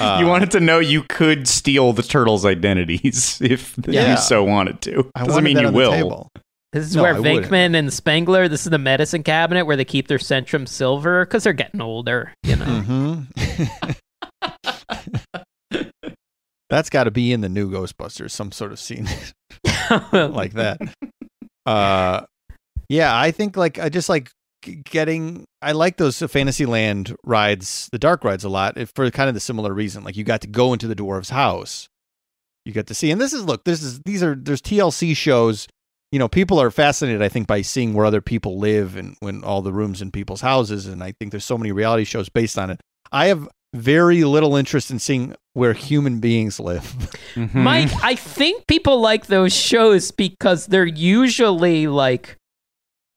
[0.00, 4.12] Uh, you wanted to know you could steal the turtles' identities if Yeah.
[4.12, 5.10] you so wanted to.
[5.16, 6.28] I Doesn't mean that you will.
[6.72, 7.46] This is No, where I wouldn't.
[7.46, 11.42] Venkman and Spengler, this is the medicine cabinet where they keep their Centrum silver because
[11.42, 12.66] they're getting older, you know.
[12.66, 13.96] Mhm.
[16.70, 19.08] That's got to be in the new Ghostbusters, some sort of scene
[20.12, 20.78] like that.
[21.66, 22.24] Uh,
[22.88, 24.30] yeah, I think like I just like
[24.62, 25.44] getting.
[25.60, 29.74] I like those Fantasyland rides, the dark rides, a lot for kind of the similar
[29.74, 30.02] reason.
[30.02, 31.88] Like you got to go into the dwarf's house,
[32.64, 35.68] you get to see, and this is look, this is these are there's TLC shows.
[36.10, 39.44] You know, people are fascinated, I think, by seeing where other people live and when
[39.44, 40.86] all the rooms in people's houses.
[40.86, 42.80] And I think there's so many reality shows based on it.
[43.12, 46.84] I have very little interest in seeing where human beings live.
[47.34, 47.54] Mhm.
[47.54, 52.36] Mike, I think people like those shows because they're usually like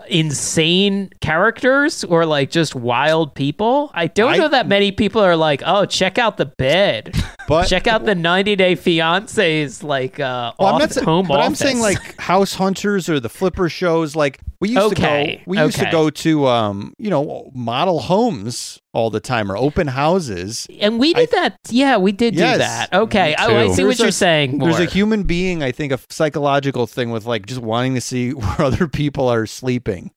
[0.10, 3.92] insane characters or like just wild people.
[3.94, 7.16] I don't I- know that many people are like, "Oh, check out the bed.
[7.48, 11.28] But check out the 90 Day Fiance's like uh Well, I'm off- not saying, home
[11.28, 14.16] but I'm saying like House Hunters or the Flipper shows.
[14.16, 18.00] Like we used Okay, to go, we used to go to, um, you know, model
[18.02, 20.68] homes all the time or open houses.
[20.80, 21.58] and we did that.
[21.70, 22.54] Yeah, we did Yes.
[22.54, 22.94] do that.
[22.94, 23.36] Okay.
[23.40, 23.74] Oh, I too.
[23.74, 24.58] see what There's you're saying.
[24.60, 24.70] More.
[24.72, 28.32] There's a human being, I think, a psychological thing with like just wanting to see
[28.34, 30.12] where other people are sleeping.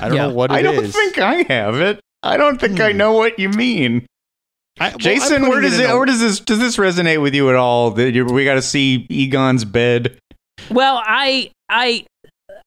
[0.00, 0.26] I don't Yeah.
[0.28, 2.00] know what it I don't think I have it.
[2.22, 2.96] I don't think I Hmm.
[2.98, 4.06] know what you mean.
[4.80, 5.90] I- well, Jason, where does in it?
[5.90, 6.40] a- Where does this?
[6.40, 7.90] Does this resonate with you at all?
[7.90, 10.16] That you we got to see Egon's bed.
[10.70, 12.06] Well, I, I,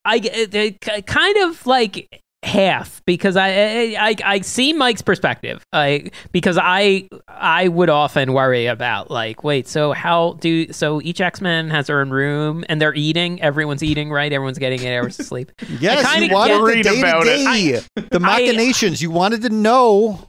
[0.05, 5.65] I, I kind of like half because I, I, I, I see Mike's perspective.
[5.73, 11.19] I because I, I would often worry about like, wait, so how do so each
[11.19, 13.41] X Men has their own room and they're eating.
[13.41, 14.31] Everyone's eating, right?
[14.31, 15.51] Everyone's getting eight hours of sleep.
[15.79, 17.87] Yes, you wanted get the day about to it.
[17.95, 19.01] day, the machinations.
[19.01, 20.25] you wanted to know.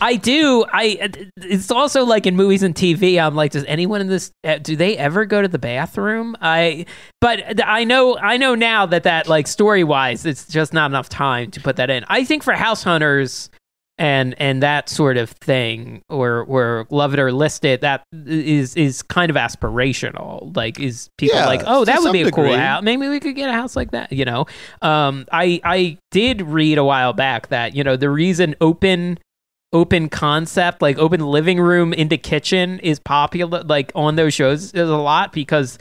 [0.00, 0.64] I do.
[0.72, 1.10] I.
[1.38, 3.20] It's also like in movies and TV.
[3.20, 4.30] I'm like, does anyone in this?
[4.44, 6.36] uh, Do they ever go to the bathroom?
[6.40, 6.86] I.
[7.20, 8.16] But I know.
[8.18, 11.76] I know now that that like story wise, it's just not enough time to put
[11.76, 12.04] that in.
[12.08, 13.50] I think for House Hunters
[14.00, 18.76] and and that sort of thing, or or love it or list it, that is
[18.76, 20.56] is kind of aspirational.
[20.56, 22.56] Like, is people Yeah, like, oh, that would be a cool degree.
[22.58, 22.82] house.
[22.84, 24.12] Maybe we could get a house like that.
[24.12, 24.46] You know.
[24.82, 25.26] Um.
[25.32, 29.18] I I did read a while back that you know the reason open
[29.72, 34.88] open concept like open living room into kitchen is popular like on those shows is
[34.88, 35.78] a lot because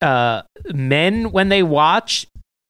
[0.00, 0.40] uh
[0.72, 2.26] men when they watch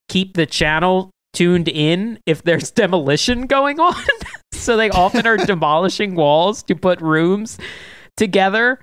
[0.08, 3.94] keep the channel tuned in if there's demolition going on.
[4.52, 7.56] So they often are demolishing walls to put rooms
[8.18, 8.78] together.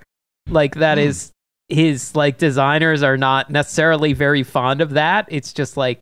[0.48, 1.04] Like that Hmm.
[1.04, 1.30] is
[1.68, 5.26] his like designers are not necessarily very fond of that.
[5.28, 6.00] It's just like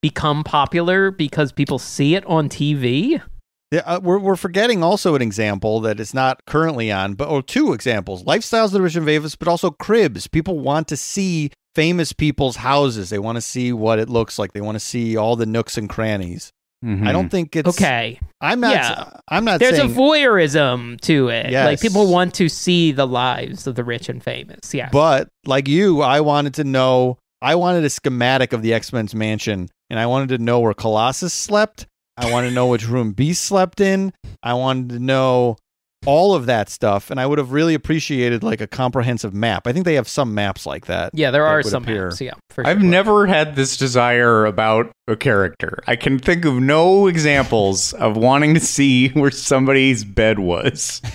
[0.00, 3.20] become popular because people see it on TV
[3.70, 7.42] Yeah, uh, we're we're forgetting also an example that is not currently on, but or
[7.42, 10.26] two examples: lifestyles of the rich and famous, but also cribs.
[10.26, 13.10] People want to see famous people's houses.
[13.10, 14.52] They want to see what it looks like.
[14.52, 16.52] They want to see all the nooks and crannies.
[16.82, 18.72] I don't think it's okay I'm not.
[18.72, 19.10] Yeah.
[19.28, 19.90] I'm not There's saying.
[19.90, 21.50] a voyeurism to it.
[21.50, 21.66] Yes.
[21.66, 24.72] Like people want to see the lives of the rich and famous.
[24.72, 24.88] Yeah.
[24.90, 27.18] But like you, I wanted to know.
[27.42, 30.74] I wanted a schematic of the X Men's mansion, and I wanted to know where
[30.74, 31.86] Colossus slept.
[32.20, 34.12] I wanted to know which room Beast slept in.
[34.42, 35.56] I wanted to know
[36.06, 39.66] all of that stuff, and I would have really appreciated like a comprehensive map.
[39.66, 41.10] I think they have some maps like that.
[41.12, 42.06] yeah, there that are some appear.
[42.06, 42.20] maps.
[42.22, 42.88] Yeah, for I've sure.
[42.88, 45.82] never had this desire about a character.
[45.86, 51.02] I can think of no examples of wanting to see where somebody's bed was.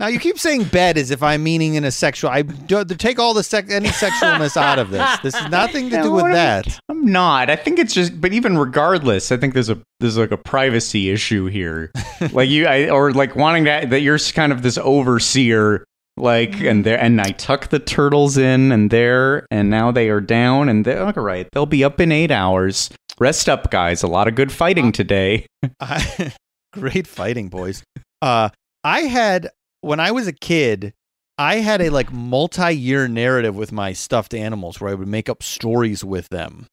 [0.00, 2.28] Now you keep saying bed as if I'm meaning in a sexual.
[2.28, 5.18] I do, take all the sec, any sexualness out of this.
[5.22, 6.78] This is nothing to Yeah, do with that.
[6.90, 7.48] I'm not.
[7.48, 11.10] I think it's just, but even regardless, I think there's a there's like a privacy
[11.10, 11.90] issue here.
[12.32, 15.84] like you, I, or like wanting that that you're kind of this overseer,
[16.16, 20.20] like and there, and I tuck the turtles in and there, and now they are
[20.20, 21.48] down, and they're all right.
[21.52, 22.90] They'll be up in eight hours.
[23.18, 24.02] Rest up, guys.
[24.02, 25.46] A lot of good fighting today.
[25.80, 26.34] I,
[26.72, 27.84] great fighting, boys.
[28.20, 28.48] Uh,
[28.82, 29.50] I had
[29.80, 30.92] when I was a kid,
[31.38, 35.42] I had a like multi-year narrative with my stuffed animals where I would make up
[35.42, 36.66] stories with them,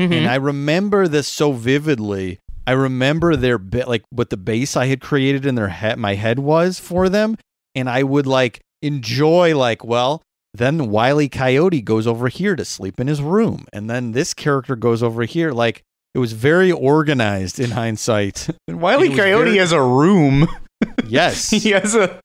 [0.00, 0.12] Mhm.
[0.12, 2.38] and I remember this so vividly.
[2.66, 6.14] I remember their bit, like what the base I had created in their head, my
[6.14, 7.36] head was for them,
[7.74, 10.22] and I would like enjoy like, well,
[10.54, 14.76] then Wiley Coyote goes over here to sleep in his room, and then this character
[14.76, 15.82] goes over here, like.
[16.12, 18.48] It was very organized in hindsight.
[18.66, 20.48] And Wiley Coyote very- has a room.
[21.06, 21.50] Yes.
[21.50, 22.18] he has a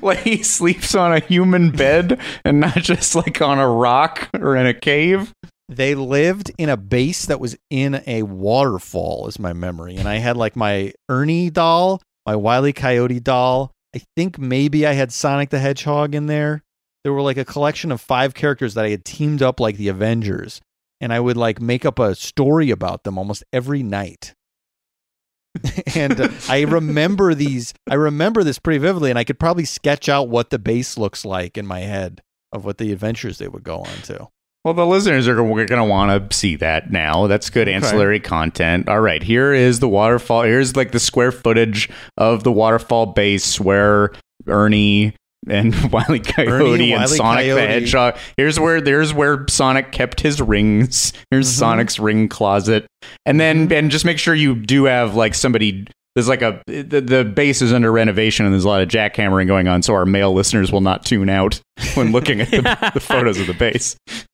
[0.00, 4.56] like he sleeps on a human bed and not just like on a rock or
[4.56, 5.32] in a cave.
[5.70, 9.96] They lived in a base that was in a waterfall, is my memory.
[9.96, 13.70] And I had like my Ernie doll, my Wiley Coyote doll.
[13.94, 16.62] I think maybe I had Sonic the Hedgehog in there.
[17.04, 19.88] There were like a collection of five characters that I had teamed up like the
[19.88, 20.60] Avengers.
[21.00, 24.34] And I would like make up a story about them almost every night.
[25.96, 30.08] and uh, I remember these, I remember this pretty vividly, and I could probably sketch
[30.08, 32.22] out what the base looks like in my head.
[32.52, 34.28] of what the adventures they would go on to.
[34.64, 37.26] Well, the listeners are going to want to see that now.
[37.26, 38.88] That's good ancillary content.
[38.90, 40.42] All right, here is the waterfall.
[40.42, 41.88] Here's like the square footage
[42.18, 44.12] of the waterfall base where
[44.46, 45.14] Ernie
[45.48, 46.18] and Wile E.
[46.20, 47.08] Coyote Ernie and Wile.
[47.08, 48.18] Sonic the Hedgehog.
[48.36, 51.14] Here's where there's where Sonic kept his rings.
[51.30, 51.58] Here's Mhm.
[51.58, 52.86] Sonic's ring closet,
[53.24, 53.72] and then Mm-hmm.
[53.72, 55.86] and just make sure you do have like somebody.
[56.14, 59.46] There's like a the, the base is under renovation and there's a lot of jackhammering
[59.46, 61.62] going on, so our male listeners will not tune out
[61.94, 63.96] when looking at the, the photos of the base.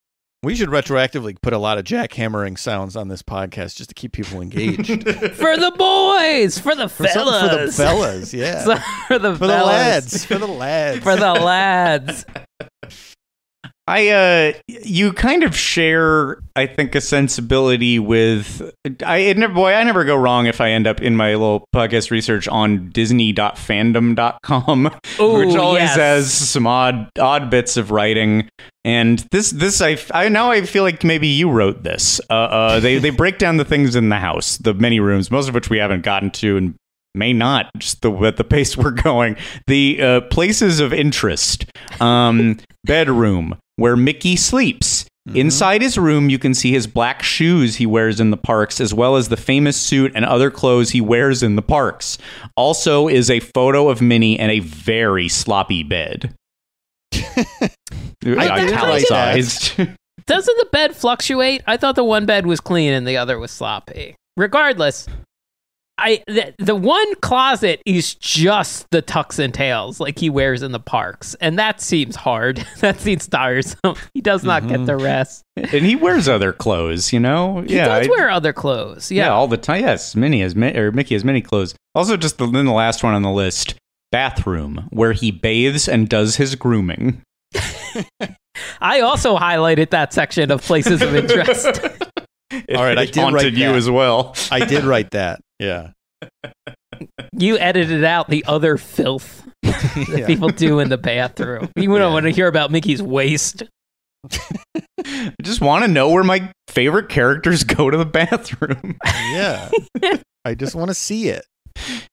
[0.42, 4.12] We should retroactively put a lot of jackhammering sounds on this podcast just to keep
[4.12, 4.86] people engaged.
[5.34, 8.62] for the boys, for the For fellas, for the fellas, yeah.
[9.08, 9.66] For the for the fellas.
[9.66, 11.02] lads, for the lads.
[11.02, 12.24] for the lads.
[13.88, 18.72] I uh you kind of share I think a sensibility with
[19.04, 21.64] I it never boy I never go wrong if I end up in my little
[21.74, 24.86] podcast research on disney.fandom.com
[25.20, 25.96] Ooh, which always yes.
[25.96, 28.48] has some odd odd bits of writing.
[28.84, 32.20] And this this I, I now I feel like maybe you wrote this.
[32.28, 35.48] Uh, uh they they break down the things in the house the many rooms most
[35.48, 36.74] of which we haven't gotten to and
[37.14, 39.36] may not just the at the pace we're going.
[39.68, 41.66] The uh, places of interest
[42.00, 47.86] um bedroom where Mickey sleeps Inside his room, you can see his black shoes he
[47.86, 51.42] wears in the parks, as well as the famous suit and other clothes he wears
[51.42, 52.16] in the parks.
[52.56, 56.32] Also, is a photo of Minnie and a very sloppy bed.
[58.20, 59.76] didn't Italicized.
[60.26, 61.62] Doesn't the bed fluctuate?
[61.66, 64.14] I thought the one bed was clean and the other was sloppy.
[64.36, 65.08] Regardless,
[65.98, 70.72] I the, the one closet is just the tux and tails like he wears in
[70.72, 72.66] the parks, and that seems hard.
[72.80, 73.96] that seems tiresome.
[74.14, 74.84] He does not get mm-hmm.
[74.86, 75.42] the rest.
[75.56, 77.62] and he wears other clothes, you know?
[77.62, 77.86] He yeah.
[77.86, 79.10] does I- wear other clothes.
[79.10, 79.26] yeah.
[79.26, 79.32] Yeah.
[79.32, 79.82] all the time.
[79.82, 81.74] Yes, Minnie has ma- or Mickey has many clothes.
[81.94, 83.74] Also, just the, then the last one on the list
[84.10, 87.22] bathroom, where he bathes and does his grooming.
[88.80, 91.66] I also highlighted that section of places of interest.
[92.74, 93.74] All right, I it did write you that.
[93.74, 94.34] as well.
[94.50, 95.40] I did write that.
[95.58, 95.90] Yeah.
[97.32, 100.26] you edited out the other filth that Yeah.
[100.26, 101.70] people do in the bathroom.
[101.76, 102.12] You don't Yeah.
[102.12, 103.62] want to hear about Mickey's waist.
[105.04, 108.96] I just want to know where my favorite characters go to the bathroom.
[109.04, 109.70] Yeah.
[110.44, 111.44] I just want to see it.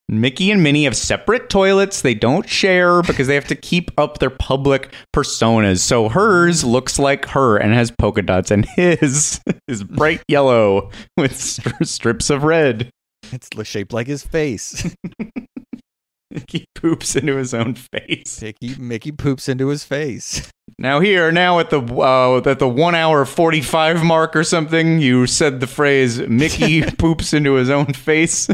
[0.09, 2.01] Mickey and Minnie have separate toilets.
[2.01, 5.79] They don't share because they have to keep up their public personas.
[5.79, 6.71] So hers mm.
[6.71, 12.29] looks like her and has polka dots, and his is bright yellow with stri- strips
[12.29, 12.89] of red.
[13.57, 14.95] It's shaped like his face.
[16.31, 18.41] Mickey poops into his own face.
[18.41, 20.49] Mickey, Mickey poops into his face.
[20.79, 24.99] Now here, now at the uh, at the one hour forty five mark or something,
[24.99, 28.49] you said the phrase "Mickey poops into his own face,"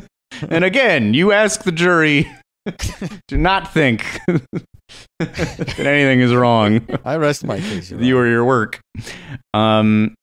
[0.49, 2.30] and again, you ask the jury
[3.30, 4.03] to not think
[5.19, 6.85] that anything is wrong.
[7.06, 7.91] I rest my case.
[7.91, 8.81] You or your work.
[9.53, 10.15] Um.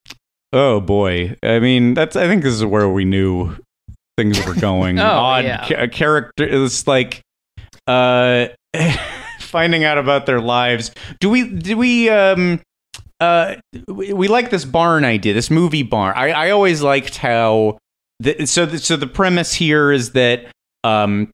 [0.52, 1.36] Oh boy.
[1.42, 2.16] I mean, that's.
[2.16, 3.56] I think this is where we knew
[4.16, 4.98] things were going.
[4.98, 5.66] Oh, Odd yeah.
[5.68, 6.44] ca- character.
[6.64, 7.22] It's like,
[7.86, 8.48] uh,
[9.40, 10.90] finding out about their lives.
[11.20, 11.48] Do we?
[11.48, 12.08] Do we?
[12.08, 12.60] Um.
[13.20, 13.56] Uh.
[13.88, 15.34] We, we like this barn idea.
[15.34, 16.14] This movie barn.
[16.16, 16.30] I.
[16.30, 17.78] I always liked how.
[18.20, 18.66] The, so.
[18.66, 20.46] The, so the premise here is that.
[20.84, 21.30] Um.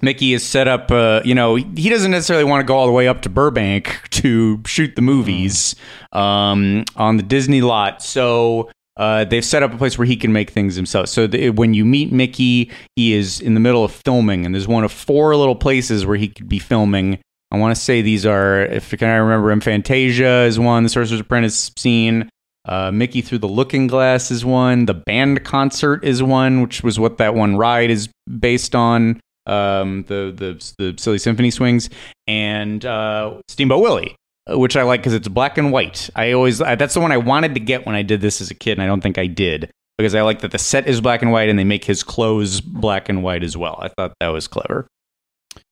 [0.00, 2.92] Mickey is set up, uh, you know, he doesn't necessarily want to go all the
[2.92, 5.74] way up to Burbank to shoot the movies
[6.12, 8.00] um, on the Disney lot.
[8.00, 11.08] So uh, they've set up a place where he can make things himself.
[11.08, 14.68] So the, when you meet Mickey, he is in the middle of filming, and there's
[14.68, 17.18] one of four little places where he could be filming.
[17.50, 21.20] I want to say these are, if can I remember Fantasia is one, the Sorcerer's
[21.20, 22.28] Apprentice scene.
[22.66, 24.84] Uh, Mickey Through the Looking Glass is one.
[24.84, 29.20] The band concert is one, which was what that one ride is based on.
[29.46, 31.88] Um, the the the Silly Symphony Swings
[32.26, 34.14] and uh, Steamboat Willie,
[34.50, 36.10] which I like because it's black and white.
[36.16, 38.50] I always I, that's the one I wanted to get when I did this as
[38.50, 41.00] a kid, and I don't think I did because I like that the set is
[41.00, 43.78] black and white and they make his clothes black and white as well.
[43.80, 44.86] I thought that was clever.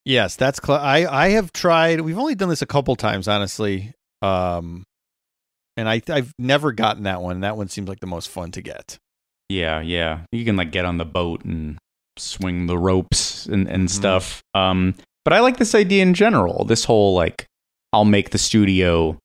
[0.05, 0.61] Yes, that's.
[0.65, 2.01] Cl- I I have tried.
[2.01, 3.93] We've only done this a couple times, honestly.
[4.23, 4.85] Um,
[5.77, 7.41] and I I've never gotten that one.
[7.41, 8.97] That one seems like the most fun to get.
[9.49, 10.21] Yeah, yeah.
[10.33, 11.79] You can like get on the boat and
[12.19, 13.91] swing the ropes and, and Mhm.
[13.91, 14.43] stuff.
[14.55, 14.95] Um,
[15.25, 16.65] but I like this idea in general.
[16.65, 17.47] This whole like,
[17.93, 19.19] I'll make the studio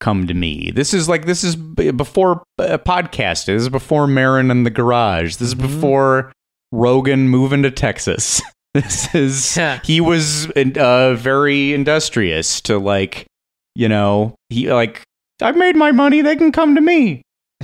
[0.00, 0.70] come to me.
[0.70, 3.46] This is like this is before uh, podcast.
[3.46, 5.36] This is before Maron and the Garage.
[5.36, 5.60] This is Mhm.
[5.62, 6.32] before
[6.72, 8.40] Rogan moving to Texas.
[8.74, 9.80] This is Yeah.
[9.82, 13.26] he was uh, very industrious to like,
[13.74, 15.02] you know, he like
[15.42, 16.20] I've made my money.
[16.20, 17.22] They can come to me.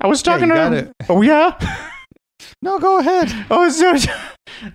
[0.00, 0.92] I was talking you to.
[1.08, 1.56] Oh yeah.
[2.62, 3.28] No, go ahead.
[3.50, 4.08] I was, I was,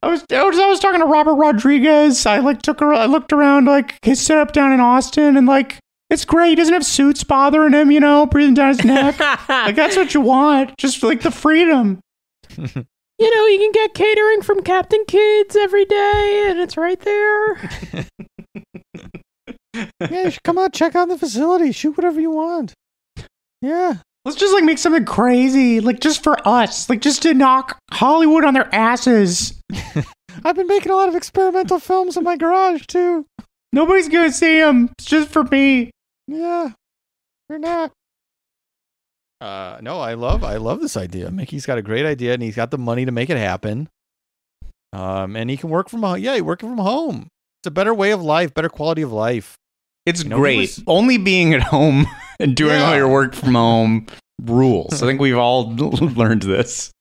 [0.02, 2.26] I was, I was, talking to Robert Rodriguez.
[2.26, 5.80] I like took, a, I looked around like his setup down in Austin, and like
[6.10, 6.50] It's great.
[6.50, 9.20] He doesn't have suits bothering him, you know, breathing down his neck.
[9.50, 10.78] like that's what you want.
[10.78, 12.00] Just like the freedom.
[12.58, 12.66] you
[13.36, 17.70] know, you can get catering from Captain Kids every day, and it's right there.
[19.76, 22.74] Yeah, you should come out, check out the facility, shoot whatever you want.
[23.62, 23.98] Yeah.
[24.26, 28.46] Let's just like make something crazy, like just for us, like just to knock Hollywood
[28.46, 29.60] on their asses.
[30.46, 33.26] I've been making a lot of experimental films in my garage too.
[33.74, 34.90] Nobody's gonna see them.
[34.98, 35.92] It's just for me.
[36.28, 36.70] Yeah.
[37.50, 37.92] You're not.
[39.42, 41.30] Uh, no, I love I love this idea.
[41.30, 43.90] Mickey's got a great idea, and he's got the money to make it happen.
[44.94, 46.20] Um, and he can work from home.
[46.20, 47.28] Yeah, he's working from home.
[47.60, 49.58] It's a better way of life, better quality of life.
[50.06, 50.58] It's You know, great.
[50.60, 52.06] was- Only being at home
[52.40, 54.08] and doing all your work from home
[54.42, 55.02] rules.
[55.02, 56.92] I think we've all learned this.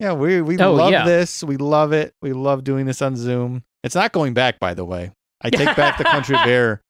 [0.00, 1.04] Yeah, we we Oh, love yeah.
[1.04, 1.42] this.
[1.42, 2.12] We love it.
[2.22, 3.62] We love doing this on Zoom.
[3.82, 5.10] It's not going back, by the way.
[5.42, 6.80] I take back the country bear.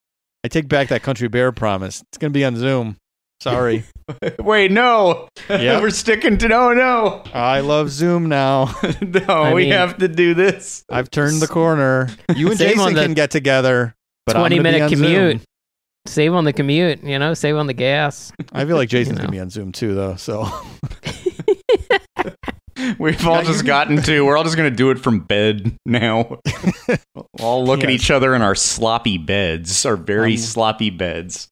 [0.45, 2.03] I take back that country bear promise.
[2.11, 2.97] It's gonna be on Zoom.
[3.41, 3.85] Sorry.
[4.41, 5.29] Wait, no.
[5.49, 5.81] Yep.
[5.83, 7.23] We're sticking to no, no.
[7.33, 8.75] I love Zoom now.
[9.01, 10.85] no, I we mean- have to do this.
[10.91, 12.09] I've turned the corner.
[12.35, 13.95] You and Jason can get together.
[14.27, 15.39] But I'm 20 be minute commute.
[15.39, 15.41] Zoom.
[16.05, 16.15] Commute.
[16.15, 18.33] Save on the commute, you know, save on the gas.
[18.53, 19.23] I feel like Jason's know.
[19.23, 20.17] gonna be on Zoom too, though.
[20.17, 20.49] So
[22.99, 26.39] We've all just gotten to, we're all just going to do it from bed now.
[27.41, 31.49] all look at each other in our sloppy beds, our very Um, sloppy beds.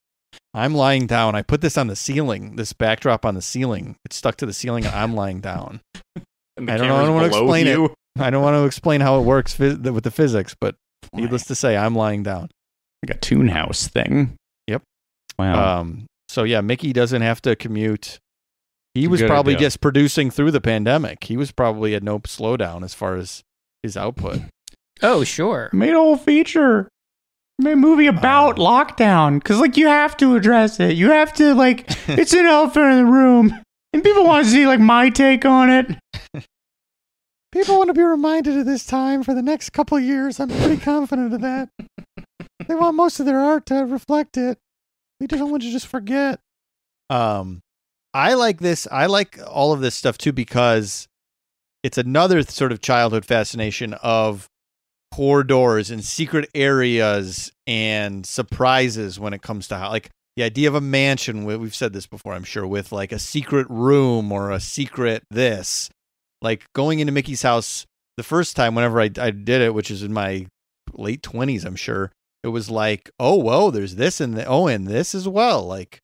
[0.55, 1.35] I'm lying down.
[1.35, 2.57] I put this on the ceiling.
[2.57, 3.97] This backdrop on the ceiling.
[4.05, 5.81] It's stuck to the ceiling, and I'm lying down.
[6.59, 7.91] And I don't know, I don't wanna below explain it.
[8.19, 10.75] I don't want to explain how it works phys- with the physics, but
[11.13, 12.49] needless to say, I'm lying down.
[13.09, 14.37] Like a toon house thing.
[14.67, 14.83] Yep.
[15.39, 15.81] Wow.
[15.81, 18.19] Um, so yeah, Mickey doesn't have to commute.
[18.95, 19.67] He was Good probably idea.
[19.67, 21.25] just producing through the pandemic.
[21.25, 23.43] He was probably at no slowdown as far as
[23.83, 24.41] his output.
[25.03, 25.69] Oh, sure.
[25.73, 26.89] made a whole feature.
[27.59, 30.97] Made a movie about Uh, lockdown because, like, you have to address it.
[30.97, 33.61] You have to, like, it's an elephant in the room,
[33.93, 36.45] and people want to see like my take on it.
[37.53, 40.41] People want to be reminded of this time for the next couple of years.
[40.41, 41.69] I'm pretty confident of that.
[42.67, 44.59] They want most of their art to reflect it.
[45.21, 46.41] We don't want to just forget.
[47.11, 47.61] Um,
[48.13, 48.87] I like this.
[48.91, 51.07] I like all of this stuff too because
[51.83, 54.49] it's another th- sort of childhood fascination of
[55.15, 60.75] corridors and secret areas and surprises when it comes to how, like, the idea of
[60.75, 61.45] a mansion.
[61.45, 65.23] we- We've said this before, I'm sure, with like a secret room or a secret
[65.31, 65.89] this.
[66.43, 67.87] Like going into Mickey's house
[68.19, 70.47] the first time, whenever I, I did it, which is in my
[70.93, 72.13] late 20s, I'm sure,
[72.47, 75.63] it was like, oh, whoa, there's this and the, oh, and this as well.
[75.65, 76.01] Like,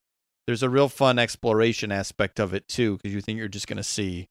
[0.46, 3.76] there's a real fun exploration aspect of it too because you think you're just going
[3.78, 4.28] to see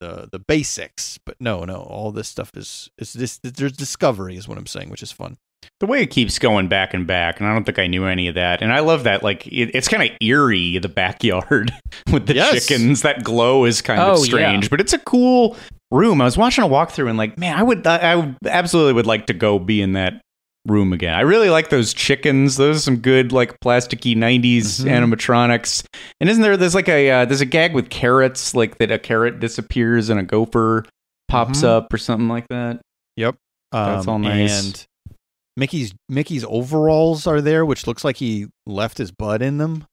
[0.00, 4.48] the the basics but no no all this stuff is is this there's discovery is
[4.48, 5.36] what i'm saying which is fun
[5.80, 8.28] The way it keeps going back and back, and I don't think I knew any
[8.28, 8.62] of that.
[8.62, 11.70] And I love that, like, it, it's kind of eerie, the backyard
[12.12, 12.66] with the Yes.
[12.66, 13.02] chickens.
[13.02, 14.24] That glow is kind Oh, of yeah.
[14.24, 15.56] strange, but it's a cool
[15.90, 16.22] room.
[16.22, 19.06] I was watching a walkthrough and, like, man, I would, I, I would absolutely would
[19.06, 20.22] like to go be in that
[20.66, 21.14] room again.
[21.14, 22.56] I really like those chickens.
[22.56, 24.90] Those are some good, like, plasticky 90s Mhm.
[24.90, 25.84] animatronics.
[26.20, 28.98] And isn't there, there's like a, uh, there's a gag with carrots, like that a
[28.98, 30.84] carrot disappears and a gopher
[31.28, 31.68] pops Mhm.
[31.68, 32.80] up or something like that.
[33.16, 33.36] Yep.
[33.72, 34.60] That's all nice.
[34.60, 34.86] Um, and
[35.56, 39.84] mickey's mickey's overalls are there which looks like he left his butt in them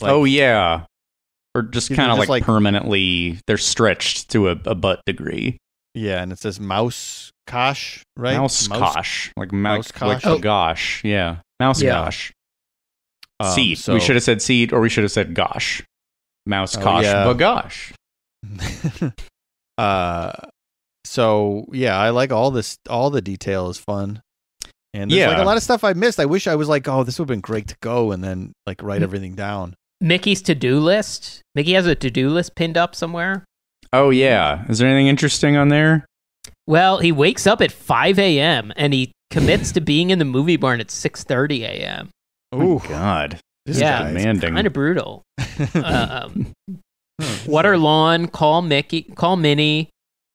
[0.00, 0.84] Like- oh yeah,
[1.54, 5.58] or just kind of like, like- permanently they're stretched to a, a butt degree.
[5.94, 10.26] yeah and it says mouse kosh right Mouse, kosh, like mouse mouse, like kosh?
[10.30, 10.38] oh.
[10.38, 11.90] gosh, yeah, mouse Yeah.
[11.90, 12.32] gosh.
[13.40, 13.74] Um, seat.
[13.78, 15.82] so- We should have said seat, or we should have said gosh.
[16.46, 17.24] Mouse Oh, kosh, yeah.
[17.24, 17.92] but gosh.
[19.78, 20.32] uh
[21.04, 24.22] so yeah i like all this all the detail is fun
[24.92, 25.42] and there's like Yeah.
[25.42, 27.34] a lot of stuff i missed i wish i was like oh this would have
[27.34, 31.40] been great to go and then like write everything down Mickey's to do list.
[31.54, 33.44] Mickey has a to do list pinned up somewhere.
[33.92, 36.04] Oh yeah, is there anything interesting on there?
[36.66, 38.72] Well, he wakes up at 5 a.m.
[38.76, 42.10] and he commits to being in the movie barn at 6:30 a.m.
[42.52, 44.08] Oh God, this yeah, guy.
[44.08, 44.54] demanding.
[44.54, 45.22] kind of brutal.
[45.74, 46.52] Uh, um,
[47.46, 49.90] water lawn, call Mickey, call Minnie,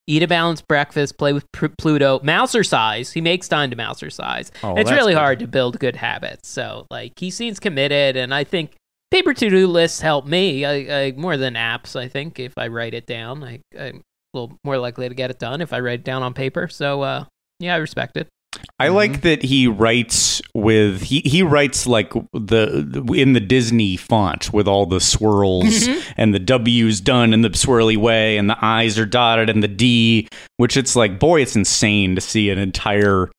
[0.08, 3.14] eat a balanced breakfast, play with Pr- Pluto, mouser-size.
[3.14, 4.52] He makes time to mouser-size.
[4.64, 5.20] Oh, it's really good.
[5.20, 6.50] hard to build good habits.
[6.50, 8.76] So, like, he seems committed, and I think
[9.12, 11.96] paper to-do lists help me I, I, more than apps.
[11.96, 14.02] I think if I write it down, I, I'm
[14.34, 16.68] a little more likely to get it done if I write it down on paper.
[16.68, 17.26] So, uh,
[17.60, 18.28] yeah, I respect it.
[18.80, 18.96] I Mm-hmm.
[18.96, 24.68] like that he writes with he he writes like the in the Disney font with
[24.68, 26.12] all the swirls Mm-hmm.
[26.18, 29.68] and the W's done in the swirly way and the I's are dotted and the
[29.68, 30.28] D,
[30.58, 33.30] which it's like boy, it's insane to see an entire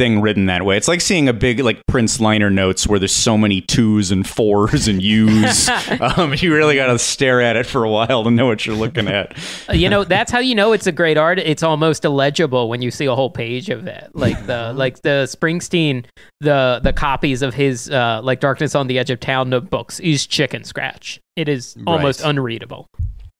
[0.00, 0.78] thing written that way.
[0.78, 4.26] It's like seeing a big like Prince liner notes where there's so many twos and
[4.26, 5.68] fours and U's.
[6.16, 8.74] um, you really got to stare at it for a while to know what you're
[8.76, 9.36] looking at.
[9.72, 12.90] you know that's how you know it's a great art it's almost illegible when you
[12.90, 16.04] see a whole page of it like the like the springsteen
[16.40, 20.26] the the copies of his uh like darkness on the edge of town notebooks is
[20.26, 22.30] chicken scratch it is almost Right.
[22.30, 22.86] unreadable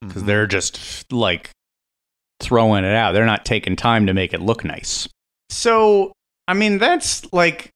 [0.03, 1.51] because they're just like
[2.41, 3.13] throwing it out.
[3.13, 5.07] They're not taking time to make it look nice.
[5.51, 6.13] So,
[6.51, 7.73] I mean, that's like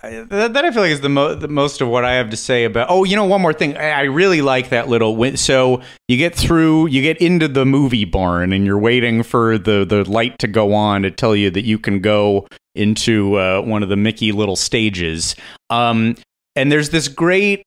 [0.00, 2.36] that, that I feel like is the, mo- the most of what I have to
[2.36, 2.86] say about.
[2.88, 3.76] Oh, you know, one more thing.
[3.76, 5.16] I, I really like that little.
[5.16, 9.58] Win- so you get through, you get into the movie barn, and you're waiting for
[9.58, 12.46] the the light to go on to tell you that you can go
[12.76, 15.34] into uh, one of the Mickey little stages.
[15.68, 16.14] Um,
[16.54, 17.65] and there's this great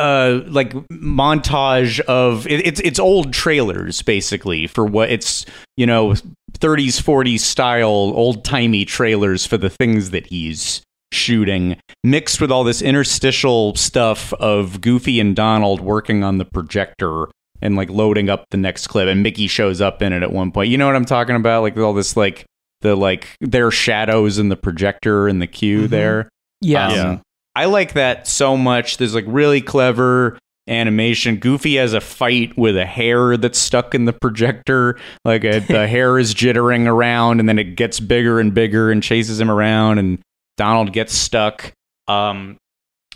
[0.00, 5.44] uh like montage of it, it's it's old trailers basically for what it's
[5.76, 6.14] you know
[6.58, 10.82] 30s 40s style old timey trailers for the things that he's
[11.12, 17.26] shooting mixed with all this interstitial stuff of Goofy and Donald working on the projector
[17.60, 20.52] and like loading up the next clip and Mickey shows up in it at one
[20.52, 20.70] point.
[20.70, 21.62] You know what I'm talking about?
[21.62, 22.46] Like all this like
[22.80, 26.28] the like their shadows in the projector and the cue there?
[26.60, 26.88] Yeah.
[26.88, 27.22] Um,
[27.54, 28.96] I like that so much.
[28.96, 31.36] There's like really clever animation.
[31.36, 34.98] Goofy has a fight with a hair that's stuck in the projector.
[35.24, 39.02] Like a, the hair is jittering around, and then it gets bigger and bigger and
[39.02, 40.20] chases him around, and
[40.56, 41.72] Donald gets stuck.
[42.08, 42.56] Um,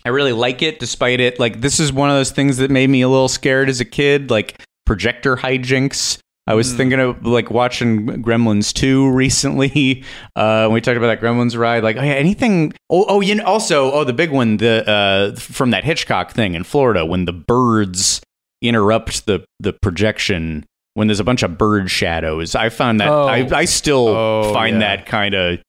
[0.05, 1.39] I really like it, despite it.
[1.39, 3.85] Like this is one of those things that made me a little scared as a
[3.85, 4.31] kid.
[4.31, 6.19] Like projector hijinks.
[6.47, 10.05] I was thinking of like watching Gremlins 2 recently.
[10.37, 12.73] Uh, when we talked about that Gremlins ride, like, oh yeah, anything.
[12.91, 16.55] Oh, oh, you know, also, oh, the big one, the uh, from that Hitchcock thing
[16.55, 18.21] in Florida when the birds
[18.61, 20.65] interrupt the the projection
[20.95, 22.55] when there's a bunch of bird shadows.
[22.57, 23.27] I found that Oh.
[23.29, 24.97] I I still Oh, find yeah.
[24.97, 25.61] that kind of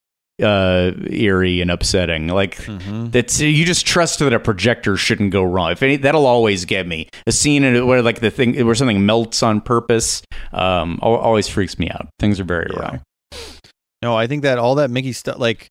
[0.44, 3.10] uh eerie and upsetting like Mm-hmm.
[3.12, 6.86] that's you just trust that a projector shouldn't go wrong if any that'll always get
[6.88, 10.22] me a scene where like the thing where something melts on purpose
[10.52, 12.80] um always freaks me out things are very Yeah.
[12.82, 13.02] wrong
[14.02, 15.70] No, I think that all that Mickey stuff, like,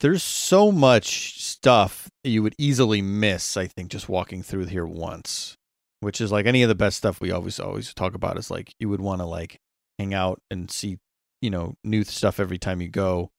[0.00, 3.56] there's so much stuff you would easily miss.
[3.56, 5.56] I think just walking through here once,
[6.00, 8.70] which is like any of the best stuff we always always talk about is like
[8.78, 9.58] you would want to like
[9.98, 10.98] hang out and see,
[11.42, 13.30] you know, new stuff every time you go.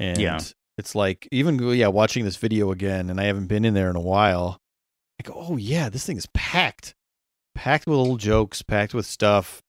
[0.00, 0.38] And Yeah.
[0.76, 3.96] it's like even yeah, watching this video again, and I haven't been in there in
[3.96, 4.58] a while.
[5.20, 6.94] I go, oh yeah, this thing is packed,
[7.54, 9.60] packed with little jokes, packed with stuff,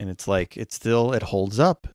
[0.00, 1.86] and it's like it still it holds up,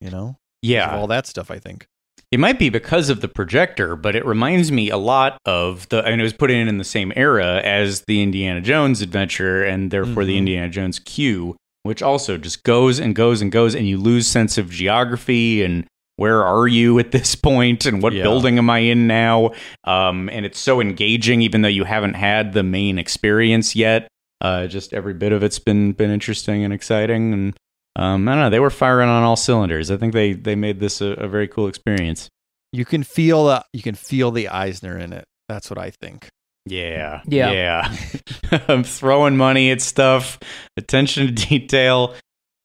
[0.00, 1.50] you know yeah all that stuff.
[1.50, 1.86] I think.
[2.30, 6.06] It might be because of the projector, but it reminds me a lot of the.
[6.06, 9.64] I mean, it was put in in the same era as the Indiana Jones adventure,
[9.64, 10.38] and therefore the Mhm.
[10.38, 14.56] Indiana Jones queue, which also just goes and goes and goes, and you lose sense
[14.58, 15.86] of geography and
[16.20, 18.22] where are you at this point, and what Yeah.
[18.22, 19.52] building am I in now?
[19.84, 24.06] Um, and it's so engaging, even though you haven't had the main experience yet.
[24.42, 27.56] Uh, just every bit of it's been been interesting and exciting, and
[27.96, 28.50] um, I don't know.
[28.50, 29.90] They were firing on all cylinders.
[29.90, 32.28] I think they they made this a, a very cool experience.
[32.72, 35.24] You can feel the you can feel the Eisner in it.
[35.48, 36.28] That's what I think.
[36.66, 37.22] Yeah.
[37.26, 37.50] Yeah.
[37.52, 38.60] Yeah.
[38.68, 40.38] I'm throwing money at stuff,
[40.76, 42.14] attention to detail.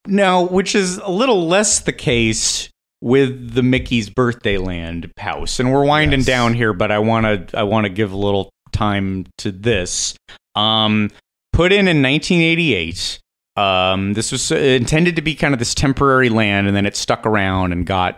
[0.07, 2.69] Now, which is a little less the case
[3.01, 5.59] with the Mickey's Birthday Land house.
[5.59, 6.27] And we're winding Yes.
[6.27, 10.15] down here, but I want to I want to give a little time to this.
[10.55, 11.09] Um
[11.53, 13.19] put in in 1988.
[13.57, 16.95] Um this was uh, intended to be kind of this temporary land and then it
[16.95, 18.17] stuck around and got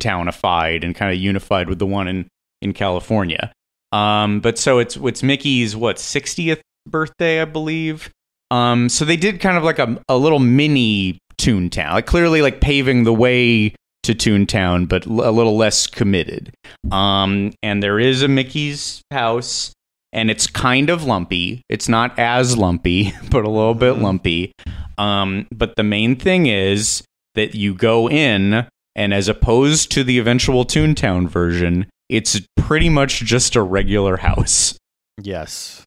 [0.00, 2.26] Townified and kind of unified with the one in
[2.62, 3.52] in California.
[3.92, 8.10] Um, but so it's it's Mickey's what 60th birthday, I believe.
[8.50, 12.60] Um, so they did kind of like a, a little mini Toontown, like clearly like
[12.60, 13.74] paving the way
[14.06, 16.52] to Toontown, but l- a little less committed.
[16.90, 19.72] Um, and there is a Mickey's house,
[20.12, 21.62] and it's kind of lumpy.
[21.68, 24.52] It's not as lumpy, but a little bit lumpy.
[24.98, 27.02] Um, but the main thing is
[27.34, 33.20] that you go in, and as opposed to the eventual Toontown version, it's pretty much
[33.20, 34.76] just a regular house.
[35.20, 35.84] Yes.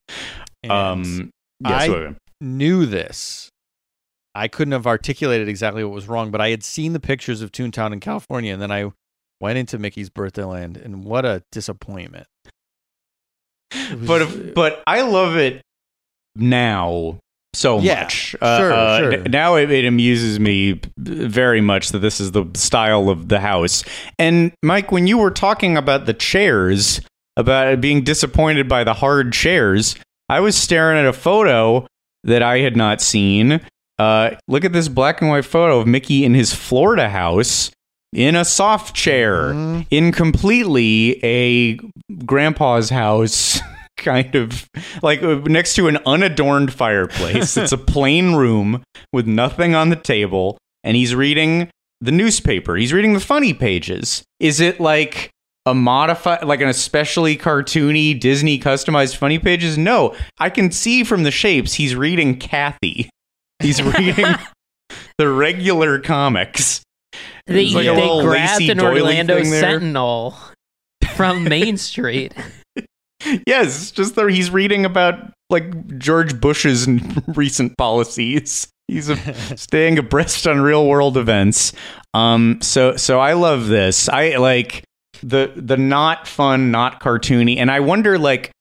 [0.62, 1.30] And Um,
[1.60, 3.48] yeah, I- knew this.
[4.34, 7.50] I couldn't have articulated exactly what was wrong, but I had seen the pictures of
[7.52, 8.90] Toontown in California, and then I
[9.40, 12.26] went into Mickey's Birthday Land, and what a disappointment!
[13.72, 15.62] Was- but but I love it
[16.36, 17.18] now
[17.54, 18.36] so Yeah, much.
[18.40, 19.12] Uh, sure, uh, sure.
[19.14, 23.40] n- Now it, it amuses me very much that this is the style of the
[23.40, 23.82] house.
[24.18, 27.00] And Mike, when you were talking about the chairs,
[27.36, 29.96] about being disappointed by the hard chairs,
[30.28, 31.86] I was staring at a photo
[32.22, 33.60] that I had not seen.
[34.00, 37.70] Uh, look at this black and white photo of Mickey in his Florida house.
[38.12, 39.86] in a soft chair Mhm.
[39.90, 41.78] in completely a
[42.26, 43.60] grandpa's house
[43.98, 44.68] kind of
[45.00, 47.56] like uh, next to an unadorned fireplace.
[47.56, 48.82] It's a plain room
[49.12, 51.68] with nothing on the table and he's reading
[52.00, 52.74] the newspaper.
[52.76, 54.24] He's reading the funny pages.
[54.40, 55.30] Is it like
[55.66, 59.78] a modified like an especially cartoony disney customized funny pages?
[59.78, 60.16] No.
[60.40, 63.08] I can see from the shapes he's reading Cathy
[63.60, 64.26] he's reading
[65.18, 66.82] the regular comics
[67.46, 69.42] They, like they grabbed an Orlando.
[69.42, 70.36] Sentinel
[71.14, 72.34] from Main Street.
[73.46, 76.88] Yes, just that he's reading about like George Bush's
[77.26, 78.66] recent policies.
[78.88, 79.16] He's a,
[79.58, 81.74] staying abreast on real world events.
[82.14, 84.08] Um, so so I love this.
[84.08, 84.84] I like
[85.22, 88.52] the the not fun, not cartoony, and I wonder like.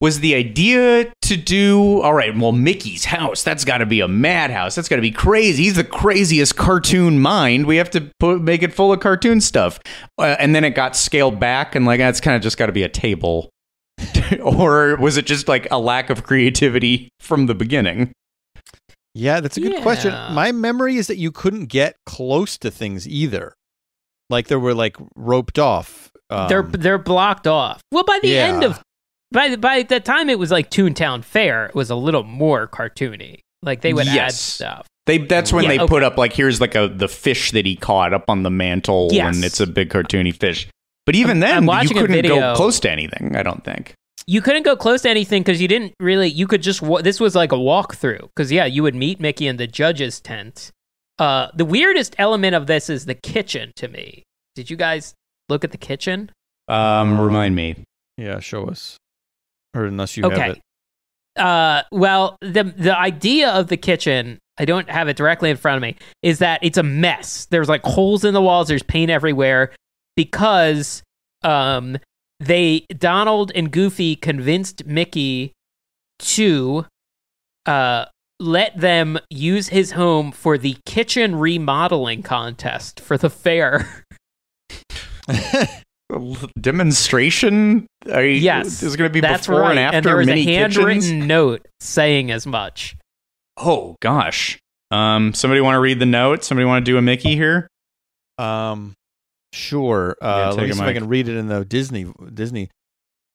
[0.00, 2.36] Was the idea to do all right?
[2.36, 4.76] Well, Mickey's house, that's got to be a madhouse.
[4.76, 5.64] That's got to be crazy.
[5.64, 7.66] He's the craziest cartoon mind.
[7.66, 9.80] We have to put, make it full of cartoon stuff.
[10.16, 12.72] Uh, and then it got scaled back, and like, that's kind of just got to
[12.72, 13.50] be a table
[14.42, 18.12] or was it just like a lack of creativity from the beginning?
[19.14, 20.12] Yeah, that's a good question.
[20.32, 23.54] My memory is that you couldn't get close to things either.
[24.30, 26.10] Like they were like roped off.
[26.30, 27.80] Um, they're they're blocked off.
[27.90, 28.46] Well, by the yeah.
[28.46, 28.82] end of
[29.32, 32.66] by the, by the time it was like Toontown Fair, it was a little more
[32.68, 33.40] cartoony.
[33.62, 34.40] Like they would add Yes.
[34.40, 34.86] stuff.
[35.06, 35.86] They that's when Yeah, they okay.
[35.88, 39.08] put up like here's like a the fish that he caught up on the mantle
[39.10, 39.34] Yes.
[39.36, 40.68] and it's a big cartoony fish.
[41.06, 43.34] But even I'm- I'm then, you couldn't go close to anything.
[43.34, 43.94] I don't think.
[44.26, 46.28] You couldn't go close to anything because you didn't really.
[46.28, 46.82] You could just.
[47.02, 50.70] This was like a walkthrough because yeah, you would meet Mickey in the judge's tent.
[51.18, 54.22] Uh, the weirdest element of this is the kitchen to me.
[54.54, 55.14] Did you guys
[55.48, 56.30] look at the kitchen?
[56.68, 57.76] Um, remind me.
[58.18, 58.98] yeah, show us.
[59.74, 60.50] Or unless you have okay.
[60.50, 60.60] it.
[61.40, 65.76] Uh, well, the the idea of the kitchen, I don't have it directly in front
[65.76, 67.46] of me, is that it's a mess.
[67.46, 68.68] There's like holes in the walls.
[68.68, 69.72] There's paint everywhere
[70.16, 71.02] because
[71.44, 71.98] um
[72.40, 75.52] they Donald and Goofy convinced Mickey
[76.18, 76.86] to
[77.66, 78.06] uh
[78.40, 84.04] let them use his home for the kitchen remodeling contest for the fair.
[86.60, 87.86] Demonstration?
[88.10, 89.70] Are you- yes, is going to be that's before right.
[89.72, 91.26] and after there was mini a handwritten kitchens.
[91.26, 92.96] note saying as much.
[93.56, 94.58] Oh gosh.
[94.90, 96.44] Um, somebody want to read the note?
[96.44, 97.68] Somebody want to do a Mickey here?
[98.38, 98.94] Um,
[99.52, 100.16] sure.
[100.22, 102.06] Uh, take let me a see if I can read it in the Disney.
[102.32, 102.70] Disney.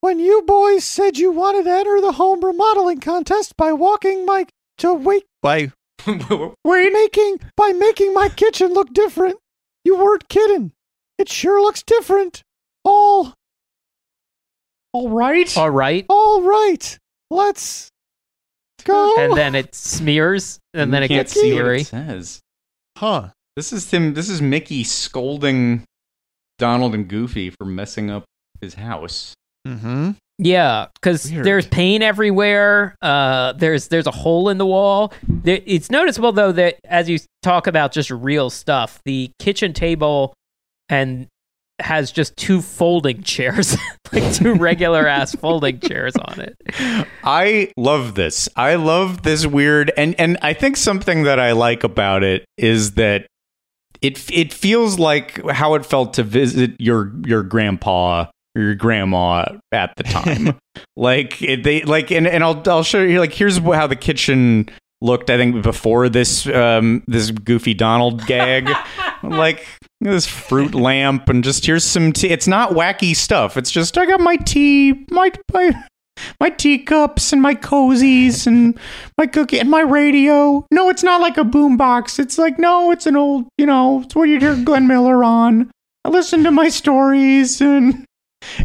[0.01, 4.47] When you boys said you wanted to enter the home remodeling contest by walking my
[4.79, 5.71] to wait By
[6.07, 6.91] Wait.
[6.93, 9.37] making by making my kitchen look different,
[9.85, 10.71] you weren't kidding.
[11.19, 12.41] It sure looks different.
[12.85, 13.33] All
[14.93, 15.57] All right.
[15.57, 16.05] All right.
[16.09, 16.97] all right.
[17.29, 17.89] Let's
[18.83, 19.15] go.
[19.17, 22.41] and then it smears, and then it gets see what it says.
[22.97, 23.29] huh?
[23.55, 24.13] This is him.
[24.13, 25.83] This is Mickey scolding
[26.59, 28.25] Donald and Goofy for messing up
[28.61, 29.33] his house.
[29.67, 30.11] Mm-hmm.
[30.39, 32.95] Yeah, because there's paint everywhere.
[33.01, 35.13] Uh, there's there's a hole in the wall.
[35.27, 40.33] There, it's noticeable though that as you talk about just real stuff, the kitchen table
[40.89, 41.27] and
[41.83, 43.77] has just two folding chairs,
[44.13, 46.55] like two regular ass folding chairs on it.
[47.23, 48.49] I love this.
[48.55, 52.93] I love this weird and and I think something that I like about it is
[52.93, 53.27] that
[54.01, 59.45] it it feels like how it felt to visit your your grandpa or your grandma
[59.71, 60.57] at the time.
[60.95, 64.69] like it, they like and, and I'll I'll show you like here's how the kitchen
[65.03, 68.69] looked I think before this um this goofy Donald gag.
[69.23, 69.65] like
[70.01, 72.29] this fruit lamp and just here's some tea.
[72.29, 73.57] It's not wacky stuff.
[73.57, 75.71] It's just I got my tea, my my
[76.39, 78.77] my teacups and my cozies and
[79.17, 80.65] my cookie and my radio.
[80.71, 82.19] No, it's not like a boombox.
[82.19, 85.71] It's like no, it's an old, you know, it's what you hear Glenn Miller on.
[86.05, 88.05] I listen to my stories and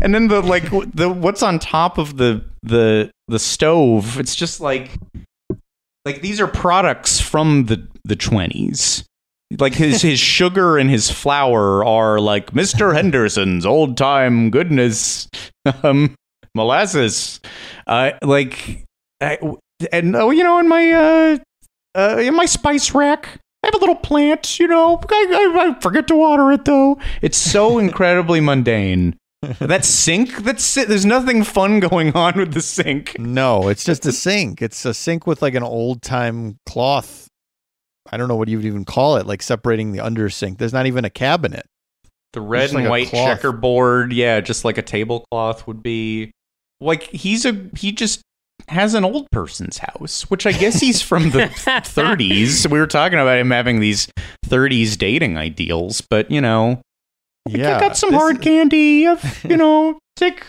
[0.02, 4.18] and then the like the what's on top of the the the stove.
[4.18, 4.90] It's just like
[6.08, 9.04] like these are products from the the 20s.
[9.58, 12.94] Like his his sugar and his flour are like Mr.
[12.94, 15.28] Henderson's old time goodness.
[15.82, 16.14] Um
[16.54, 17.40] molasses.
[17.86, 18.84] Uh, like,
[19.20, 19.38] I,
[19.92, 21.38] and oh, you know, in my uh,
[21.94, 24.58] uh, in my spice rack, I have a little plant.
[24.58, 26.98] You know, I, I, I forget to water it though.
[27.22, 29.16] It's so incredibly mundane.
[29.42, 30.88] That sink, that's it.
[30.88, 33.18] There's nothing fun going on with the sink.
[33.20, 34.60] No, it's just a sink.
[34.60, 37.28] It's a sink with like an old time cloth.
[38.10, 40.58] I don't know what you would even call it, like separating the under sink.
[40.58, 41.66] There's not even a cabinet.
[42.32, 46.32] The red like and white checkerboard, yeah, just like a tablecloth would be.
[46.80, 48.20] Like he's a he just
[48.68, 52.70] has an old person's house, which I guess he's from the 30s.
[52.70, 54.08] We were talking about him having these
[54.46, 56.80] 30s dating ideals, but you know,
[57.50, 59.06] Yeah, I got some hard is- candy.
[59.06, 60.46] I've, you know, take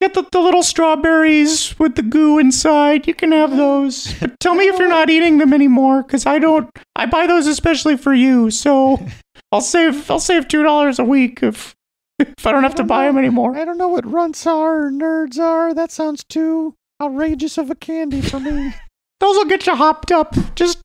[0.00, 3.06] get the, the little strawberries with the goo inside.
[3.06, 4.12] You can have those.
[4.20, 6.68] But tell me if you're not eating them anymore, because I don't.
[6.96, 8.50] I buy those especially for you.
[8.50, 8.98] So
[9.52, 11.74] I'll save I'll save two dollars a week if
[12.18, 13.08] if I don't have to don't buy know.
[13.12, 13.56] them anymore.
[13.56, 15.74] I don't know what runts are or nerds are.
[15.74, 18.74] That sounds too outrageous of a candy for me.
[19.20, 20.34] Those will get you hopped up.
[20.56, 20.80] Just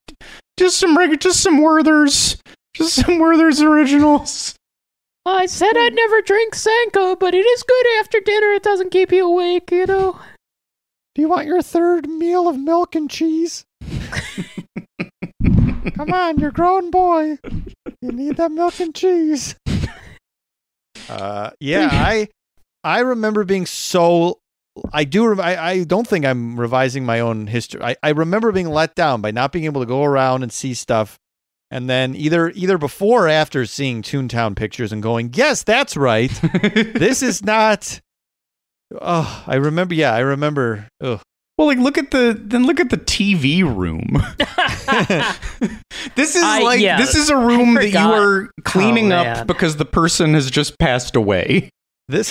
[0.58, 2.40] just some reg- just some Werthers.
[2.76, 4.54] Just some Werther's originals.
[5.28, 8.54] I said I'd never drink Sanka, but it is good after dinner.
[8.54, 10.20] It doesn't keep you awake, you know.
[11.16, 13.66] Do you want your third meal of milk and cheese?
[15.96, 17.40] Come on, you're a grown boy.
[18.02, 19.56] You need that milk and cheese.
[21.10, 22.28] Uh, yeah, I
[22.84, 24.40] I remember being so.
[24.94, 25.28] I do.
[25.28, 27.82] rem- I, I don't think I'm revising my own history.
[27.82, 30.74] I, I remember being let down by not being able to go around and see
[30.74, 31.18] stuff,
[31.72, 36.30] and then either either before or after seeing Toontown pictures and going, yes, that's right.
[36.64, 38.00] this is not.
[39.02, 39.94] Oh, I remember.
[39.94, 40.88] Yeah, I remember.
[41.02, 41.20] Oh,
[41.58, 44.08] Well, like look at the then look at the TV room.
[46.16, 49.48] this is I- like yeah, this is a room that you are cleaning Oh, up
[49.48, 51.70] because the person has just passed away.
[52.08, 52.30] this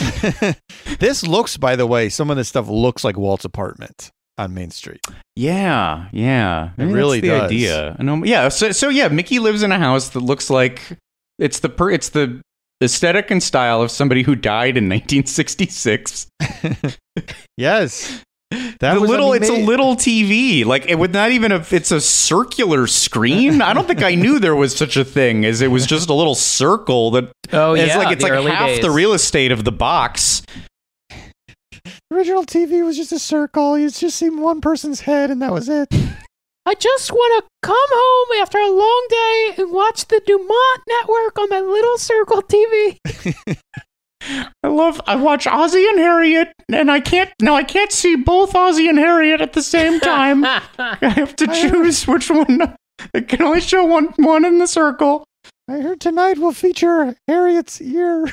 [0.98, 1.56] this looks.
[1.58, 5.00] By the way, some of this stuff looks like Walt's apartment on Main Street.
[5.34, 7.42] Yeah, yeah, Maybe that's really the does.
[7.42, 7.96] idea.
[7.98, 10.80] I know, um, yeah, so so yeah, Mickey lives in a house that looks like
[11.38, 12.40] it's the per, it's the
[12.82, 16.26] aesthetic and style of somebody who died in 1966.
[17.56, 20.64] Yes, that the was, I little mean, it's may- a little TV.
[20.66, 23.62] Like it would not even a it's a circular screen.
[23.62, 26.12] I don't think I knew there was such a thing as it was just a
[26.12, 28.82] little circle that Oh it's yeah, like it's like early half days.
[28.82, 30.42] the real estate of the box.
[32.12, 33.78] Original TV was just a circle.
[33.78, 35.88] You just see one person's head, and that was it.
[36.66, 41.38] I just want to come home after a long day and watch the Dumont network
[41.38, 42.98] on my little circle TV.
[44.64, 48.56] I love I watch Ozzie and Harriet and I can't no I can't see both
[48.56, 50.44] Ozzie and Harriet at the same time.
[50.78, 52.74] I have to choose which one.
[53.14, 55.24] I can only show one one in the circle.
[55.68, 58.26] I heard tonight will feature Harriet's ear.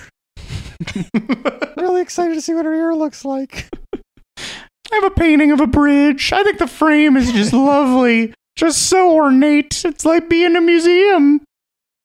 [1.78, 3.70] really excited to see what her ear looks like.
[4.38, 6.32] I have a painting of a bridge.
[6.32, 8.34] I think the frame is just lovely.
[8.56, 9.84] Just so ornate.
[9.86, 11.42] It's like being in a museum.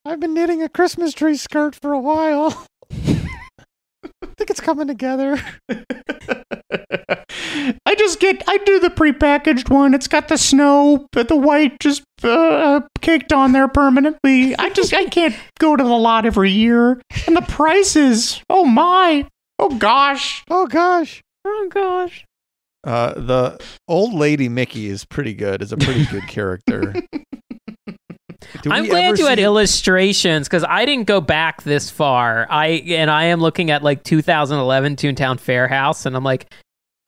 [0.04, 2.66] I've been knitting a Christmas tree skirt for a while.
[4.04, 5.40] I think it's coming together.
[7.86, 9.94] I just get, I do the prepackaged one.
[9.94, 14.56] It's got the snow, but the white just uh, caked on there permanently.
[14.56, 17.00] I just, I can't go to the lot every year.
[17.26, 19.26] And the prices, oh my,
[19.58, 20.44] oh gosh.
[20.48, 21.22] Oh gosh.
[21.44, 22.24] oh gosh.
[22.84, 23.58] Uh, the
[23.88, 25.62] old lady Mickey is pretty good.
[25.62, 26.94] Is a pretty good character.
[28.62, 32.46] Do I'm glad ever you had see- illustrations because I didn't go back this far.
[32.50, 36.52] I and I am looking at like 2011 Toontown Fair House, and I'm like,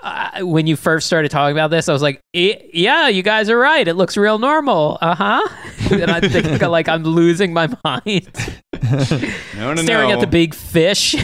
[0.02, 3.50] uh, when you first started talking about this, I was like, "Eh, yeah, you guys
[3.50, 3.86] are right.
[3.86, 4.96] It looks real normal.
[5.00, 5.48] Uh huh.
[5.94, 8.28] and I think like I'm losing my mind,
[9.56, 10.14] No, no, staring no.
[10.14, 11.14] at the big fish.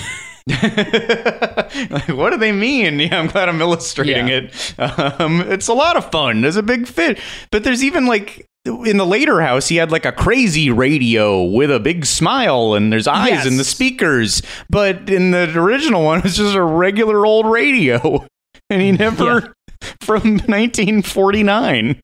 [0.48, 3.00] like, what do they mean?
[3.00, 4.48] Yeah, I'm glad I'm illustrating Yeah.
[4.78, 5.20] it.
[5.20, 6.40] Um, it's a lot of fun.
[6.42, 7.18] There's a big fit,
[7.50, 11.70] but there's even like in the later house, he had like a crazy radio with
[11.70, 13.46] a big smile, and there's eyes Yes.
[13.46, 14.42] in the speakers.
[14.68, 18.26] But in the original one, it's just a regular old radio,
[18.70, 19.54] and he never
[20.00, 22.00] from 1949.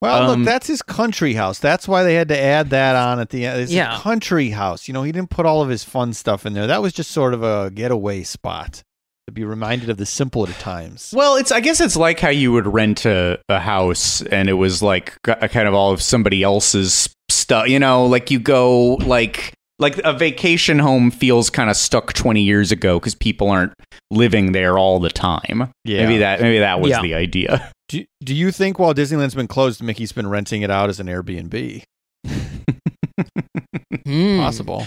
[0.00, 1.58] Well, Um, look, that's his country house.
[1.58, 3.60] That's why they had to add that on at the end.
[3.62, 3.94] It's Yeah.
[3.94, 4.86] his country house.
[4.86, 6.68] You know, he didn't put all of his fun stuff in there.
[6.68, 8.82] That was just sort of a getaway spot
[9.28, 11.12] to be reminded of the simpler times.
[11.14, 14.54] Well, it's I guess it's like how you would rent a, a house and it
[14.54, 17.68] was like a kind of all of somebody else's stuff.
[17.68, 22.40] You know, like you go like like a vacation home feels kind of stuck 20
[22.42, 23.74] years ago because people aren't
[24.10, 25.70] living there all the time.
[25.84, 26.06] Yeah.
[26.06, 27.02] Maybe that maybe that was Yeah.
[27.02, 27.70] the idea.
[27.90, 31.06] Do, do you think while Disneyland's been closed, Mickey's been renting it out as an
[31.06, 31.82] Airbnb?
[34.04, 34.86] Possible.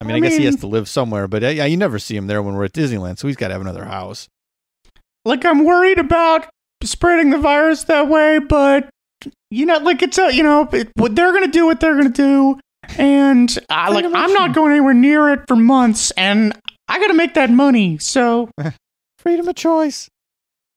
[0.00, 1.98] I mean, I, I guess he has to live somewhere, but uh, yeah, you never
[1.98, 4.28] see him there when we're at Disneyland, so he's got to have another house.
[5.24, 6.46] Like I'm worried about
[6.84, 8.88] spreading the virus that way, but
[9.50, 12.10] you know, like it's a you know, it, what they're gonna do, what they're gonna
[12.10, 12.60] do,
[12.98, 16.52] and I, like I'm not going anywhere near it for months, and
[16.88, 17.98] I got to make that money.
[17.98, 18.50] So
[19.18, 20.08] Freedom of choice.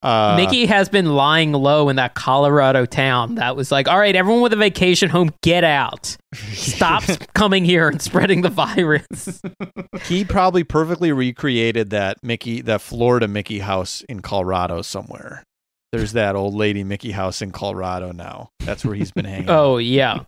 [0.02, 4.16] Uh, Mickey has been lying low in that Colorado town that was like, all right,
[4.16, 6.16] everyone with a vacation home, get out.
[6.34, 7.04] Stop
[7.34, 9.42] coming here and spreading the virus.
[10.04, 15.44] he probably perfectly recreated that Mickey, that Florida Mickey house in Colorado somewhere.
[15.92, 18.52] there's that old lady Mickey house in Colorado now.
[18.60, 20.24] That's where he's been hanging Oh yeah,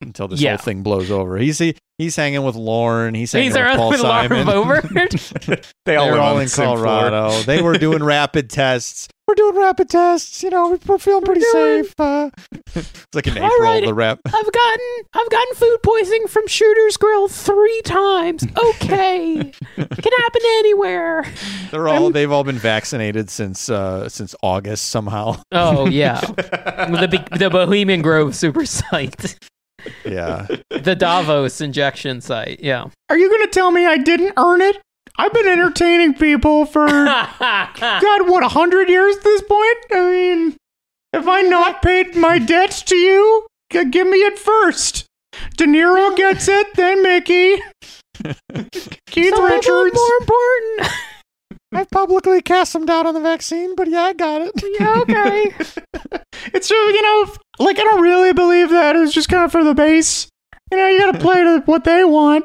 [0.00, 0.50] until this yeah.
[0.56, 1.36] whole thing blows over.
[1.38, 3.14] He's he, he's hanging with Lauren.
[3.14, 4.46] He's hanging he's with around Paul with Simon.
[4.46, 5.70] Boebert.
[5.86, 6.48] They all They're all in.
[6.48, 7.42] Colorado.
[7.42, 9.06] they were doing rapid tests.
[9.28, 10.42] We're doing rapid tests.
[10.42, 11.94] You know, we're feeling pretty doing- safe.
[11.98, 12.30] Uh,
[12.74, 13.50] It's like in April.
[13.60, 13.84] right.
[13.84, 14.18] The rap.
[14.26, 14.80] I've gotten
[15.14, 18.44] I've gotten food poisoning from Shooter's Grill three times.
[18.70, 21.24] Okay, can happen anywhere.
[21.70, 22.10] They're all.
[22.10, 25.42] They've all been vaccinated since uh since August somehow.
[25.52, 29.38] Oh yeah, the the Bohemian Grove super site,
[30.04, 30.46] Yeah.
[30.70, 32.60] the Davos injection site.
[32.60, 32.86] Yeah.
[33.10, 34.78] Are you going to tell me I didn't earn it?
[35.16, 39.78] I've been entertaining people for God, what, a hundred years at this point?
[39.92, 40.56] I mean,
[41.12, 43.46] have I not paid my debts to you?
[43.72, 45.06] G- give me it first.
[45.56, 47.56] De Niro gets it, then Mickey.
[49.06, 49.94] Keith Some people Richards.
[49.94, 50.88] more important.
[51.74, 54.52] I've publicly cast some doubt on the vaccine, but yeah, I got it.
[54.80, 55.54] Yeah, okay.
[56.52, 58.96] It's you know, like I don't really believe that.
[58.96, 60.28] It's just kind of for the base.
[60.70, 62.44] You know, you got to play to what they want.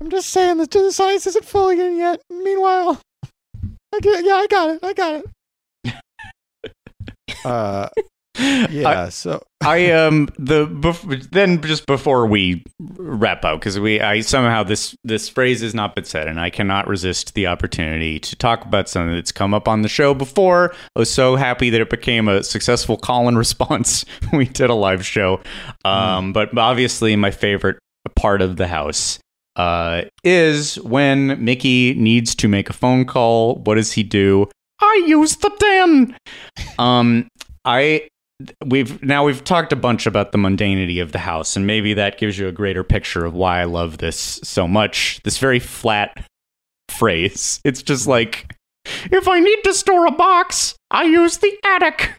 [0.00, 2.20] I'm just saying that the science isn't fully in yet.
[2.28, 3.00] Meanwhile,
[3.94, 4.80] I get, yeah, I got it.
[4.82, 5.24] I got
[5.84, 5.94] it.
[7.44, 7.88] Uh.
[8.38, 9.10] Yeah.
[9.10, 14.62] so I um the bef- then just before we wrap up because we I somehow
[14.62, 18.64] this this phrase has not been said and I cannot resist the opportunity to talk
[18.64, 20.74] about something that's come up on the show before.
[20.96, 24.04] I was so happy that it became a successful call and response.
[24.32, 25.40] we did a live show,
[25.84, 27.78] um, but obviously my favorite
[28.16, 29.18] part of the house
[29.56, 33.56] uh, is when Mickey needs to make a phone call.
[33.56, 34.48] What does he do?
[34.80, 36.16] I use the den.
[36.78, 37.28] Um,
[37.64, 38.08] I
[38.64, 42.18] we've now we've talked a bunch about the mundanity of the house and maybe that
[42.18, 45.20] gives you a greater picture of why I love this so much.
[45.24, 46.26] This very flat
[46.88, 47.60] phrase.
[47.64, 48.54] It's just like
[49.04, 52.14] if I need to store a box I use the attic.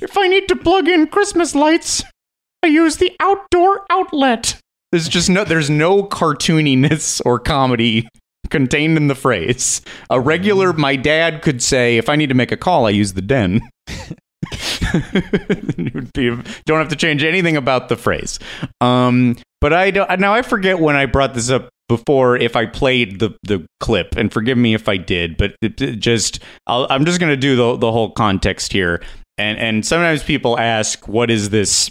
[0.00, 2.02] If I need to plug in Christmas lights
[2.62, 4.58] I use the outdoor outlet.
[4.90, 8.08] There's just no there's no cartooniness or comedy
[8.50, 9.80] contained in the phrase.
[10.10, 13.14] A regular my dad could say if I need to make a call I use
[13.14, 13.62] the den
[16.14, 16.28] be,
[16.66, 18.38] don't have to change anything about the phrase.
[18.80, 20.34] Um, but I don't now.
[20.34, 22.36] I forget when I brought this up before.
[22.36, 25.96] If I played the the clip, and forgive me if I did, but it, it
[25.96, 29.02] just I'll, I'm just to do the the whole context here.
[29.38, 31.90] And and sometimes people ask, "What is this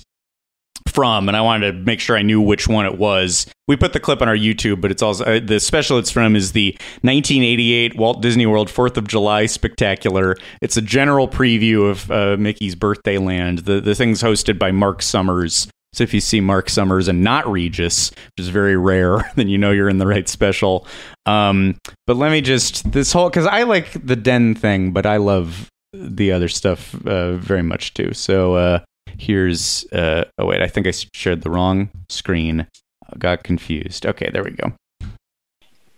[0.89, 3.47] from?" And I wanted to make sure I knew which one it was.
[3.67, 6.35] We put the clip on our YouTube, but it's also uh, the special it's from
[6.35, 6.71] is the
[7.01, 10.35] 1988 Walt Disney World Fourth of July Spectacular.
[10.61, 13.59] It's a general preview of uh, Mickey's Birthday Land.
[13.59, 15.67] The the thing's hosted by Mark Summers.
[15.93, 19.57] So if you see Mark Summers and not Regis, which is very rare, then you
[19.57, 20.87] know you're in the right special.
[21.25, 21.77] Um,
[22.07, 25.69] but let me just this whole because I like the den thing, but I love
[25.93, 28.13] the other stuff uh, very much too.
[28.13, 28.79] So uh,
[29.17, 32.67] here's uh, oh wait, I think I shared the wrong screen.
[33.11, 34.05] I got confused.
[34.05, 34.73] Okay, there we go.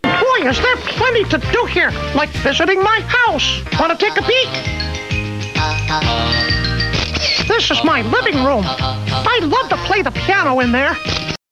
[0.04, 3.62] Boy, is there plenty to do here, like visiting my house.
[3.80, 4.50] Want to take a peek?
[7.48, 8.64] This is my living room.
[8.66, 10.96] I love to play the piano in there.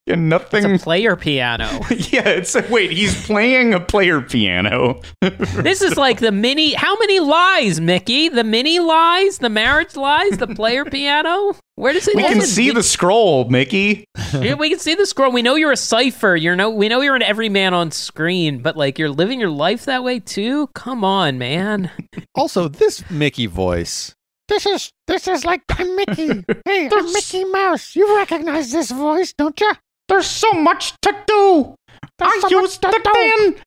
[0.06, 0.74] Yeah, It's nothing.
[0.74, 1.64] a player piano.
[1.90, 2.90] yeah, it's a, wait.
[2.90, 5.00] He's playing a player piano.
[5.62, 6.72] This is like the mini.
[6.74, 8.28] How many lies, Mickey?
[8.28, 11.54] The mini lies, the marriage lies, the player piano.
[11.76, 12.32] Where does it we end?
[12.34, 14.04] can see the scroll, Mickey.
[14.32, 15.30] Yeah, we can see the scroll.
[15.30, 16.34] We know you're a cipher.
[16.34, 19.84] You know, we know you're an everyman on screen, but like you're living your life
[19.84, 20.68] that way too.
[20.74, 21.90] Come on, man.
[22.34, 24.14] also this Mickey voice.
[24.48, 26.44] This is this is like I'm Mickey.
[26.64, 27.94] Hey, I'm Mickey Mouse.
[27.94, 29.72] You recognize this voice, don't you?
[30.08, 31.74] There's so much to do.
[32.20, 33.52] I so much use to the do.
[33.54, 33.62] den.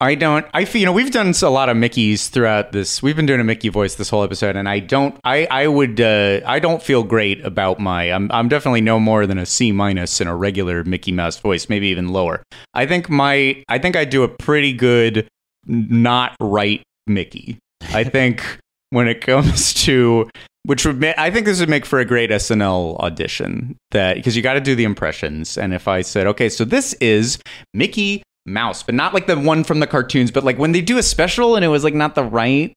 [0.00, 0.46] I don't.
[0.54, 3.02] I feel you know we've done a lot of Mickey's throughout this.
[3.02, 5.18] We've been doing a Mickey voice this whole episode, and I don't.
[5.24, 6.00] I I would.
[6.00, 8.12] Uh, I don't feel great about my.
[8.12, 11.68] I'm I'm definitely no more than a C minus in a regular Mickey Mouse voice,
[11.68, 12.42] maybe even lower.
[12.72, 13.62] I think my.
[13.68, 15.28] I think I do a pretty good,
[15.66, 17.58] not right Mickey.
[17.92, 18.58] I think
[18.90, 20.28] when it comes to
[20.64, 24.36] which would ma- I think this would make for a great SNL audition that because
[24.36, 27.38] you got to do the impressions and if I said okay so this is
[27.72, 30.98] Mickey Mouse but not like the one from the cartoons but like when they do
[30.98, 32.72] a special and it was like not the right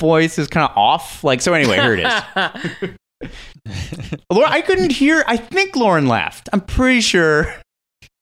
[0.00, 2.90] voice is kind of off like so anyway here it is
[4.30, 7.54] Laura I couldn't hear I think Lorne laughed I'm pretty sure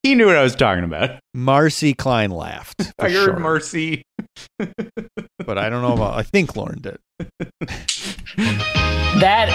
[0.03, 2.81] he knew what I was talking about Marci Klein laughed.
[2.99, 3.39] I heard sure.
[3.39, 4.03] Marcy
[4.59, 6.15] but I don't know about.
[6.15, 6.99] I think Lorne did.
[9.21, 9.49] That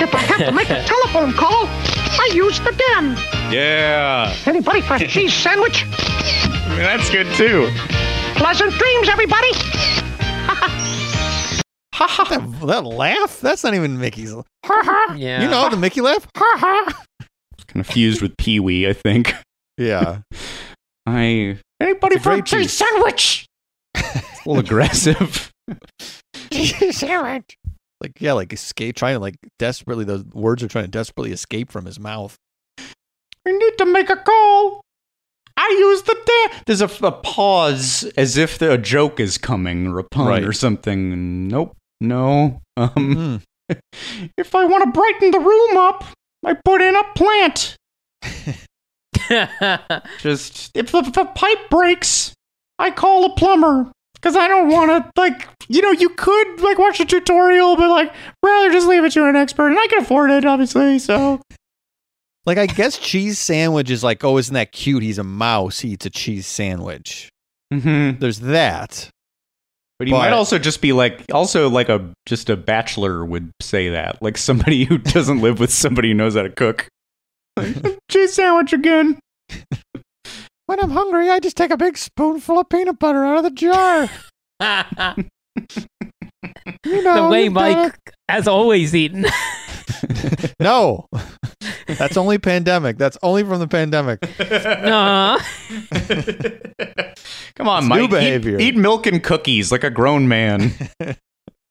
[0.00, 3.16] If I have to make a telephone call, I use the den.
[3.52, 5.84] yeah Anybody for a cheese sandwich?
[5.86, 7.68] I mean, that's good too
[8.36, 9.50] Pleasant dreams, everybody.
[11.92, 13.38] that, that laugh?
[13.40, 14.32] That's not even Mickey's.
[14.32, 15.14] Ha ha.
[15.14, 15.42] Yeah.
[15.42, 16.26] You know the Mickey laugh?
[16.36, 17.04] Ha ha.
[17.66, 19.34] Confused with Pee Wee, I think.
[19.76, 20.20] Yeah.
[21.06, 22.72] I anybody It's a for a great cheese cheese.
[22.72, 23.46] sandwich?
[23.94, 25.50] a little aggressive.
[28.00, 30.04] Like yeah, like escape, trying to like desperately.
[30.04, 32.36] Those words are trying to desperately escape from his mouth.
[33.44, 34.80] We need to make a call.
[35.56, 39.86] I use the da- There's a, a pause as if the, a joke is coming
[39.88, 40.44] or a pun Right.
[40.44, 41.48] or something.
[41.48, 41.76] Nope.
[42.00, 42.60] No.
[42.78, 43.36] Um, Hmm.
[44.38, 46.04] if I want to brighten the room up,
[46.44, 47.76] I put in a plant.
[50.20, 52.32] Just if, if a pipe breaks,
[52.78, 56.78] I call a plumber because I don't want to like you know you could like
[56.78, 58.12] watch a tutorial, but like
[58.44, 60.98] rather just leave it to an expert, and I can afford it obviously.
[60.98, 61.40] So
[62.46, 65.02] Like I guess cheese sandwich is like, oh, isn't that cute?
[65.02, 65.80] He's a mouse.
[65.80, 67.28] He eats a cheese sandwich.
[67.72, 68.18] mm-hmm.
[68.18, 69.08] There's that.
[69.98, 73.50] But he But- might also just be like, also like a just a bachelor would
[73.60, 76.88] say that, like somebody who doesn't live with somebody who knows how to cook.
[78.10, 79.18] Cheese sandwich again.
[80.70, 83.50] When I'm hungry, I just take a big spoonful of peanut butter out of the
[83.50, 84.08] jar.
[86.86, 89.26] You know, the way you've gotta- Mike has always eaten.
[90.60, 91.06] No,
[91.86, 92.98] that's only pandemic.
[92.98, 94.20] That's only from the pandemic.
[94.38, 95.38] No.
[97.56, 97.98] Come on, It's Mike.
[97.98, 98.60] new Eat- behavior.
[98.60, 100.72] Eat, milk and cookies like a grown man.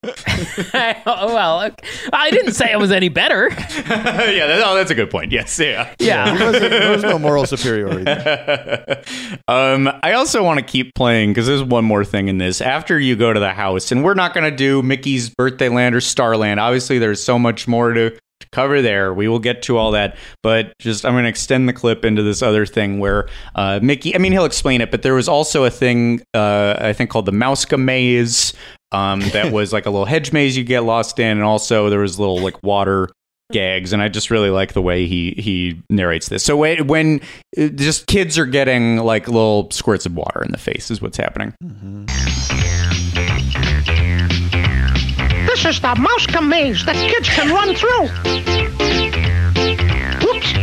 [0.74, 1.72] well,
[2.14, 3.50] I didn't say it was any better.
[3.52, 5.34] yeah, that, oh, that's a good point.
[5.34, 5.94] Yes, yeah.
[6.00, 6.36] Yeah.
[6.38, 8.06] There's no moral superiority.
[8.06, 9.04] there.
[9.50, 12.62] um, I also want to keep playing because there's one more thing in this.
[12.62, 15.96] After you go to the house, and we're not going to do Mickey's Birthday Land
[15.96, 16.62] or Starland.
[16.62, 18.20] Obviously, there's so much more to, to
[18.52, 19.14] cover there.
[19.14, 22.24] We will get to all that, but just I'm going to extend the clip into
[22.24, 24.16] this other thing where uh, Mickey.
[24.16, 27.26] I mean, he'll explain it, but there was also a thing uh, I think called
[27.26, 28.54] the Mouska Maze.
[28.92, 32.00] Um, that was like a little hedge maze you get lost in, and also there
[32.00, 33.10] was little like water
[33.52, 36.44] gags, and I just really like the way he he narrates this.
[36.44, 37.22] So when, when
[37.58, 41.18] uh, just kids are getting like little squirts of water in the face is what's
[41.18, 41.54] happening.
[45.62, 48.08] This is the Mouska maze that kids can run through.
[50.26, 50.54] Whoops.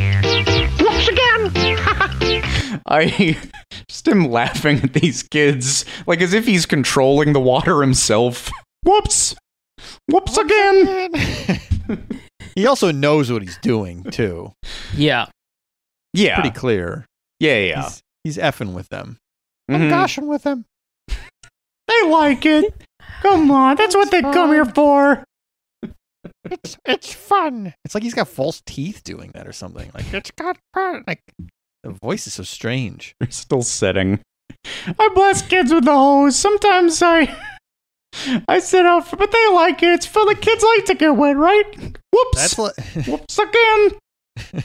[0.80, 2.80] Whoops again.
[2.86, 3.36] I
[3.88, 8.50] just am laughing at these kids like as if he's controlling the water himself.
[8.84, 9.34] Whoops.
[10.08, 11.12] Whoops again.
[12.54, 14.54] He also knows what he's doing too.
[14.94, 15.26] Yeah.
[16.14, 16.40] Yeah.
[16.40, 17.04] Pretty clear.
[17.38, 17.82] Yeah, yeah.
[17.82, 19.18] He's, he's effing with them.
[19.68, 19.90] I'm Mhm.
[19.90, 20.64] goshing with them.
[21.88, 22.74] They like it.
[23.22, 25.24] Come on, that's what they come here for.
[26.50, 27.72] It's it's fun.
[27.84, 29.90] It's like he's got false teeth doing that or something.
[29.94, 31.04] Like It's got fun.
[31.06, 31.20] like
[31.84, 33.14] the voice is so strange.
[33.20, 34.20] They're still setting.
[34.98, 36.36] I bless kids with the hose.
[36.36, 37.34] Sometimes I
[38.48, 39.88] I sit out for but they like it.
[39.90, 40.26] It's fun.
[40.26, 41.64] The kids like to get wet, right?
[42.12, 42.34] Whoops.
[42.36, 44.62] That's like Whoops again.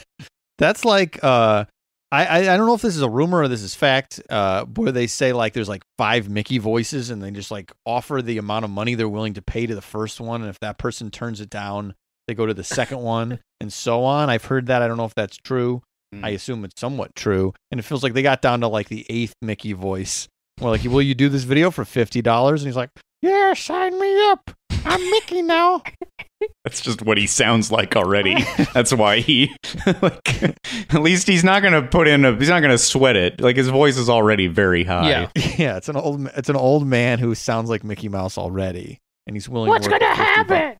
[0.57, 1.65] that's like uh
[2.11, 4.65] I, I I don't know if this is a rumor or this is fact, uh,
[4.65, 8.37] where they say like there's like five Mickey voices and they just like offer the
[8.37, 11.09] amount of money they're willing to pay to the first one, and if that person
[11.09, 11.95] turns it down,
[12.27, 14.29] they go to the second one, and so on.
[14.29, 14.81] I've heard that.
[14.81, 15.83] I don't know if that's true.
[16.13, 16.25] Hmm.
[16.25, 19.05] I assume it's somewhat true, and it feels like they got down to like the
[19.09, 20.27] eighth Mickey voice.
[20.59, 22.61] We're like, will you do this video for fifty dollars?
[22.61, 22.89] And he's like,
[23.21, 24.51] Yeah, sign me up.
[24.85, 25.83] I'm Mickey now.
[26.63, 28.35] That's just what he sounds like already.
[28.73, 29.55] That's why he
[30.01, 33.39] like at least he's not gonna put in a he's not gonna sweat it.
[33.39, 35.09] Like his voice is already very high.
[35.09, 35.29] Yeah.
[35.57, 39.35] yeah, it's an old it's an old man who sounds like Mickey Mouse already, and
[39.35, 39.69] he's willing.
[39.69, 40.51] What's to gonna for 50 bucks.
[40.51, 40.77] happen?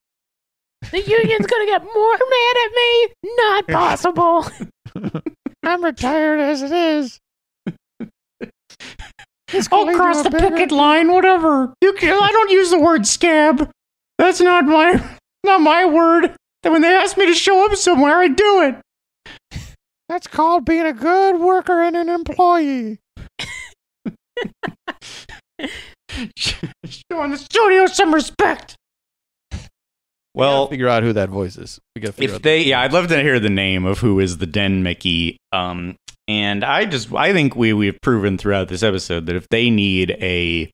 [0.91, 3.07] The union's gonna get more mad at me.
[3.37, 4.45] Not possible.
[5.63, 7.19] I'm retired as it is.
[9.51, 11.73] This I'll cross the bigger- picket line, whatever.
[11.81, 13.69] You can, I don't use the word scab.
[14.17, 16.35] That's not my not my word.
[16.63, 18.75] And when they ask me to show up somewhere, I do it.
[20.07, 22.99] That's called being a good worker and an employee.
[26.85, 28.75] Showing the studio some respect.
[29.51, 29.59] We
[30.35, 31.79] Well, figure out who that voice is.
[31.95, 34.19] We gotta figure if out they yeah i'd love to hear the name of who
[34.19, 35.95] is the den mickey um
[36.31, 40.11] and i just i think we we've proven throughout this episode that if they need
[40.21, 40.69] a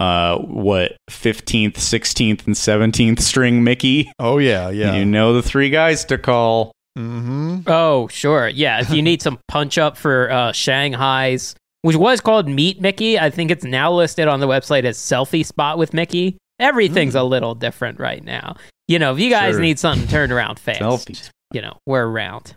[0.00, 4.94] uh what 15th 16th and 17th string mickey Oh yeah, yeah.
[4.94, 7.60] you know the three guys to call mm-hmm.
[7.66, 8.48] Oh, sure.
[8.48, 8.80] Yeah.
[8.80, 13.30] If you need some punch up for uh, Shanghai's, which was called Meet Mickey, I
[13.30, 16.36] think it's now listed on the website as Selfie Spot with Mickey.
[16.58, 18.56] Everything's a little different right now.
[18.88, 19.60] You know, if you guys Sure.
[19.60, 22.54] need something turned around fast, selfies you know, we're around.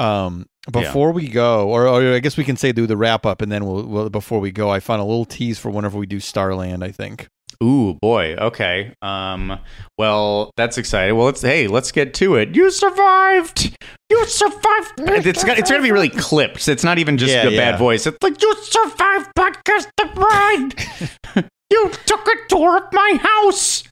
[0.00, 3.42] Um, before we go, or, or I guess we can say do the wrap up,
[3.42, 4.10] and then we'll, we'll.
[4.10, 6.84] Before we go, I found a little tease for whenever we do Starland.
[6.84, 7.28] I think.
[7.62, 8.36] Ooh, boy.
[8.36, 8.94] Okay.
[9.02, 9.58] Um.
[9.98, 11.16] Well, that's exciting.
[11.16, 12.54] Well, let's hey, let's get to it.
[12.54, 13.76] You survived.
[14.10, 14.92] You survived.
[14.98, 16.66] It's got, it's gonna be really clipped.
[16.68, 17.70] It's not even just Yeah, a yeah.
[17.72, 18.06] bad voice.
[18.06, 21.44] It's like you survived podcast the ride.
[21.70, 23.84] you took a tour of my house.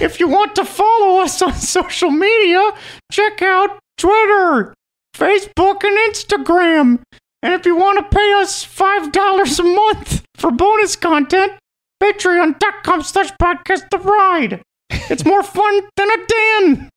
[0.00, 2.72] If you want to follow us on social media,
[3.12, 4.74] check out Twitter,
[5.14, 7.02] Facebook, and Instagram.
[7.42, 11.52] And if you want to pay us $5 a month for bonus content,
[12.02, 14.62] patreon.com slash podcast the ride.
[15.10, 16.88] It's more fun than a Dan.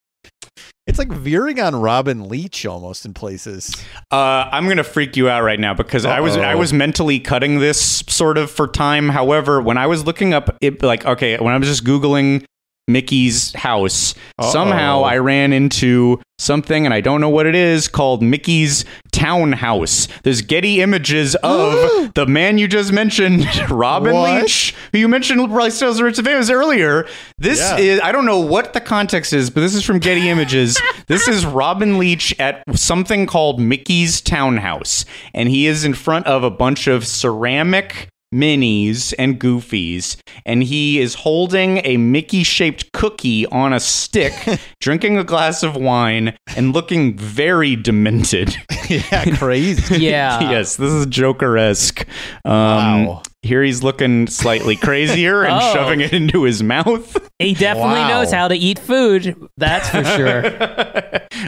[0.88, 3.76] It's like veering on Robin Leach almost in places.
[4.12, 7.60] Uh, I'm gonna freak you out right now because I was I was mentally cutting
[7.60, 9.10] this sort of for time.
[9.10, 12.46] However, when I was looking up it, like okay, when I was just googling
[12.88, 15.04] Mickey's house, somehow Uh-oh.
[15.06, 20.08] I ran into something and I don't know what it is called Mickey's townhouse.
[20.24, 24.42] There's Getty images of the man you just mentioned, Robin What?
[24.44, 27.08] Leach, who you mentioned with Bryce Tales of Rich Surveyors earlier.
[27.38, 27.78] This Yeah.
[27.78, 30.80] is I don't know what the context is, but this is from Getty Images.
[31.08, 36.44] this is Robin Leach at something called Mickey's Townhouse, and he is in front of
[36.44, 43.46] a bunch of ceramic minis and goofies and he is holding a mickey shaped cookie
[43.48, 44.34] on a stick
[44.82, 48.56] drinking a glass of wine and looking very demented
[48.90, 49.98] yeah, crazy.
[50.04, 50.52] Yeah.
[50.52, 52.06] yes this is joker-esque
[52.44, 53.22] um, Wow.
[53.42, 55.74] here he's looking slightly crazier and Oh.
[55.74, 58.08] shoving it into his mouth He definitely Wow.
[58.20, 59.36] knows how to eat food.
[59.58, 60.44] That's for sure.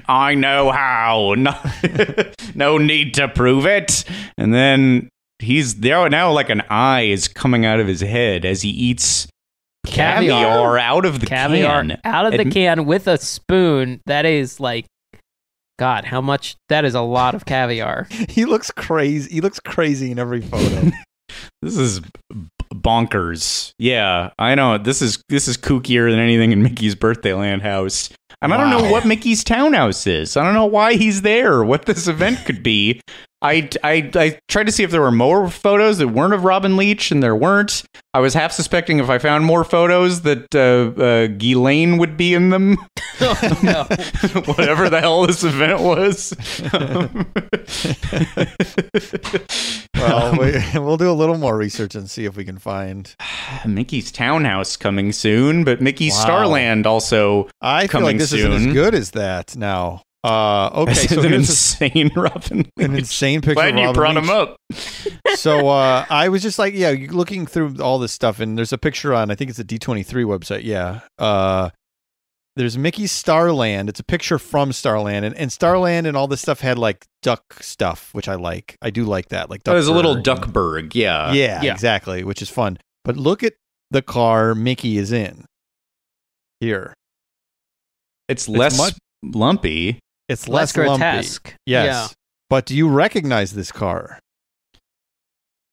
[0.10, 1.34] I know how.
[1.38, 1.56] No,
[2.56, 4.04] no need to prove it.
[4.38, 5.10] And then
[5.40, 9.28] he's there now, like an eye is coming out of his head as he eats
[9.86, 10.78] caviar, Caviar.
[10.78, 12.00] out of the Caviar can.
[12.04, 14.02] out of the And- can with a spoon.
[14.06, 14.86] That is like,
[15.80, 16.56] God, how much?
[16.70, 18.08] That is a lot of caviar.
[18.30, 19.32] He looks crazy.
[19.36, 20.92] He looks crazy in every photo.
[21.62, 22.02] This is
[22.74, 23.72] bonkers.
[23.78, 24.78] Yeah, I know.
[24.78, 28.10] This is this is kookier than anything in Mickey's birthday land house.
[28.42, 30.38] And I don't know what Mickey's townhouse is.
[30.38, 31.64] I don't know why he's there.
[31.64, 33.02] What this event could be.
[33.42, 36.76] I, I, I tried to see if there were more photos that weren't of Robin
[36.76, 37.84] Leach, and there weren't.
[38.14, 42.34] I was half suspecting if I found more photos that uh, uh, Ghislaine would be
[42.34, 42.78] in them.
[43.20, 43.84] Oh, no.
[44.54, 46.36] Whatever the hell this event was.
[49.96, 53.16] well, we, we'll do a little more research and see if we can find.
[53.66, 56.22] Mickey's townhouse coming soon, but Mickey's Wow.
[56.22, 60.02] Starland also I feel Coming like this isn't as good as that now.
[60.24, 61.34] Uh, okay, This so is an here's
[61.82, 63.00] a- insane Robin an Leach.
[63.00, 63.54] insane picture.
[63.54, 64.24] Glad of you brought Leach.
[64.26, 64.58] him up.
[65.36, 68.74] so uh, I was just like, yeah, you- looking through all this stuff, and there's
[68.74, 70.64] a picture on, I think it's a D23 website.
[70.64, 71.02] Yeah.
[71.18, 71.70] Uh,
[72.58, 73.88] there's Mickey's Starland.
[73.88, 77.44] It's a picture from Starland, and, and Starland and all this stuff had like duck
[77.62, 78.76] stuff, which I like.
[78.82, 79.50] I do like that.
[79.52, 81.32] Like there's a little Duckburg and- Duckburg, yeah.
[81.34, 81.72] yeah, Yeah.
[81.74, 82.80] exactly, which is fun.
[83.06, 83.54] But look at
[83.92, 85.46] the car Mickey is in.
[86.60, 86.96] Here,
[88.28, 88.94] It's less much-
[89.24, 90.00] lumpy.
[90.30, 91.00] it's Less less, lumpy.
[91.00, 91.54] grotesque.
[91.66, 92.14] Yes.
[92.50, 94.20] But do you recognize this car?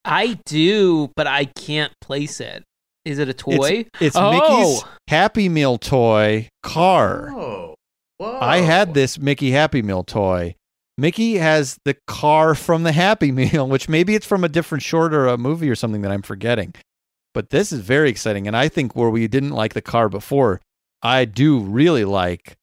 [0.05, 2.63] I do, but I can't place it.
[3.05, 3.87] Is it a toy?
[4.01, 4.33] It's Oh.
[4.33, 7.31] Mickey's Happy Meal toy car.
[7.35, 7.75] Oh.
[8.21, 10.55] I had this Mickey Happy Meal toy.
[10.97, 15.13] Mickey has the car from the Happy Meal, which maybe it's from a different short
[15.13, 16.75] or a uh, movie or something that I'm forgetting.
[17.35, 18.47] But this is very exciting.
[18.47, 20.61] And I think where we didn't like the car before,
[21.05, 22.57] I do really like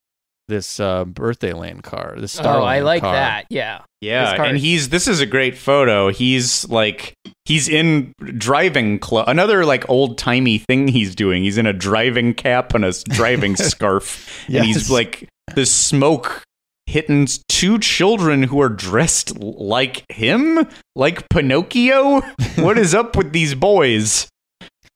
[0.47, 2.15] this uh, birthday land car.
[2.18, 3.13] This oh, I like car.
[3.13, 3.45] that.
[3.49, 3.81] Yeah.
[4.01, 6.09] Yeah, and he's this is a great photo.
[6.09, 7.13] He's like
[7.45, 11.43] he's in driving clo- another like old timey thing he's doing.
[11.43, 16.41] He's in a driving cap and a driving scarf, and he's like the smoke
[16.88, 22.22] hitting two children who are dressed like him, like Pinocchio.
[22.55, 24.27] what is up with these boys?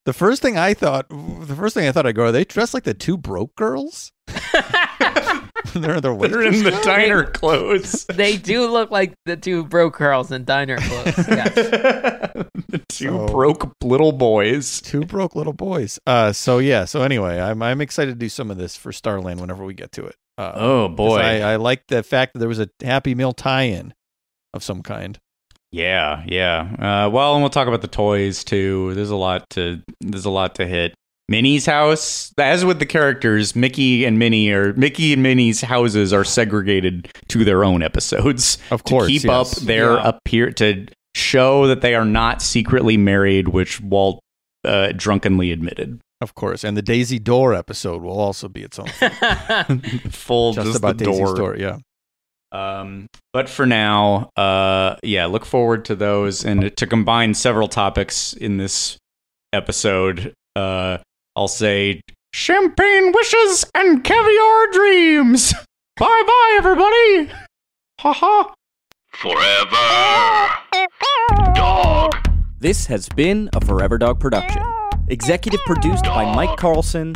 [0.06, 2.73] The first thing I thought, the first thing I thought I'd go, are they dressed
[2.73, 4.11] like the two broke girls?
[4.27, 4.40] they're
[5.99, 8.06] they're, They're in the diner clothes.
[8.14, 11.15] They do look like the two broke girls in diner clothes.
[11.27, 11.56] Yes.
[11.56, 14.80] the two So- broke little boys.
[14.82, 15.99] two broke little boys.
[16.06, 16.86] Uh, so yeah.
[16.86, 19.91] So anyway, I'm I'm excited to do some of this for Starland whenever we get
[19.94, 20.15] to it.
[20.38, 21.18] Uh, Oh 'cause boy.
[21.19, 23.94] I, I like the fact that there was a Happy Meal tie-in
[24.53, 25.19] of some kind.
[25.76, 27.06] Yeah, yeah.
[27.06, 28.93] Uh, well, and we'll talk about the toys too.
[28.93, 30.93] There's a lot to there's a lot to hit.
[31.27, 36.23] Minnie's house, as with the characters, Mickey and Minnie are Mickey and Minnie's houses are
[36.23, 39.57] segregated to their own episodes Of course, to keep yes.
[39.57, 40.07] up their Yeah.
[40.07, 44.22] appear to show that they are not secretly married, which Walt
[44.64, 45.99] uh, drunkenly admitted.
[46.22, 48.88] Of course, and the Daisy Door episode will also be its own.
[49.68, 49.80] thing.
[50.10, 51.35] Full Just, just, about the Daisy's door.
[51.35, 51.57] Door.
[51.57, 51.80] Yeah.
[52.56, 58.32] Um, but for now, uh, yeah, look forward to those and to combine several topics
[58.32, 58.98] in this
[59.52, 60.34] episode.
[60.56, 60.99] Uh,
[61.36, 61.99] I'll say
[62.34, 65.53] champagne wishes and caviar dreams.
[65.98, 67.30] Bye bye, everybody.
[67.99, 68.53] Ha ha.
[69.11, 70.49] Forever.
[71.56, 72.14] Dog.
[72.60, 74.61] This has been a Forever Dog production.
[75.10, 77.15] Executive produced by Mike Carlson,